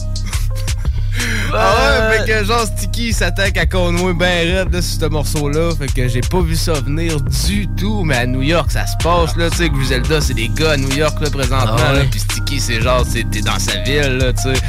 [1.52, 5.70] Ah ouais, fait que genre Sticky s'attaque à Conway ben raide là, sur ce morceau-là.
[5.76, 8.96] Fait que j'ai pas vu ça venir du tout, mais à New York ça se
[9.02, 11.98] passe là, tu sais, Griselda c'est des gars à New York là présentement, Ah ouais.
[12.00, 14.60] là, puis Sticky c'est genre t'es dans sa ville là, tu sais.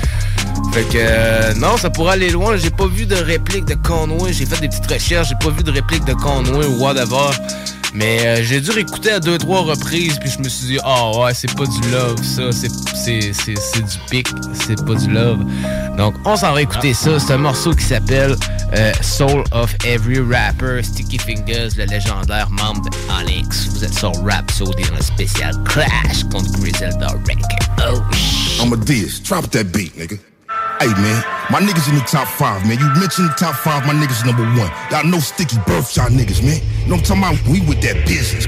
[0.73, 2.55] Fait que euh, non, ça pourrait aller loin.
[2.57, 4.31] J'ai pas vu de réplique de Conway.
[4.33, 7.29] J'ai fait des petites recherches, j'ai pas vu de réplique de Conway ou whatever.
[7.93, 11.11] Mais euh, j'ai dû réécouter à deux, trois reprises, puis je me suis dit, ah
[11.17, 15.39] ouais, c'est pas du love, ça, c'est, du pic, c'est pas du love.
[15.97, 17.19] Donc, on s'en va écouter ça.
[17.19, 18.35] C'est un morceau qui s'appelle
[18.75, 23.67] euh, Soul of Every Rapper, Sticky Fingers, le légendaire membre de Onyx.
[23.69, 27.39] Vous êtes sur Rap Saudi dans le spécial Clash contre Griselda Rick.
[27.79, 28.01] Oh,
[28.61, 28.77] I'm a.
[29.23, 30.19] Drop that beat, nigga.
[30.79, 32.79] Hey man, my niggas in the top five, man.
[32.79, 34.71] You mentioned the top five, my niggas number one.
[34.89, 36.55] Y'all know sticky birth, y'all niggas, man.
[36.83, 37.51] You know what I'm talking about?
[37.51, 38.47] We with that business.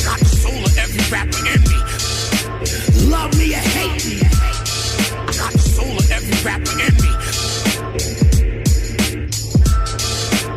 [0.00, 1.76] Got the soul of every rapper in me.
[3.12, 4.24] Love me or hate me.
[5.36, 7.12] Got the soul of every rapper in me.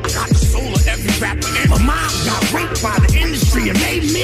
[0.08, 1.76] Got the soul of every rapper in me.
[1.76, 4.15] My mom got raped by the industry and made me.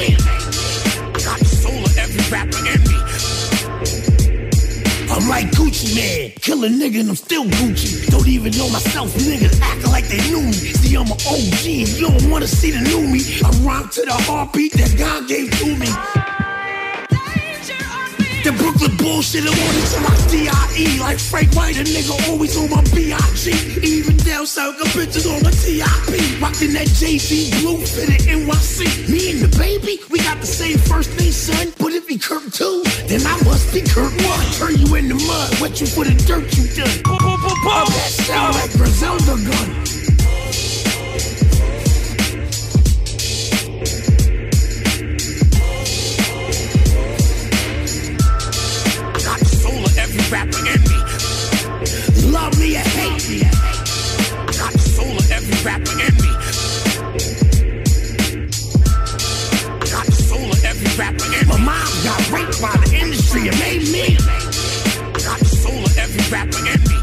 [5.22, 8.10] I'm like Gucci man, kill a nigga and I'm still Gucci.
[8.10, 10.52] Don't even know myself, niggas acting like they knew me.
[10.52, 13.20] See, I'm an OG you don't wanna see the new me.
[13.44, 16.31] I rhyme to the heartbeat that God gave to me.
[18.42, 20.98] The Brooklyn bullshit, I want it to my D.I.E.
[20.98, 23.54] Like Frank White, a nigga always on my B.I.G.
[23.86, 26.42] Even down south, got bitches on my T.I.P.
[26.42, 29.08] Rockin' that Jay-Z blue fitted NYC.
[29.08, 31.72] Me and the baby, we got the same first name, son.
[31.78, 34.46] But if he Kirk too, then I must be Kirk one.
[34.58, 36.98] Turn you in the mud, wet you for the dirt you done.
[37.62, 40.11] Pop that like Griselda gun.
[50.32, 50.98] Of rapper in me.
[52.32, 53.42] Love me or hate me.
[53.44, 53.50] I
[54.46, 56.30] Got the soul of every rapper in me.
[59.76, 61.52] I Got the soul of every rapper in me.
[61.52, 64.16] My mom got raped by the industry and made me.
[64.16, 66.98] I Got the soul of every rapper in me.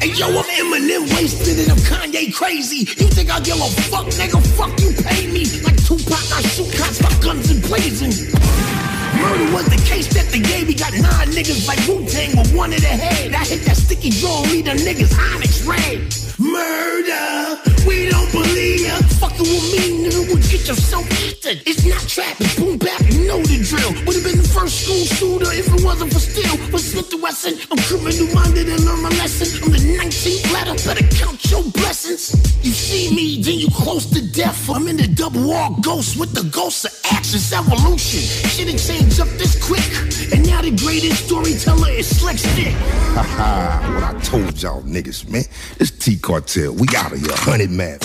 [0.00, 2.84] Hey yo, I'm Eminem wasted and I'm Kanye crazy.
[3.00, 4.40] You think I give a fuck, nigga?
[4.58, 5.44] Fuck you, pay me.
[5.62, 8.93] Like Tupac, I shoot cops, my guns and blazing.
[9.24, 10.74] Murder was the case that they gave me.
[10.74, 13.32] Got nine niggas like Wu Tang with one in the head.
[13.32, 16.12] I hit that sticky draw, lead the niggas Onyx red.
[16.38, 17.53] Murder,
[17.86, 18.96] we don't believe ya.
[19.20, 21.60] Fucking with me, nigga, would get yourself eaten.
[21.66, 23.92] It's not trap, it's boom back, you know the drill.
[24.06, 26.56] Would've been the first school shooter if it wasn't for steel.
[26.70, 29.48] But Smith and Wesson, I'm criminal minded and learn my lesson.
[29.62, 32.32] I'm the 19th letter, better count your blessings.
[32.64, 34.70] You see me, then you close to death.
[34.70, 38.20] I'm in the double R ghost with the ghost of actions evolution.
[38.50, 39.84] Shit had changed up this quick,
[40.32, 42.72] and now the greatest storyteller is Slick Stick.
[43.12, 45.44] Haha, what I told y'all niggas, man.
[45.76, 48.00] This T cartel, we out of here, hundred mad.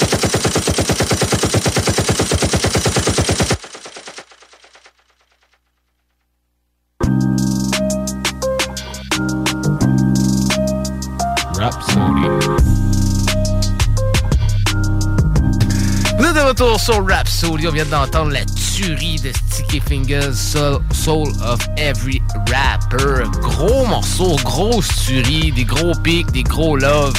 [16.50, 17.68] Retour sur Rhapsody.
[17.68, 23.30] On vient d'entendre la tuerie de Sticky Fingers, Soul, Soul of Every Rapper.
[23.40, 27.14] Gros morceau, grosse tuerie, des gros pics, des gros love.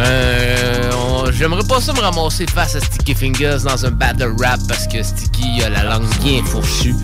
[0.00, 4.86] Euh, J'aimerais pas ça me ramasser face à Sticky Fingers dans un battle rap parce
[4.86, 6.94] que Sticky a la langue bien fourchue.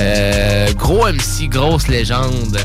[0.00, 2.58] Euh, gros MC, grosse légende.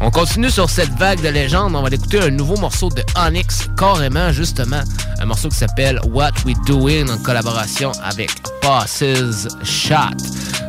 [0.00, 1.74] On continue sur cette vague de légende.
[1.74, 4.80] On va écouter un nouveau morceau de Onyx, carrément, justement.
[5.18, 8.30] Un morceau qui s'appelle What We Doing en collaboration avec
[8.62, 10.16] Bosses Shot.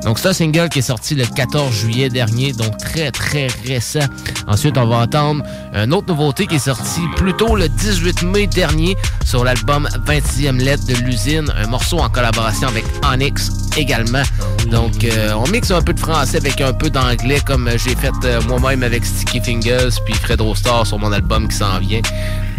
[0.03, 4.07] Donc, c'est un single qui est sorti le 14 juillet dernier, donc très, très récent.
[4.47, 5.43] Ensuite, on va entendre
[5.75, 10.57] une autre nouveauté qui est sortie plus tôt le 18 mai dernier sur l'album 26e
[10.57, 11.53] lettre de l'usine.
[11.55, 14.23] Un morceau en collaboration avec Onyx également.
[14.67, 18.11] Donc, euh, on mixe un peu de français avec un peu d'anglais, comme j'ai fait
[18.25, 22.01] euh, moi-même avec Sticky Fingers, puis Fred Star sur mon album qui s'en vient.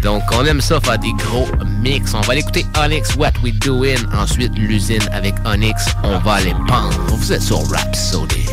[0.03, 1.47] Donc, on aime ça faire des gros
[1.83, 2.15] mix.
[2.15, 3.99] On va aller écouter Onyx, What We Doing.
[4.15, 5.87] Ensuite, l'usine avec Onyx.
[6.03, 6.99] On va aller pendre.
[7.09, 8.47] Vous êtes sur Rhapsody.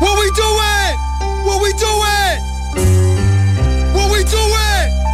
[0.00, 0.96] What we doing?
[1.44, 2.40] What we doing?
[3.94, 5.05] What we doing?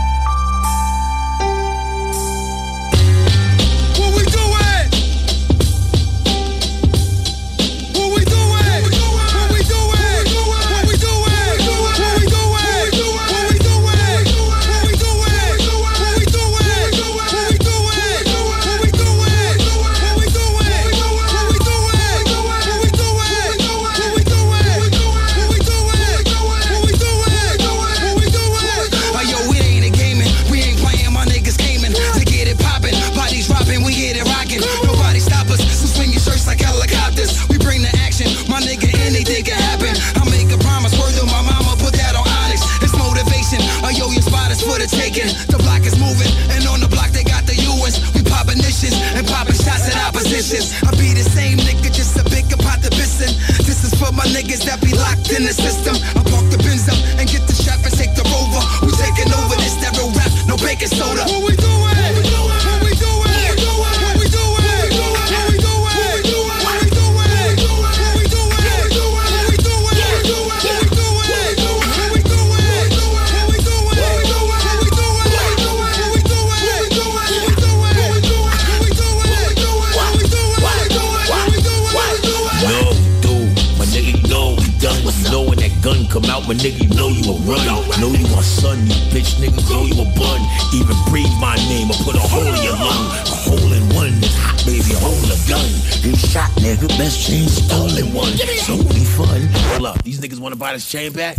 [45.51, 48.01] The block is moving, and on the block they got the US.
[48.15, 50.75] We popping issues and popping shots at oppositions.
[50.83, 53.31] I be the same nigga, just a bigger pot to pissin'.
[53.63, 55.95] This is for my niggas that be locked in the system.
[56.19, 58.63] I park the bins up and get the shop and take the rover.
[58.87, 61.23] We taking over this that real rap, no baking soda.
[61.31, 61.71] What we doing?
[61.71, 62.42] What we doing?
[91.93, 93.05] Or put a hole in your lung.
[93.29, 95.69] A hole in one hot, baby, a hole a gun.
[96.01, 98.33] Get shot, nigga, best chain stolen one.
[98.65, 99.45] So be fun.
[99.77, 101.37] Hold up, these niggas wanna buy this chain back?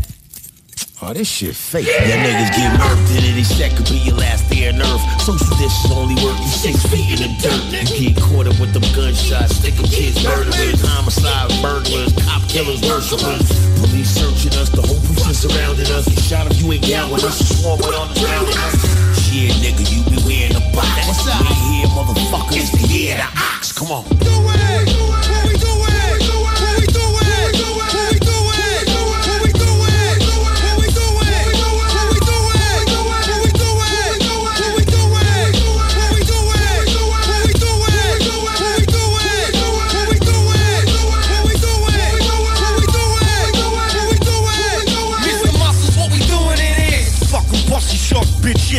[1.02, 1.86] Oh, this shit fake.
[1.86, 5.04] Y'all niggas get murked in any second, be your last day on earth.
[5.20, 7.92] Social distance only work you six feet in the dirt.
[7.92, 13.44] You get caught up with them gunshots, sticking kids, murderers, homicide, burglars, cop killers, worshipers.
[13.82, 16.08] Police searching us, the whole precinct surrounding us.
[16.24, 19.03] Shot if you ain't down with us, with on the ground.
[19.34, 21.08] Shit, nigga, you be wearing a box.
[21.08, 21.42] What's up?
[21.42, 23.72] We here, motherfucker, it's the year the ox.
[23.72, 24.04] Come on.
[24.06, 25.43] Mr.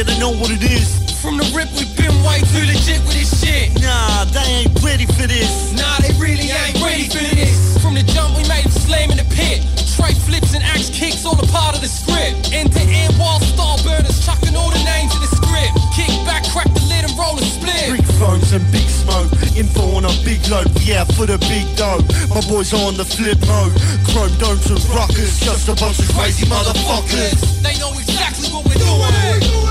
[0.04, 1.00] they know what it is.
[1.20, 3.72] From the rip, we been way too legit with this shit.
[3.80, 5.72] Nah, they ain't ready for this.
[5.72, 7.80] Nah, they really ain't ready for this.
[7.80, 9.64] From the jump, we made them slam in the pit.
[9.96, 12.52] Tray flips and axe kicks, all a part of the script.
[12.52, 15.72] End to end, wall star burners, chucking all the names in the script.
[15.96, 17.96] Kick back, crack the lid and roll a split.
[17.96, 19.32] Big phones and big smoke.
[19.56, 22.04] Info on a big load, yeah, for the big dough.
[22.28, 23.72] My boys on the flip mode.
[24.12, 27.64] Chrome domes and rockers, just a bunch of crazy motherfuckers.
[27.64, 29.63] They know exactly what we're doing.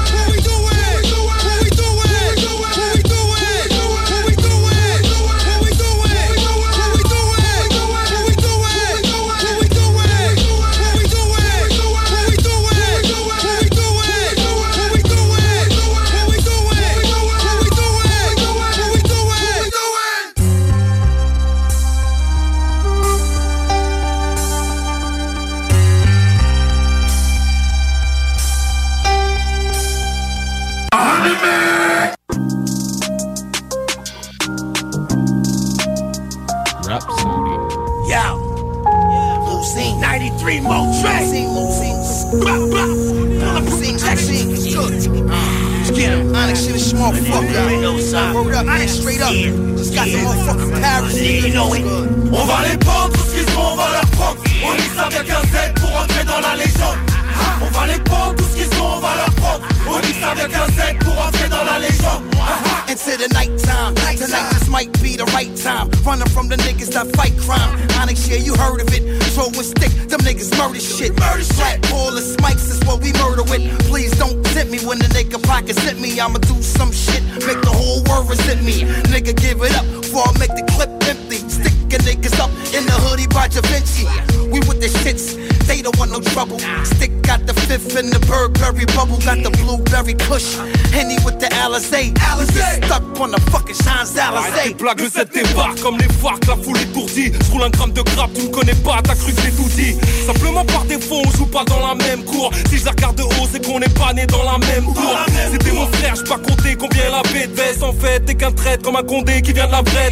[94.83, 97.31] Blagues, le set débarque comme les farcs, la foule étourdie.
[97.31, 99.69] Je roule un gramme de grappe, tu me connais pas, t'as cru que j'ai tout
[99.77, 99.95] dit.
[100.25, 102.51] Simplement par défaut, on joue pas dans la même cour.
[102.69, 105.15] Si je la regarde de haut, c'est qu'on n'est pas né dans la même cour.
[105.53, 107.81] C'était mon frère, j'ai pas compté combien la bête.
[107.81, 110.11] En fait, t'es qu'un traître comme un condé qui vient de la vraie.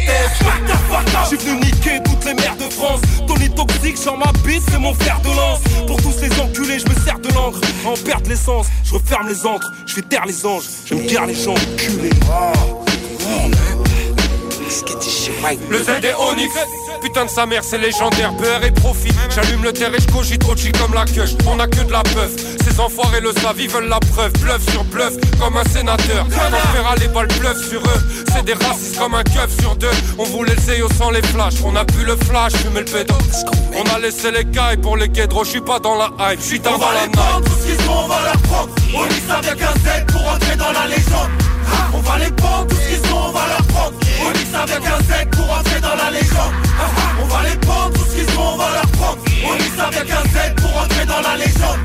[1.28, 3.00] J'ai venu niquer toutes les mères de France.
[3.28, 5.60] Tony toxique, genre ma bite, c'est mon fer de lance.
[5.86, 7.60] Pour tous les enculés, je me sers de l'encre.
[7.84, 9.70] En perte l'essence, je referme les encres.
[9.86, 12.08] Je fais taire les anges, je me garde les gens culés.
[15.68, 16.54] Le Z est Onyx.
[17.02, 18.32] Putain de sa mère c'est légendaire.
[18.32, 19.12] Beurre et profit.
[19.34, 21.24] J'allume le terre et je cogite au comme la queue.
[21.46, 22.30] On a que de la peuf
[22.64, 24.32] Ces enfoirés le savent ils veulent la preuve.
[24.40, 26.26] Bluff sur bluff comme un sénateur.
[26.26, 28.24] On verra les balles bluff sur eux?
[28.34, 29.90] C'est des racistes comme un keuf sur deux.
[30.18, 31.54] On voulait le Zéo sans les flashs.
[31.64, 33.14] On a pu le flash fumer le pédo.
[33.74, 36.46] On a laissé les cailles pour les guédros Je suis pas dans la hype Je
[36.46, 37.44] suis dans On va la les prendre, night.
[37.44, 38.68] tout ce qu'ils sont, on va leur prendre.
[39.30, 41.30] Avec un Z pour entrer dans la légende.
[41.94, 43.92] On va les prendre, tout ce qu'ils sont, on va leur prendre.
[44.26, 46.54] On dit ça avec un Z pour entrer dans la légende.
[47.20, 49.18] On va les prendre, tout ce qu'ils sont, on va leur prendre.
[49.44, 51.80] On dit ça avec un Z pour entrer dans la légende.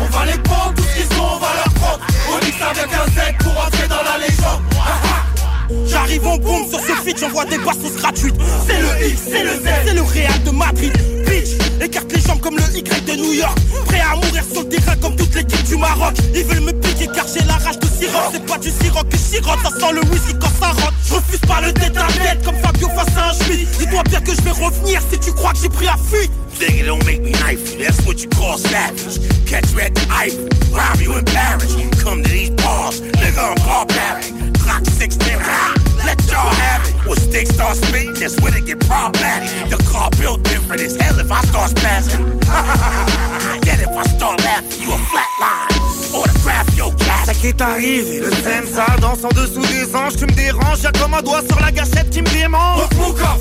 [0.00, 2.00] On va les prendre, tout ce qu'ils sont, on va leur prendre.
[2.32, 4.69] On dit ça avec un Z pour entrer dans la légende.
[5.86, 8.34] J'arrive en boom sur ce feat j'envoie des bastos gratuites.
[8.66, 10.92] C'est le X, c'est le Z, c'est le Real de Madrid.
[11.26, 13.56] Bitch, écarte les jambes comme le Y de New York.
[13.86, 16.14] Prêt à mourir sur le terrain comme toute l'équipe du Maroc.
[16.34, 18.30] Ils veulent me piquer car j'ai la rage de Siroc.
[18.32, 20.94] C'est pas du Siroc que Siroc, ça sent le whisky quand ça rentre.
[21.06, 23.68] Je refuse pas le tête à tête comme Fabio face à un Schmitt.
[23.78, 26.30] Dis-toi bien que je vais revenir si tu crois que j'ai pris la fuite.
[26.60, 27.78] Nigga, don't make me knife.
[27.78, 29.18] That's what you call savage.
[29.46, 31.74] Catch you at you in Paris.
[32.02, 34.39] Come to these bars, nigga, I'm.
[34.78, 35.74] Nigga, ah,
[36.06, 36.89] let y'all have it.
[37.06, 39.50] When sticks start spitting, that's when it get problematic.
[39.70, 42.24] The car built different as hell if I start spazzing.
[43.66, 45.80] Yet if I start laughing, you a flatline.
[46.14, 47.24] Autograph your cat.
[47.26, 50.82] Ça qui est arrivé, le zen ça danse en dessous des anges, tu me déranges,
[50.82, 52.80] y'a comme un doigt sur la gâchette qui me démange.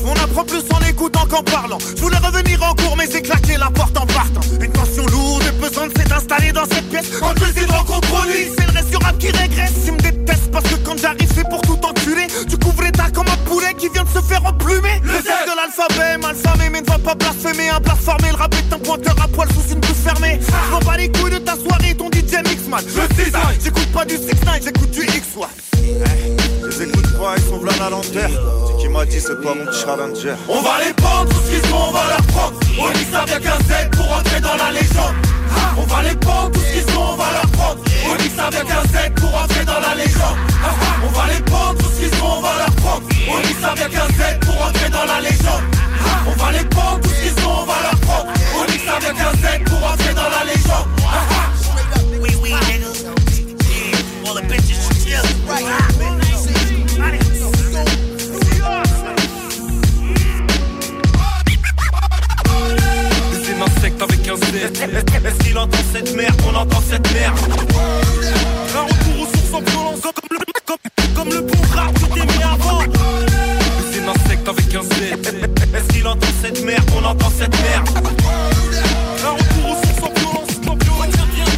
[0.06, 1.78] On apprend plus en écoutant qu'en parlant.
[1.96, 4.42] Je voulais revenir en cours, mais j'ai claqué la porte en partant.
[4.62, 7.10] Une tension lourde et pesante s'est installée dans cette pièce.
[7.20, 9.74] Quand je décide de rencontrer c'est le reste rap qui régresse.
[9.88, 12.28] Ils me détestent parce que quand j'arrive, c'est pour tout enculer.
[12.50, 12.84] Tu couvres
[13.14, 15.02] comme un poulet qui vient de se faire emplumer.
[15.04, 17.70] Le Z de l'alphabet, malfamé, mais ne va pas blasphémer.
[17.70, 20.40] Un blasphémé, le rap est un pointeur à poil sous une bouche fermée.
[20.42, 22.84] Je m'en bats les couilles de ta soirée, ton DJ Mixman.
[22.88, 25.48] Je j'écoute pas du 6 9 j'écoute du X1.
[26.64, 27.60] Les écoute pas, ils sont.
[28.12, 30.36] C'est qui m'a dit, c'est pas mon challenger.
[30.48, 32.54] On va les prendre, tout ce qu'ils sont, on va leur prendre.
[32.80, 35.16] On dit ça avec un Z pour entrer dans la légende.
[35.78, 37.80] On va les prendre, tout ce qu'ils sont, on va leur prendre.
[38.10, 40.38] On dit ça avec un Z pour entrer dans la légende.
[41.04, 43.04] On va les prendre, tout ce qu'ils sont, on va leur prendre.
[43.30, 45.64] On dit ça avec un Z pour entrer dans la légende.
[46.28, 48.28] On va les prendre, tout ce qu'ils sont, on va leur prendre.
[48.60, 50.88] On dit ça avec un Z pour entrer dans la légende.
[52.22, 52.88] Oui, oui, nigga.
[54.26, 55.99] All the bitches chill.
[64.42, 67.38] Est-ce qu'il entend cette merde On entend cette merde.
[68.76, 70.78] Un retour aux sources en violence comme le, comme,
[71.16, 72.82] comme le bon rap que t'aimais avant.
[73.92, 74.88] C'est un insecte avec un Z.
[75.76, 77.90] Est-ce qu'il entend cette merde On entend cette merde.
[79.26, 80.50] Un retour aux sources en violence.
[80.68, 81.16] en violence.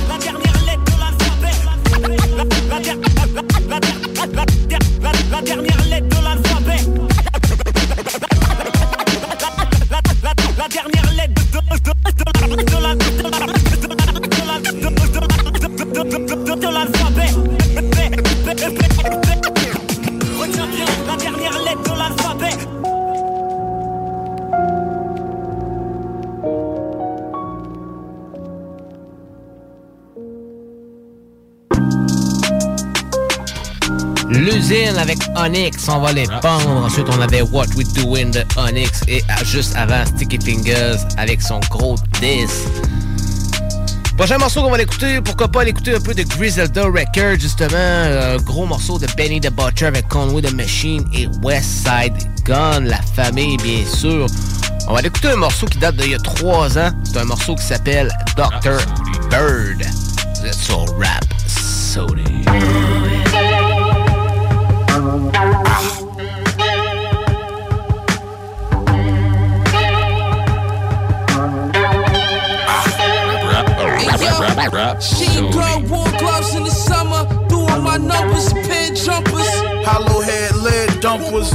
[0.10, 1.56] La dernière lettre de l'alphabet.
[2.38, 2.80] La, la,
[5.02, 6.82] la, la dernière lettre de l'alphabet.
[10.58, 11.11] La dernière
[34.32, 36.70] L'usine avec Onyx, on va les pendre.
[36.86, 39.02] Ensuite, on avait What We Doing de Onyx.
[39.08, 42.64] Et à- juste avant, Sticky Fingers avec son gros diss.
[44.16, 47.76] Prochain morceau qu'on va l'écouter, pourquoi pas l'écouter un peu de Griselda Records, justement.
[47.78, 52.14] Un gros morceau de Benny the Butcher avec Conway the Machine et West Side
[52.46, 54.28] Gun, la famille, bien sûr.
[54.88, 56.92] On va l'écouter un morceau qui date d'il y a trois ans.
[57.04, 58.78] C'est un morceau qui s'appelle Dr.
[59.30, 59.84] Bird.
[60.40, 61.26] Vous êtes sur Rap
[74.70, 75.02] Sody.
[75.02, 79.50] She girl wore gloves in the summer, doing my numbers, pin jumpers.
[79.86, 81.50] Hollow head lead dumpers.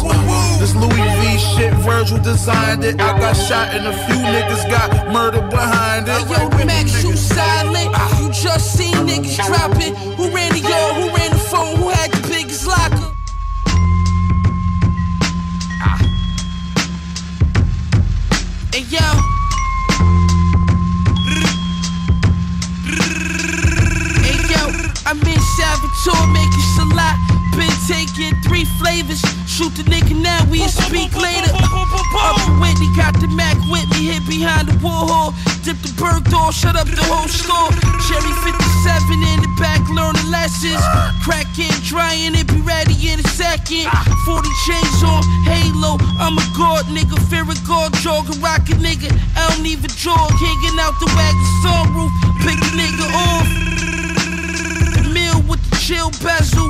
[0.58, 3.00] This Louis V shit, Virgil designed it.
[3.00, 6.20] I got shot and a few niggas got murdered behind it.
[6.28, 7.90] Yo, Max, you silent.
[7.94, 8.20] Ah.
[8.20, 9.94] You just seen niggas dropping.
[10.16, 10.96] Who ran the yard?
[10.96, 11.25] Who ran
[26.06, 27.18] Salvatore making salat.
[27.58, 29.20] Been taking three flavors.
[29.50, 31.50] Shoot the nigga now, we speak later.
[31.50, 35.34] Up in Whitney, got the Mac with me, hit behind the wall.
[35.64, 37.74] Dip the bird door, shut up the whole store.
[38.06, 40.78] Cherry 57 in the back, learning lessons.
[41.26, 43.90] Cracking, drying it, be ready in a second.
[44.28, 45.98] 40 chains on, halo.
[46.22, 47.18] I'm a god, nigga.
[47.26, 49.10] Fear a god, jog, a rocket, nigga.
[49.34, 52.12] I don't even jog, hanging out the wagon sunroof.
[52.46, 53.75] Pick the nigga off.
[55.86, 56.66] Chill bezel.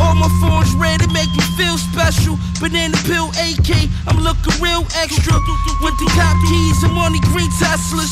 [0.00, 2.40] All my phones it make me feel special.
[2.56, 5.36] Banana pill AK, I'm looking real extra.
[5.84, 8.08] With the cop keys, I'm on the green Teslas.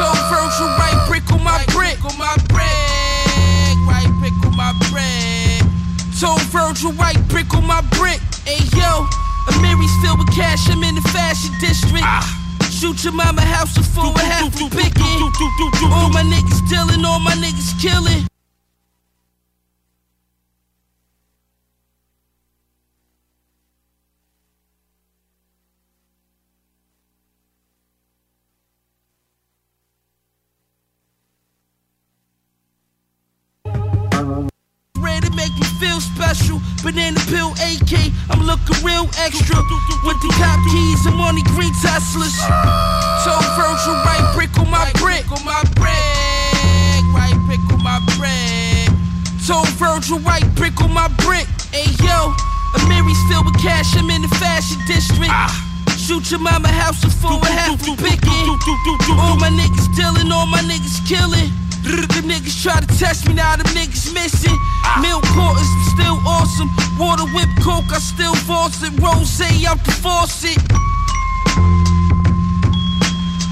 [0.00, 2.00] Told Virgil, right brick on my brick.
[2.00, 5.60] On my brick, right brick on my brick.
[6.16, 8.24] Told Virgil, right brick on my brick.
[8.48, 9.04] Hey yo,
[9.52, 12.08] Amiri's filled with cash, I'm in the fashion district.
[12.72, 15.20] Shoot your mama house before a half a picking.
[15.92, 18.24] All my niggas dealing, all my niggas killing.
[36.86, 39.58] Banana pill AK, I'm looking real extra.
[40.06, 42.30] With the cop keys, I'm on the green Teslas.
[43.26, 45.26] Told Virgil, right brick on my brick.
[45.34, 48.86] On my brick, right brick on my brick.
[49.42, 51.50] Told Virgil, right brick on my brick.
[51.74, 52.30] Hey yo,
[52.78, 55.34] Amiri's filled with cash, I'm in the fashion district.
[55.34, 55.50] Ah.
[55.98, 58.46] Shoot your mama house of four and half we picking.
[59.18, 61.50] All my niggas dealing, all my niggas killing.
[61.86, 64.56] The niggas try to test me, now them niggas missing.
[65.00, 66.68] Milk quarters, still awesome.
[66.98, 68.92] Water whip coke, I still force it.
[69.00, 70.58] Rose out the faucet.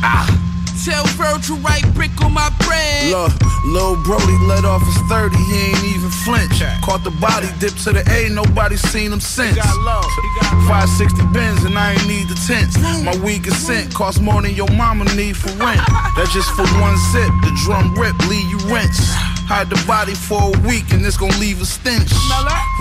[0.03, 0.44] Ah.
[0.85, 3.11] Tell Virgil right brick on my bread.
[3.11, 3.33] Look,
[3.65, 6.61] Lil Brody let off his 30, he ain't even flinch.
[6.83, 9.57] Caught the body, dipped to the A, nobody seen him since.
[9.57, 12.77] 560 bins and I ain't need the tents.
[13.03, 15.81] My weed consent cost more than your mama need for rent.
[16.17, 19.34] That's just for one zip, the drum rip, leave you rinse.
[19.47, 22.11] Hide the body for a week and it's gonna leave a stench.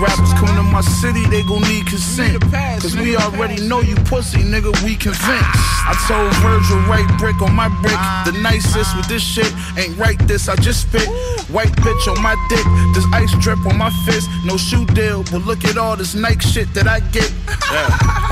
[0.00, 2.40] Rappers come to my city, they gon' need consent.
[2.80, 5.52] Cause we already know you pussy, nigga, we convinced.
[5.86, 8.00] I told Virgil, right brick on my brick.
[8.24, 11.06] The nicest with this shit ain't right this, I just spit.
[11.52, 12.64] White bitch on my dick,
[12.94, 14.28] this ice drip on my fist.
[14.44, 17.30] No shoe deal, but look at all this Nike shit that I get.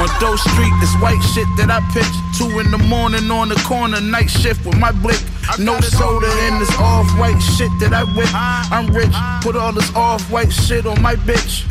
[0.01, 2.15] on Doe Street, this white shit that I pitch.
[2.39, 5.21] Two in the morning on the corner, night shift with my blick.
[5.59, 8.22] No soda in this off white shit that I whip.
[8.33, 9.13] I'm rich,
[9.43, 11.67] put all this off white shit on my bitch.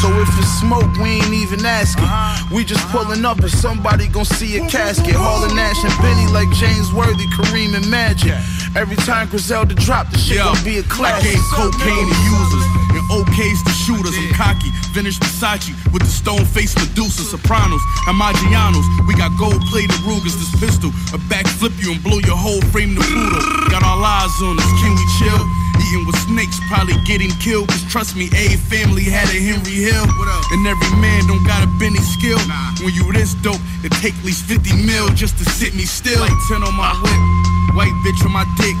[0.00, 2.04] So if it's smoke, we ain't even asking.
[2.04, 2.54] Uh-huh.
[2.54, 5.14] We just pulling up and somebody gon' see a casket.
[5.14, 8.36] Hauling Nash and Benny like James Worthy, Kareem and Magic.
[8.76, 11.32] Every time Griselda drop, the shit gon' be a classic.
[11.32, 14.14] gave cocaine to users and OKs to shooters.
[14.16, 18.86] I'm cocky, vintage Versace with the stone face Medusa, Sopranos, and Maggianos.
[19.06, 22.94] We got gold plated Rugers, this pistol, a backflip you and blow your whole frame
[22.94, 23.70] to poodle.
[23.70, 25.42] Got all eyes on us, can we chill?
[25.74, 27.68] Eating with snakes, probably getting killed.
[27.68, 30.06] Cause trust me, a family had a Henry Hill.
[30.54, 32.38] And every man don't got a Benny skill.
[32.80, 36.20] When you this dope, it take at least 50 mil just to sit me still.
[36.20, 37.20] Like 10 on my whip,
[37.74, 38.76] white bitch on my dick,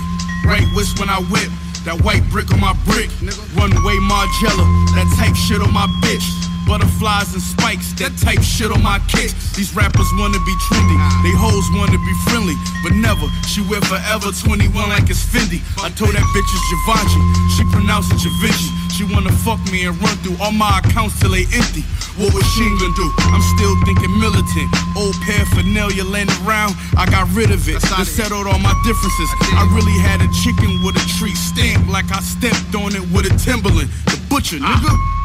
[0.46, 1.50] right wrist when I whip.
[1.84, 3.12] That white brick on my brick,
[3.52, 4.64] runway Margiela,
[4.96, 6.24] that type shit on my bitch.
[6.64, 9.36] Butterflies and spikes, that type shit on my kicks.
[9.52, 13.28] These rappers wanna be trendy, they hoes wanna be friendly, but never.
[13.52, 15.60] She wear forever 21 like it's Fendi.
[15.76, 17.20] I told that bitch it's Givenchy,
[17.52, 18.83] she pronounced it Givenchy.
[18.94, 21.82] She wanna fuck me and run through all my accounts till they empty.
[22.14, 23.10] What was she gonna do?
[23.34, 24.70] I'm still thinking militant.
[24.96, 27.80] Old paraphernalia laying around, I got rid of it.
[27.82, 29.30] Just settled all my differences.
[29.58, 33.26] I really had a chicken with a tree stamp like I stepped on it with
[33.26, 33.90] a Timberland.
[34.06, 35.23] The butcher, nigga.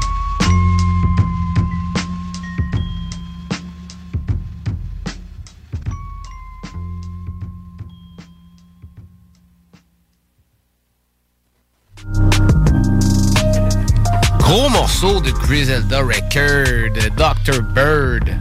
[14.90, 17.62] Morceau de Griselda Record, Dr.
[17.62, 18.36] Bird.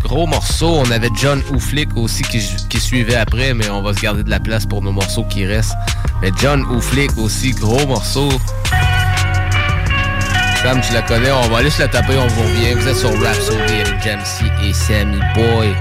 [0.00, 0.80] Gros morceau.
[0.86, 4.40] On avait John Ouflick aussi qui, suivait après, mais on va se garder de la
[4.40, 5.74] place pour nos morceaux qui restent.
[6.22, 8.30] Mais John Ouflick aussi, gros morceau.
[10.62, 12.72] Sam, tu la connais, on va aller se la taper, on vous revient.
[12.74, 15.74] Vous êtes sur Rhapsody avec Jamsey et Sammy Boy.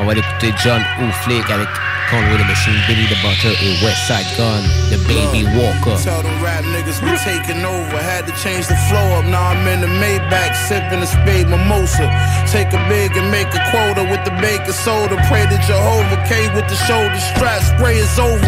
[0.00, 1.68] On va l'écouter John Ouflick avec
[2.10, 5.94] Conway a Machine, Billy the Butter a West Side Gun, The Baby Walker.
[6.02, 8.02] Tell them rap niggas we taking over.
[8.02, 9.30] Had to change the flow up.
[9.30, 12.10] Now I'm in the Maybach, sipping a spade mimosa.
[12.50, 15.22] Take a big and make a quota with the baking soda.
[15.30, 17.62] Pray to Jehovah K with the shoulder strap.
[17.78, 18.42] Spray is over.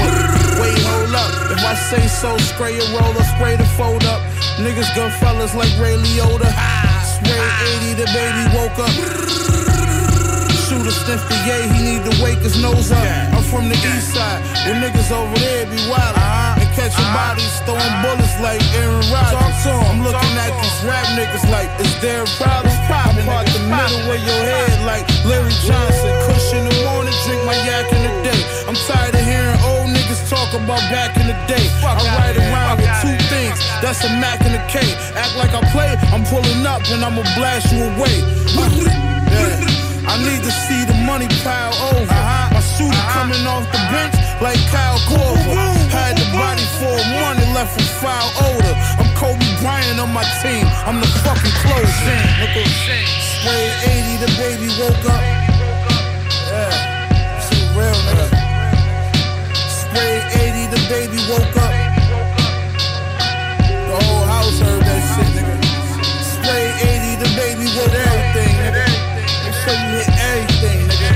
[0.58, 1.30] Wait, hold up.
[1.54, 4.26] If I say so, spray a roller, spray the fold up.
[4.58, 6.50] Niggas gun fellas like Ray Liotta.
[7.06, 7.38] Spray
[7.78, 10.01] 80, the baby woke up.
[10.92, 13.02] Sniff the yay, he need to wake his nose up.
[13.32, 16.14] I'm from the east side, where niggas over there be wild.
[16.60, 19.66] And catching bodies, throwing bullets like Aaron Rodgers.
[19.66, 22.70] I'm looking at these rap niggas like, is there a problem?
[22.92, 26.12] I'm part the middle of your head like Larry Johnson.
[26.28, 28.42] Kush in the morning, drink my yak in the day.
[28.68, 31.66] I'm tired of hearing old niggas talk about back in the day.
[31.82, 34.80] I ride around with two things, that's a Mac and a K.
[35.16, 38.22] Act like I play, I'm pulling up and I'ma blast you away.
[39.32, 39.71] Yeah.
[40.04, 42.06] I need to see the money pile over.
[42.06, 43.14] My shooter uh-huh.
[43.14, 45.54] coming off the bench like Kyle Korver.
[45.94, 48.74] Had the body for money left from foul odor.
[48.98, 50.66] I'm Kobe Bryant on my team.
[50.88, 52.22] I'm the fucking closing.
[52.42, 55.22] Nigga, spray 80, the baby woke up.
[56.50, 58.26] Yeah, shit real, nigga.
[59.70, 61.74] Spray 80, the baby woke up.
[63.70, 65.54] The whole house heard that shit, nigga.
[66.26, 68.08] Spray 80, the baby woke up.
[68.10, 68.51] Everything,
[69.62, 69.72] nigga.
[69.72, 71.10] Make you hit everything, nigga.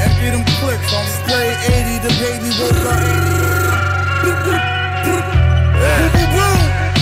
[0.00, 2.98] Empty them clips on spray 80, the baby woke up.
[5.78, 6.18] Yeah.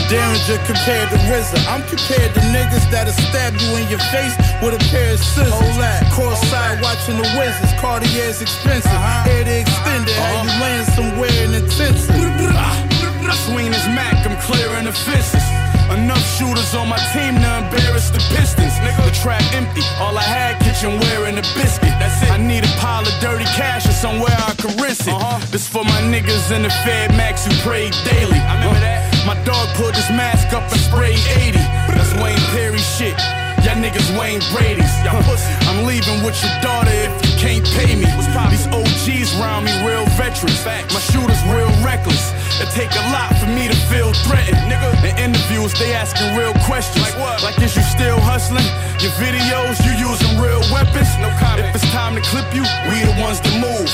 [0.09, 1.59] Derringer compared to RZA.
[1.67, 5.51] I'm compared to niggas that'll stab you in your face with a pair of scissors.
[5.51, 6.07] Hold that.
[6.15, 7.75] Courtside watching the Wizards.
[7.81, 8.87] Cartier's expensive.
[8.87, 9.27] Uh-huh.
[9.27, 10.15] Hair to extend it.
[10.15, 10.63] How you uh-huh.
[10.63, 12.15] land somewhere in intensive.
[12.15, 13.35] I ah.
[13.51, 15.43] swing this Mac, I'm clearing the fences.
[15.91, 18.79] Enough shooters on my team to embarrass the Pistons.
[19.03, 21.95] The trap empty, all I had kitchenware and a biscuit.
[21.99, 22.31] That's it.
[22.31, 25.15] I need a pile of dirty cash or somewhere I can rinse it.
[25.15, 25.41] Uh-huh.
[25.51, 28.39] This for my niggas in the Fed Max who pray daily.
[28.39, 28.85] I remember uh-huh.
[28.85, 29.27] that.
[29.27, 31.59] My dog pulled his mask up and sprayed 80.
[31.97, 33.17] That's Wayne Perry shit.
[33.65, 34.93] Y'all niggas Wayne Brady's.
[35.03, 35.19] Huh.
[35.67, 38.07] I'm leaving with your daughter if you can't pay me.
[38.53, 40.61] These OGs round me real veterans.
[40.93, 42.31] My shooters real reckless.
[42.57, 44.57] It take a lot for me to feel threatened.
[44.65, 47.05] Nigga, in interviews they asking real questions.
[47.05, 47.43] Like what?
[47.43, 48.65] Like is you still hustling?
[49.05, 51.09] Your videos you using real weapons?
[51.21, 51.69] No comment.
[51.69, 53.89] If it's time to clip you, we the ones to move.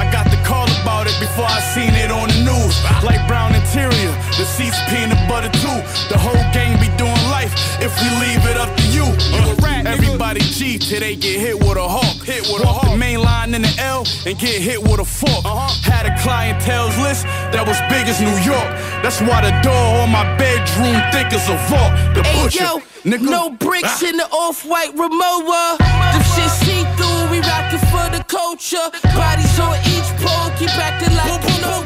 [0.00, 2.80] I got the call about it before I seen it on the news.
[2.84, 3.04] Ah.
[3.04, 5.78] Light brown interior, the seats peanut butter too.
[6.08, 7.15] The whole gang be doing
[7.46, 9.04] life if we leave it up to you.
[9.32, 12.24] Uh, everybody G till they get hit with a hawk.
[12.24, 12.90] Hit with Walk a hawk.
[12.90, 15.44] the main line in the L and get hit with a fork.
[15.44, 15.90] Uh-huh.
[15.90, 18.68] Had a clientele's list that was big as New York.
[19.02, 21.92] That's why the door on my bedroom thick as a vault.
[22.14, 23.30] The Hey butcher, yo, nigga.
[23.30, 24.08] no bricks Ah.
[24.08, 25.78] in the off-white Rimowa.
[25.78, 28.86] The shit see through, we rockin' for the culture.
[29.14, 31.85] Bodies on each pole, keep acting like you know us.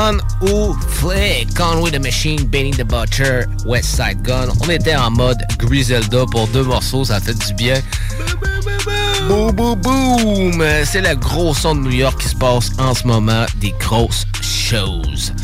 [0.00, 0.72] John O.
[0.72, 4.48] Flick, Conway the Machine, Benny the Butcher, West Side Gun.
[4.62, 7.74] On était en mode Griselda pour deux morceaux, ça fait du bien.
[9.28, 10.64] Boum, boum, boum!
[10.86, 14.24] C'est le gros son de New York qui se passe en ce moment, des grosses
[14.40, 15.34] choses.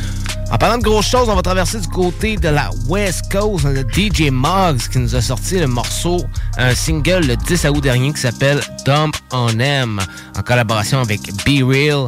[0.50, 3.66] En parlant de grosses choses, on va traverser du côté de la West Coast.
[3.66, 6.24] A DJ Moggs qui nous a sorti le morceau,
[6.56, 10.00] un single le 10 août dernier qui s'appelle Dump on M,
[10.34, 12.06] en collaboration avec Be Real,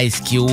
[0.00, 0.50] Ice Cube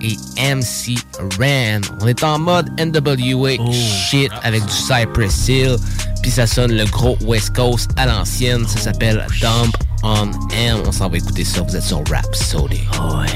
[0.00, 0.98] et MC
[1.38, 1.80] Ren.
[2.00, 5.76] On est en mode NWA shit avec du Cypress Hill.
[6.22, 8.66] Puis ça sonne le gros West Coast à l'ancienne.
[8.68, 10.82] Ça s'appelle Dump on M.
[10.86, 11.62] On s'en va écouter ça.
[11.62, 12.82] Vous êtes sur Rhapsody.
[12.98, 13.26] Oh ouais.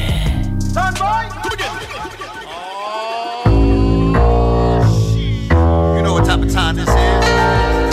[5.96, 6.94] You know what type of time this is?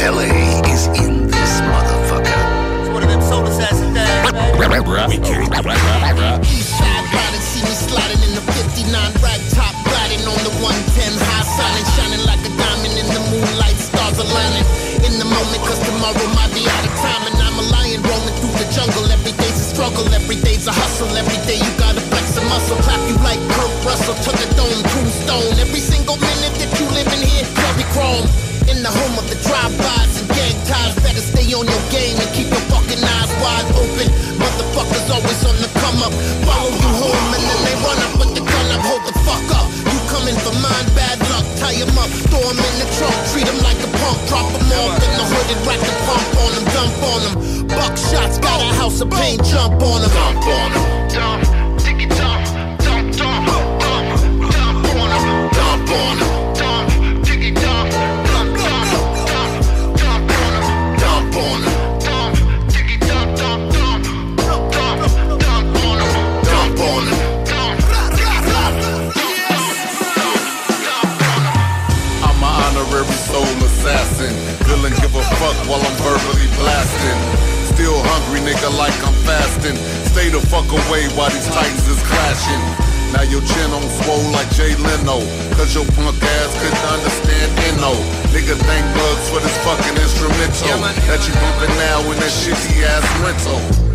[0.03, 2.81] LA is in this motherfucker.
[2.81, 4.25] It's one of them soul assassin things,
[6.05, 7.24] Eastside riding, see
[7.65, 8.93] me sliding in the 59
[9.25, 10.69] rag top, riding on the 110
[11.17, 14.65] high signing, shining like a diamond in the moonlight, stars aligning.
[15.01, 18.37] In the moment, cause tomorrow might be out of time, and I'm a lion roaming
[18.37, 19.05] through the jungle.
[19.09, 22.77] Every day's a struggle, every day's a hustle, every day you gotta flex a muscle,
[22.85, 25.57] clap you like Kurt Russell, took a dome, tombstone.
[25.57, 28.29] Every single minute that you live in here, Jerry Chrome.
[28.69, 32.29] In the home of the drive-bys and gang ties, better stay on your game and
[32.33, 32.64] keep your
[32.95, 34.07] fucking eyes wide open.
[34.39, 36.13] Motherfuckers always on the come up,
[36.45, 38.81] follow you home and then they run up with the gun up.
[38.85, 41.45] Hold the fuck up, you coming for mine, bad luck.
[41.59, 44.71] Tie 'em up, throw 'em in the trunk, treat 'em like a punk, drop 'em
[44.79, 47.67] off in the hood and rack the pump on 'em, dump on 'em.
[47.67, 50.85] Buck shots, got a house of pain, jump on 'em, dump on 'em,
[51.15, 51.43] dump,
[51.83, 52.45] dump,
[52.85, 54.07] dump, dump, dump,
[54.53, 56.34] dump on 'em, dump on 'em,
[74.65, 77.19] villain give a fuck while I'm verbally blasting.
[77.73, 79.77] Still hungry, nigga, like I'm fasting.
[80.11, 82.61] Stay the fuck away while these titans is clashing.
[83.13, 85.23] Now your chin on swole like Jay Leno
[85.55, 87.47] Cause your punk ass couldn't understand
[87.77, 87.93] N.O.
[88.33, 93.05] Nigga thank bugs for this fucking instrumental That you bumping now in that shitty ass
[93.23, 93.85] rental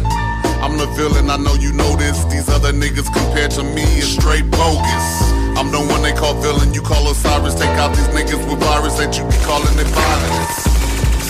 [0.63, 2.23] I'm the villain, I know you know this.
[2.25, 5.40] These other niggas compared to me is straight bogus.
[5.61, 7.53] I'm the one they call villain, you call Osiris.
[7.55, 10.57] Take out these niggas with virus that you be calling it violence.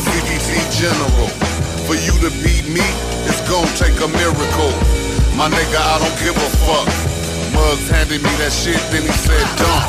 [0.07, 1.27] CBT General,
[1.91, 2.87] for you to beat me,
[3.27, 4.71] it's gon' take a miracle.
[5.35, 6.87] My nigga, I don't give a fuck.
[7.59, 9.83] Muggs handed me that shit, then he said dump.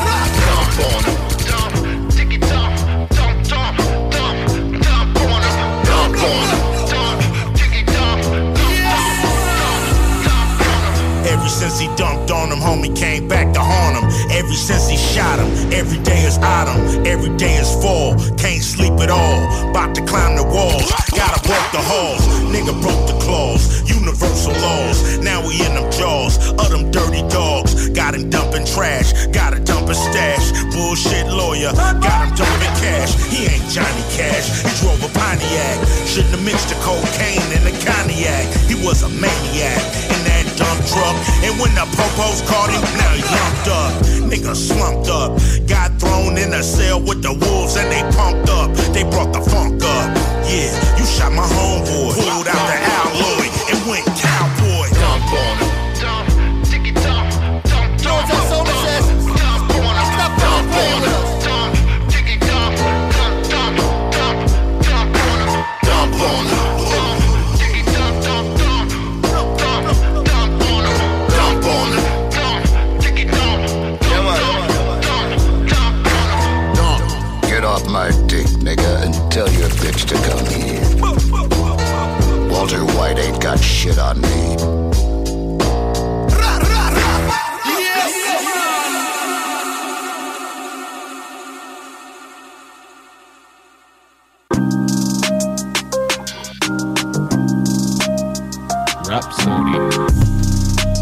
[0.49, 1.21] Dump on him.
[1.45, 2.01] Dump
[2.49, 3.77] dump, dump,
[4.09, 4.81] dump,
[5.85, 6.70] dump on him.
[6.70, 6.70] Ever
[11.51, 14.05] since he dumped on him, homie came back to haunt him.
[14.31, 18.15] Ever since he shot him, every day is autumn, every day is fall.
[18.37, 20.89] Can't sleep at all, about to climb the walls.
[21.11, 22.23] Gotta walk the halls,
[22.53, 23.83] nigga broke the claws.
[23.89, 27.70] Universal laws, now we in them jaws of them dirty dogs.
[27.89, 30.51] Got him dumping trash, got a dumping stash.
[30.73, 33.17] Bullshit lawyer, got him dumping cash.
[33.27, 35.79] He ain't Johnny Cash, he drove a Pontiac.
[36.05, 38.45] Shouldn't have mixed the cocaine and the cognac.
[38.67, 39.79] He was a maniac
[40.11, 41.15] in that dump truck.
[41.43, 43.91] And when the popos caught him, now he lumped up.
[44.27, 45.39] Nigga slumped up.
[45.67, 48.71] Got thrown in a cell with the wolves and they pumped up.
[48.93, 50.07] They brought the funk up.
[50.47, 52.15] Yeah, you shot my homeboy.
[52.15, 54.87] Pulled out the alloy and went cowboy.
[54.99, 55.70] Dump on him.
[80.11, 80.81] To come here.
[82.49, 84.57] Walter White ain't got shit on me.
[99.07, 99.79] Rapsodie.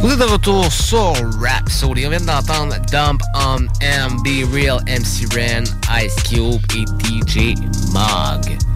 [0.02, 2.06] Vous êtes de retour sur Rapsodie.
[2.06, 5.64] On vient d'entendre Dump on M, B-Real, MC Ren,
[6.04, 7.56] Ice Cube et DJ
[7.92, 8.69] Mog.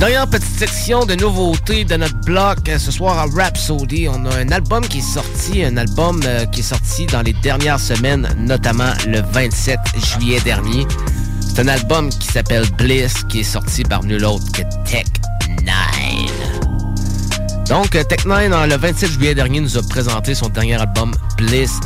[0.00, 4.08] Dernière petite section de nouveautés de notre bloc euh, ce soir à Rhapsody.
[4.08, 7.34] On a un album qui est sorti, un album euh, qui est sorti dans les
[7.34, 10.86] dernières semaines, notamment le 27 juillet dernier.
[11.42, 15.04] C'est un album qui s'appelle Bliss, qui est sorti par nul autre que Tech
[15.64, 15.74] 9.
[17.68, 21.78] Donc, euh, Tech 9, le 27 juillet dernier, nous a présenté son dernier album, Bliss.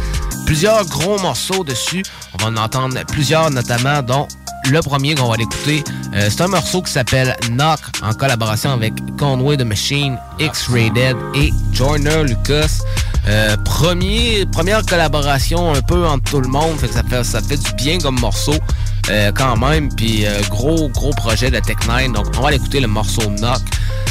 [0.47, 2.05] Plusieurs gros morceaux dessus.
[2.35, 4.29] On va en entendre plusieurs, notamment, dont
[4.71, 5.85] le premier qu'on va l'écouter.
[6.15, 11.53] euh, c'est un morceau qui s'appelle Knock, en collaboration avec Conway the Machine, X-Rated et
[11.73, 12.81] Joyner Lucas.
[13.27, 17.41] Euh, premier, première collaboration un peu entre tout le monde, fait que ça, fait, ça
[17.41, 18.55] fait du bien comme morceau.
[19.11, 22.13] euh, quand même, puis gros gros projet de Tech 9.
[22.13, 23.61] Donc on va aller écouter le morceau Knock.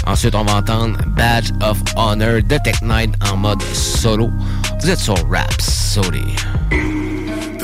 [0.06, 4.30] Ensuite on va entendre Badge of Honor de Tech 9 en mode solo.
[4.82, 6.36] Vous êtes sur Rhapsody.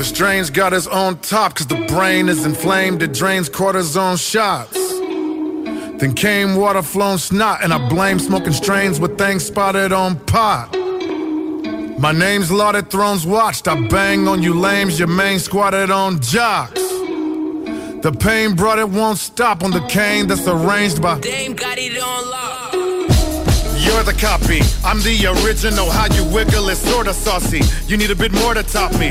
[0.00, 4.72] The strain's got its own top, cause the brain is inflamed, it drains cortisone shots.
[6.00, 10.74] Then came water flown snot, and I blame smoking strains with things spotted on pot.
[11.98, 13.68] My name's lauded, thrones watched.
[13.68, 16.80] I bang on you lames, your main squatted on jocks.
[16.80, 21.20] The pain brought it won't stop on the cane that's arranged by.
[21.20, 22.49] Dame got it on lock.
[23.90, 24.60] You're the copy.
[24.84, 25.90] I'm the original.
[25.90, 27.60] How you wiggle is sorta saucy.
[27.88, 29.08] You need a bit more to top me.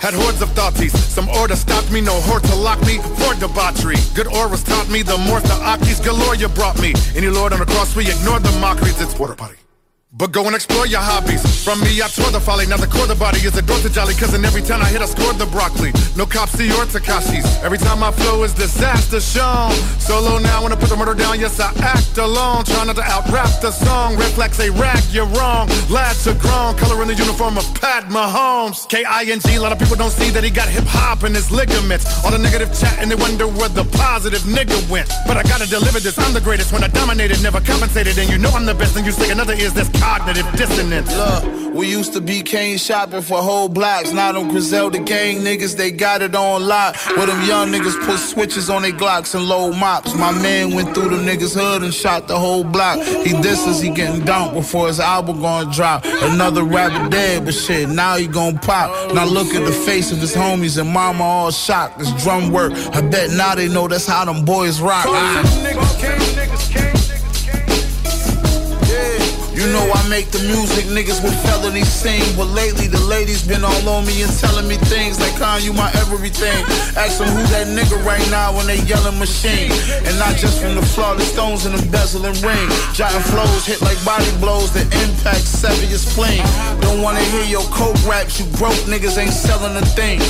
[0.00, 0.96] Had hordes of thoughties.
[0.96, 2.00] Some order stopped me.
[2.00, 2.98] No horde to lock me.
[3.20, 3.96] For debauchery.
[4.14, 5.02] Good was taught me.
[5.02, 6.94] The more the Akis galore you brought me.
[7.14, 8.98] Any lord on the cross, we ignore the mockeries.
[8.98, 9.63] It's water potty.
[10.16, 11.42] But go and explore your hobbies.
[11.64, 12.66] From me, I tore the folly.
[12.66, 14.14] Now the core the body is a door to jolly.
[14.14, 15.90] Cause in every town I hit, I scored the broccoli.
[16.14, 17.42] No Copsy or Takashis.
[17.64, 19.74] Every time I flow is disaster shown.
[19.98, 22.62] Solo now, when I put the murder down, yes, I act alone.
[22.62, 24.14] Try not to out rap the song.
[24.14, 25.66] Reflex a rag, you're wrong.
[25.90, 26.78] Lads are grown.
[26.78, 28.88] Color in the uniform of Pat Mahomes.
[28.88, 29.56] K I N G.
[29.56, 32.06] A lot of people don't see that he got hip hop in his ligaments.
[32.24, 35.10] All the negative chat and they wonder where the positive nigga went.
[35.26, 36.16] But I gotta deliver this.
[36.22, 38.16] I'm the greatest when I dominated, never compensated.
[38.16, 38.94] And you know I'm the best.
[38.94, 41.10] And you say another is this cognitive dissonance.
[41.16, 44.12] Look, we used to be cane shopping for whole blocks.
[44.12, 46.94] Now them Griselda gang niggas, they got it on lock.
[47.16, 50.14] Where them young niggas put switches on their Glocks and low mops.
[50.14, 52.98] My man went through the niggas' hood and shot the whole block.
[52.98, 56.04] He disses, he getting dumped before his album gonna drop.
[56.04, 59.14] Another rapper dead, but shit, now he gon' pop.
[59.14, 61.98] Now look at the face of his homies and mama all shocked.
[61.98, 65.06] This drum work, I bet now they know that's how them boys rock.
[65.08, 66.23] Ah.
[69.64, 72.20] You know I make the music, niggas with felonies sing.
[72.36, 75.72] But lately the ladies been all on me and telling me things like, Con, you
[75.72, 76.52] my everything.
[77.00, 79.72] Ask them who's that nigga right now when they yelling machine.
[80.04, 82.68] And not just from the flawless stones and embezzling ring.
[82.92, 86.44] Jotting flows hit like body blows that impact sever your spleen.
[86.84, 90.20] Don't wanna hear your coke raps, you broke niggas ain't selling a thing.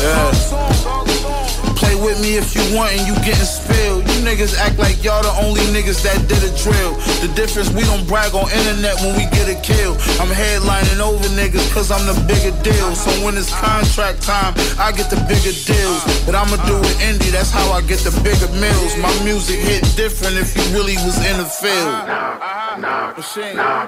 [0.00, 1.51] Yeah.
[1.82, 4.06] Play with me if you want and you getting spilled.
[4.06, 6.94] You niggas act like y'all the only niggas that did a drill.
[7.18, 9.98] The difference, we don't brag on internet when we get a kill.
[10.22, 12.94] I'm headlining over niggas cause I'm the bigger deal.
[12.94, 16.00] So when it's contract time, I get the bigger deals.
[16.22, 18.94] But I'ma do it indie, that's how I get the bigger mills.
[19.02, 21.98] My music hit different if you really was in the field.
[22.06, 23.10] Nah, nah,
[23.58, 23.86] nah.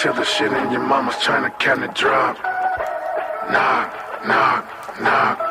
[0.00, 2.40] Till the shit in your mama's trying to count the drop.
[3.52, 3.84] Nah,
[4.24, 4.64] nah,
[5.04, 5.47] nah.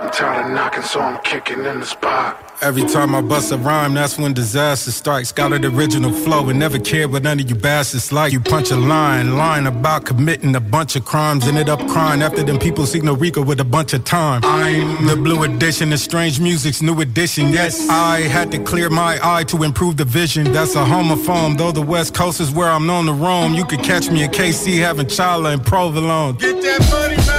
[0.00, 2.46] I'm tired of knocking, so I'm kicking in the spot.
[2.62, 5.30] Every time I bust a rhyme, that's when disaster strikes.
[5.30, 8.32] Got an original flow and never cared what none of you bastards like.
[8.32, 12.42] You punch a line, line about committing a bunch of crimes, ended up crying after
[12.42, 14.40] them people signal Rico with a bunch of time.
[14.44, 17.50] I'm the blue edition, the strange music's new edition.
[17.50, 20.50] Yes, I had to clear my eye to improve the vision.
[20.50, 23.52] That's a homophone, though the West Coast is where I'm known to roam.
[23.52, 26.36] You could catch me in KC having Chala and Provolone.
[26.36, 27.29] Get that money, man.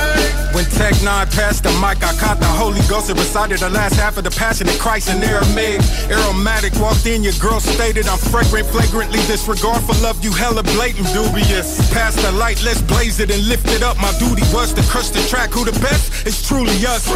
[0.53, 3.95] When Tech N9ne passed the mic, I caught the Holy Ghost and recited the last
[3.95, 5.79] half of the Passion of Christ in Aramaic.
[6.11, 11.07] Aromatic walked in, your girl stated I'm fragrant, flagrantly disregard for love, you hella blatant,
[11.13, 11.79] dubious.
[11.93, 13.95] Pass the light, let's blaze it and lift it up.
[13.97, 16.27] My duty was to crush the track, who the best?
[16.27, 17.07] It's truly us.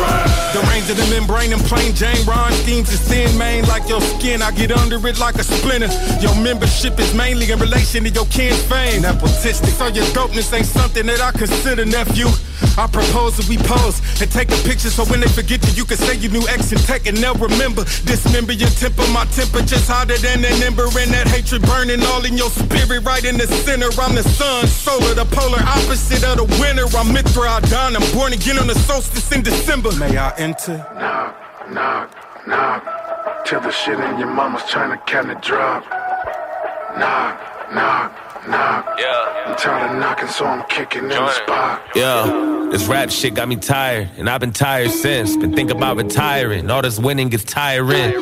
[0.55, 4.01] The range of the membrane and plain Jane Ron schemes is thin, main like your
[4.01, 4.41] skin.
[4.41, 5.91] I get under it like a splinter.
[6.21, 9.03] Your membership is mainly in relation to your kin's fame.
[9.03, 12.27] Nepotistic, so your dopeness ain't something that I consider nephew.
[12.77, 15.85] I propose that we pose and take a picture so when they forget you, you
[15.85, 17.83] can say you knew X and tech and they'll remember.
[18.05, 22.37] Dismember your temper, my temperature's hotter than an ember, and that hatred burning all in
[22.37, 23.89] your spirit, right in the center.
[23.99, 26.85] I'm the sun, solar, the polar opposite of the winter.
[26.97, 29.91] I'm Mithra, I dawn, I'm born again on the solstice in December.
[29.97, 30.77] May I enter?
[30.77, 33.45] Knock, knock, knock.
[33.45, 35.83] Till the shit in your mama's trying to count the drop.
[36.97, 38.99] Knock, knock, knock.
[38.99, 39.43] Yeah.
[39.45, 41.81] I'm tired of knocking, so I'm kicking in the spot.
[41.95, 45.37] Yeah, this rap shit got me tired, and I've been tired since.
[45.37, 46.69] Been thinking about retiring.
[46.71, 48.13] All this winning gets tiring.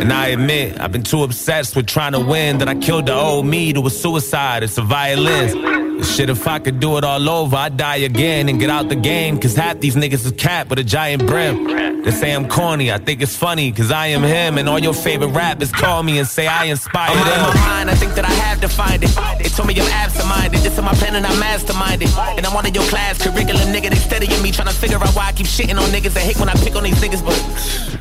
[0.00, 3.14] And I admit, I've been too obsessed with trying to win that I killed the
[3.14, 4.64] old me to a suicide.
[4.64, 5.93] It's a violin.
[6.04, 8.94] Shit, if I could do it all over, I'd die again and get out the
[8.94, 9.36] game.
[9.40, 12.02] Cause half these niggas is cat with a giant brim.
[12.04, 14.58] They say I'm corny, I think it's funny, cause I am him.
[14.58, 17.40] And all your favorite rappers call me and say I inspired I'm them.
[17.40, 19.10] out of my mind, I think that I have to find it.
[19.42, 20.60] They told me I'm absent-minded.
[20.60, 22.14] This is my plan and I'm masterminded.
[22.36, 23.88] And I'm one of your class curriculum nigga.
[23.88, 26.12] They studying me, trying to figure out why I keep shitting on niggas.
[26.12, 27.34] They hate when I pick on these niggas, but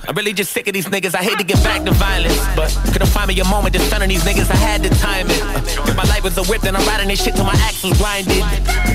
[0.08, 1.16] I'm really just sick of these niggas.
[1.16, 4.04] I hate to get back to violence, but couldn't find me a moment to stun
[4.04, 4.52] on these niggas.
[4.52, 5.42] I had to time it.
[5.88, 8.44] If my life was a whip, then I'm riding this shit till my axles grinded.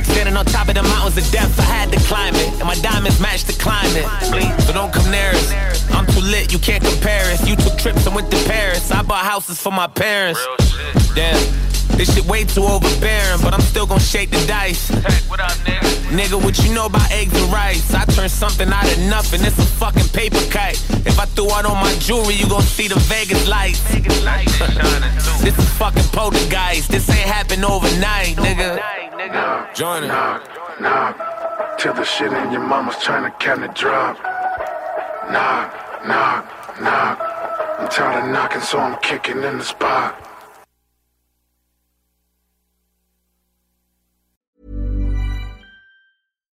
[0.05, 2.49] Standing on top of the mountains of death, I had to climb it.
[2.61, 4.07] And my diamonds match the climate.
[4.63, 5.53] So don't come near us.
[5.91, 7.47] I'm too lit, you can't compare us.
[7.47, 8.91] You took trips and went to Paris.
[8.91, 10.41] I bought houses for my parents.
[11.15, 11.68] Damn.
[11.99, 14.89] This shit way too overbearing, but I'm still gonna shake the dice.
[15.29, 15.89] what up, nigga?
[16.15, 17.93] Nigga, what you know about eggs and rice?
[17.93, 20.79] I turned something out of nothing, it's a fucking paper kite.
[21.05, 23.83] If I threw out on my jewelry, you gon' see the Vegas lights.
[25.43, 29.75] this is fucking poltergeist, this ain't happen overnight, nigga.
[29.75, 30.07] Join it.
[30.07, 31.79] Knock, knock.
[31.81, 34.23] Till the shit in your mama's trying to count the drop.
[35.33, 37.19] Knock, knock, knock.
[37.81, 40.28] I'm tired of knocking, so I'm kicking in the spot.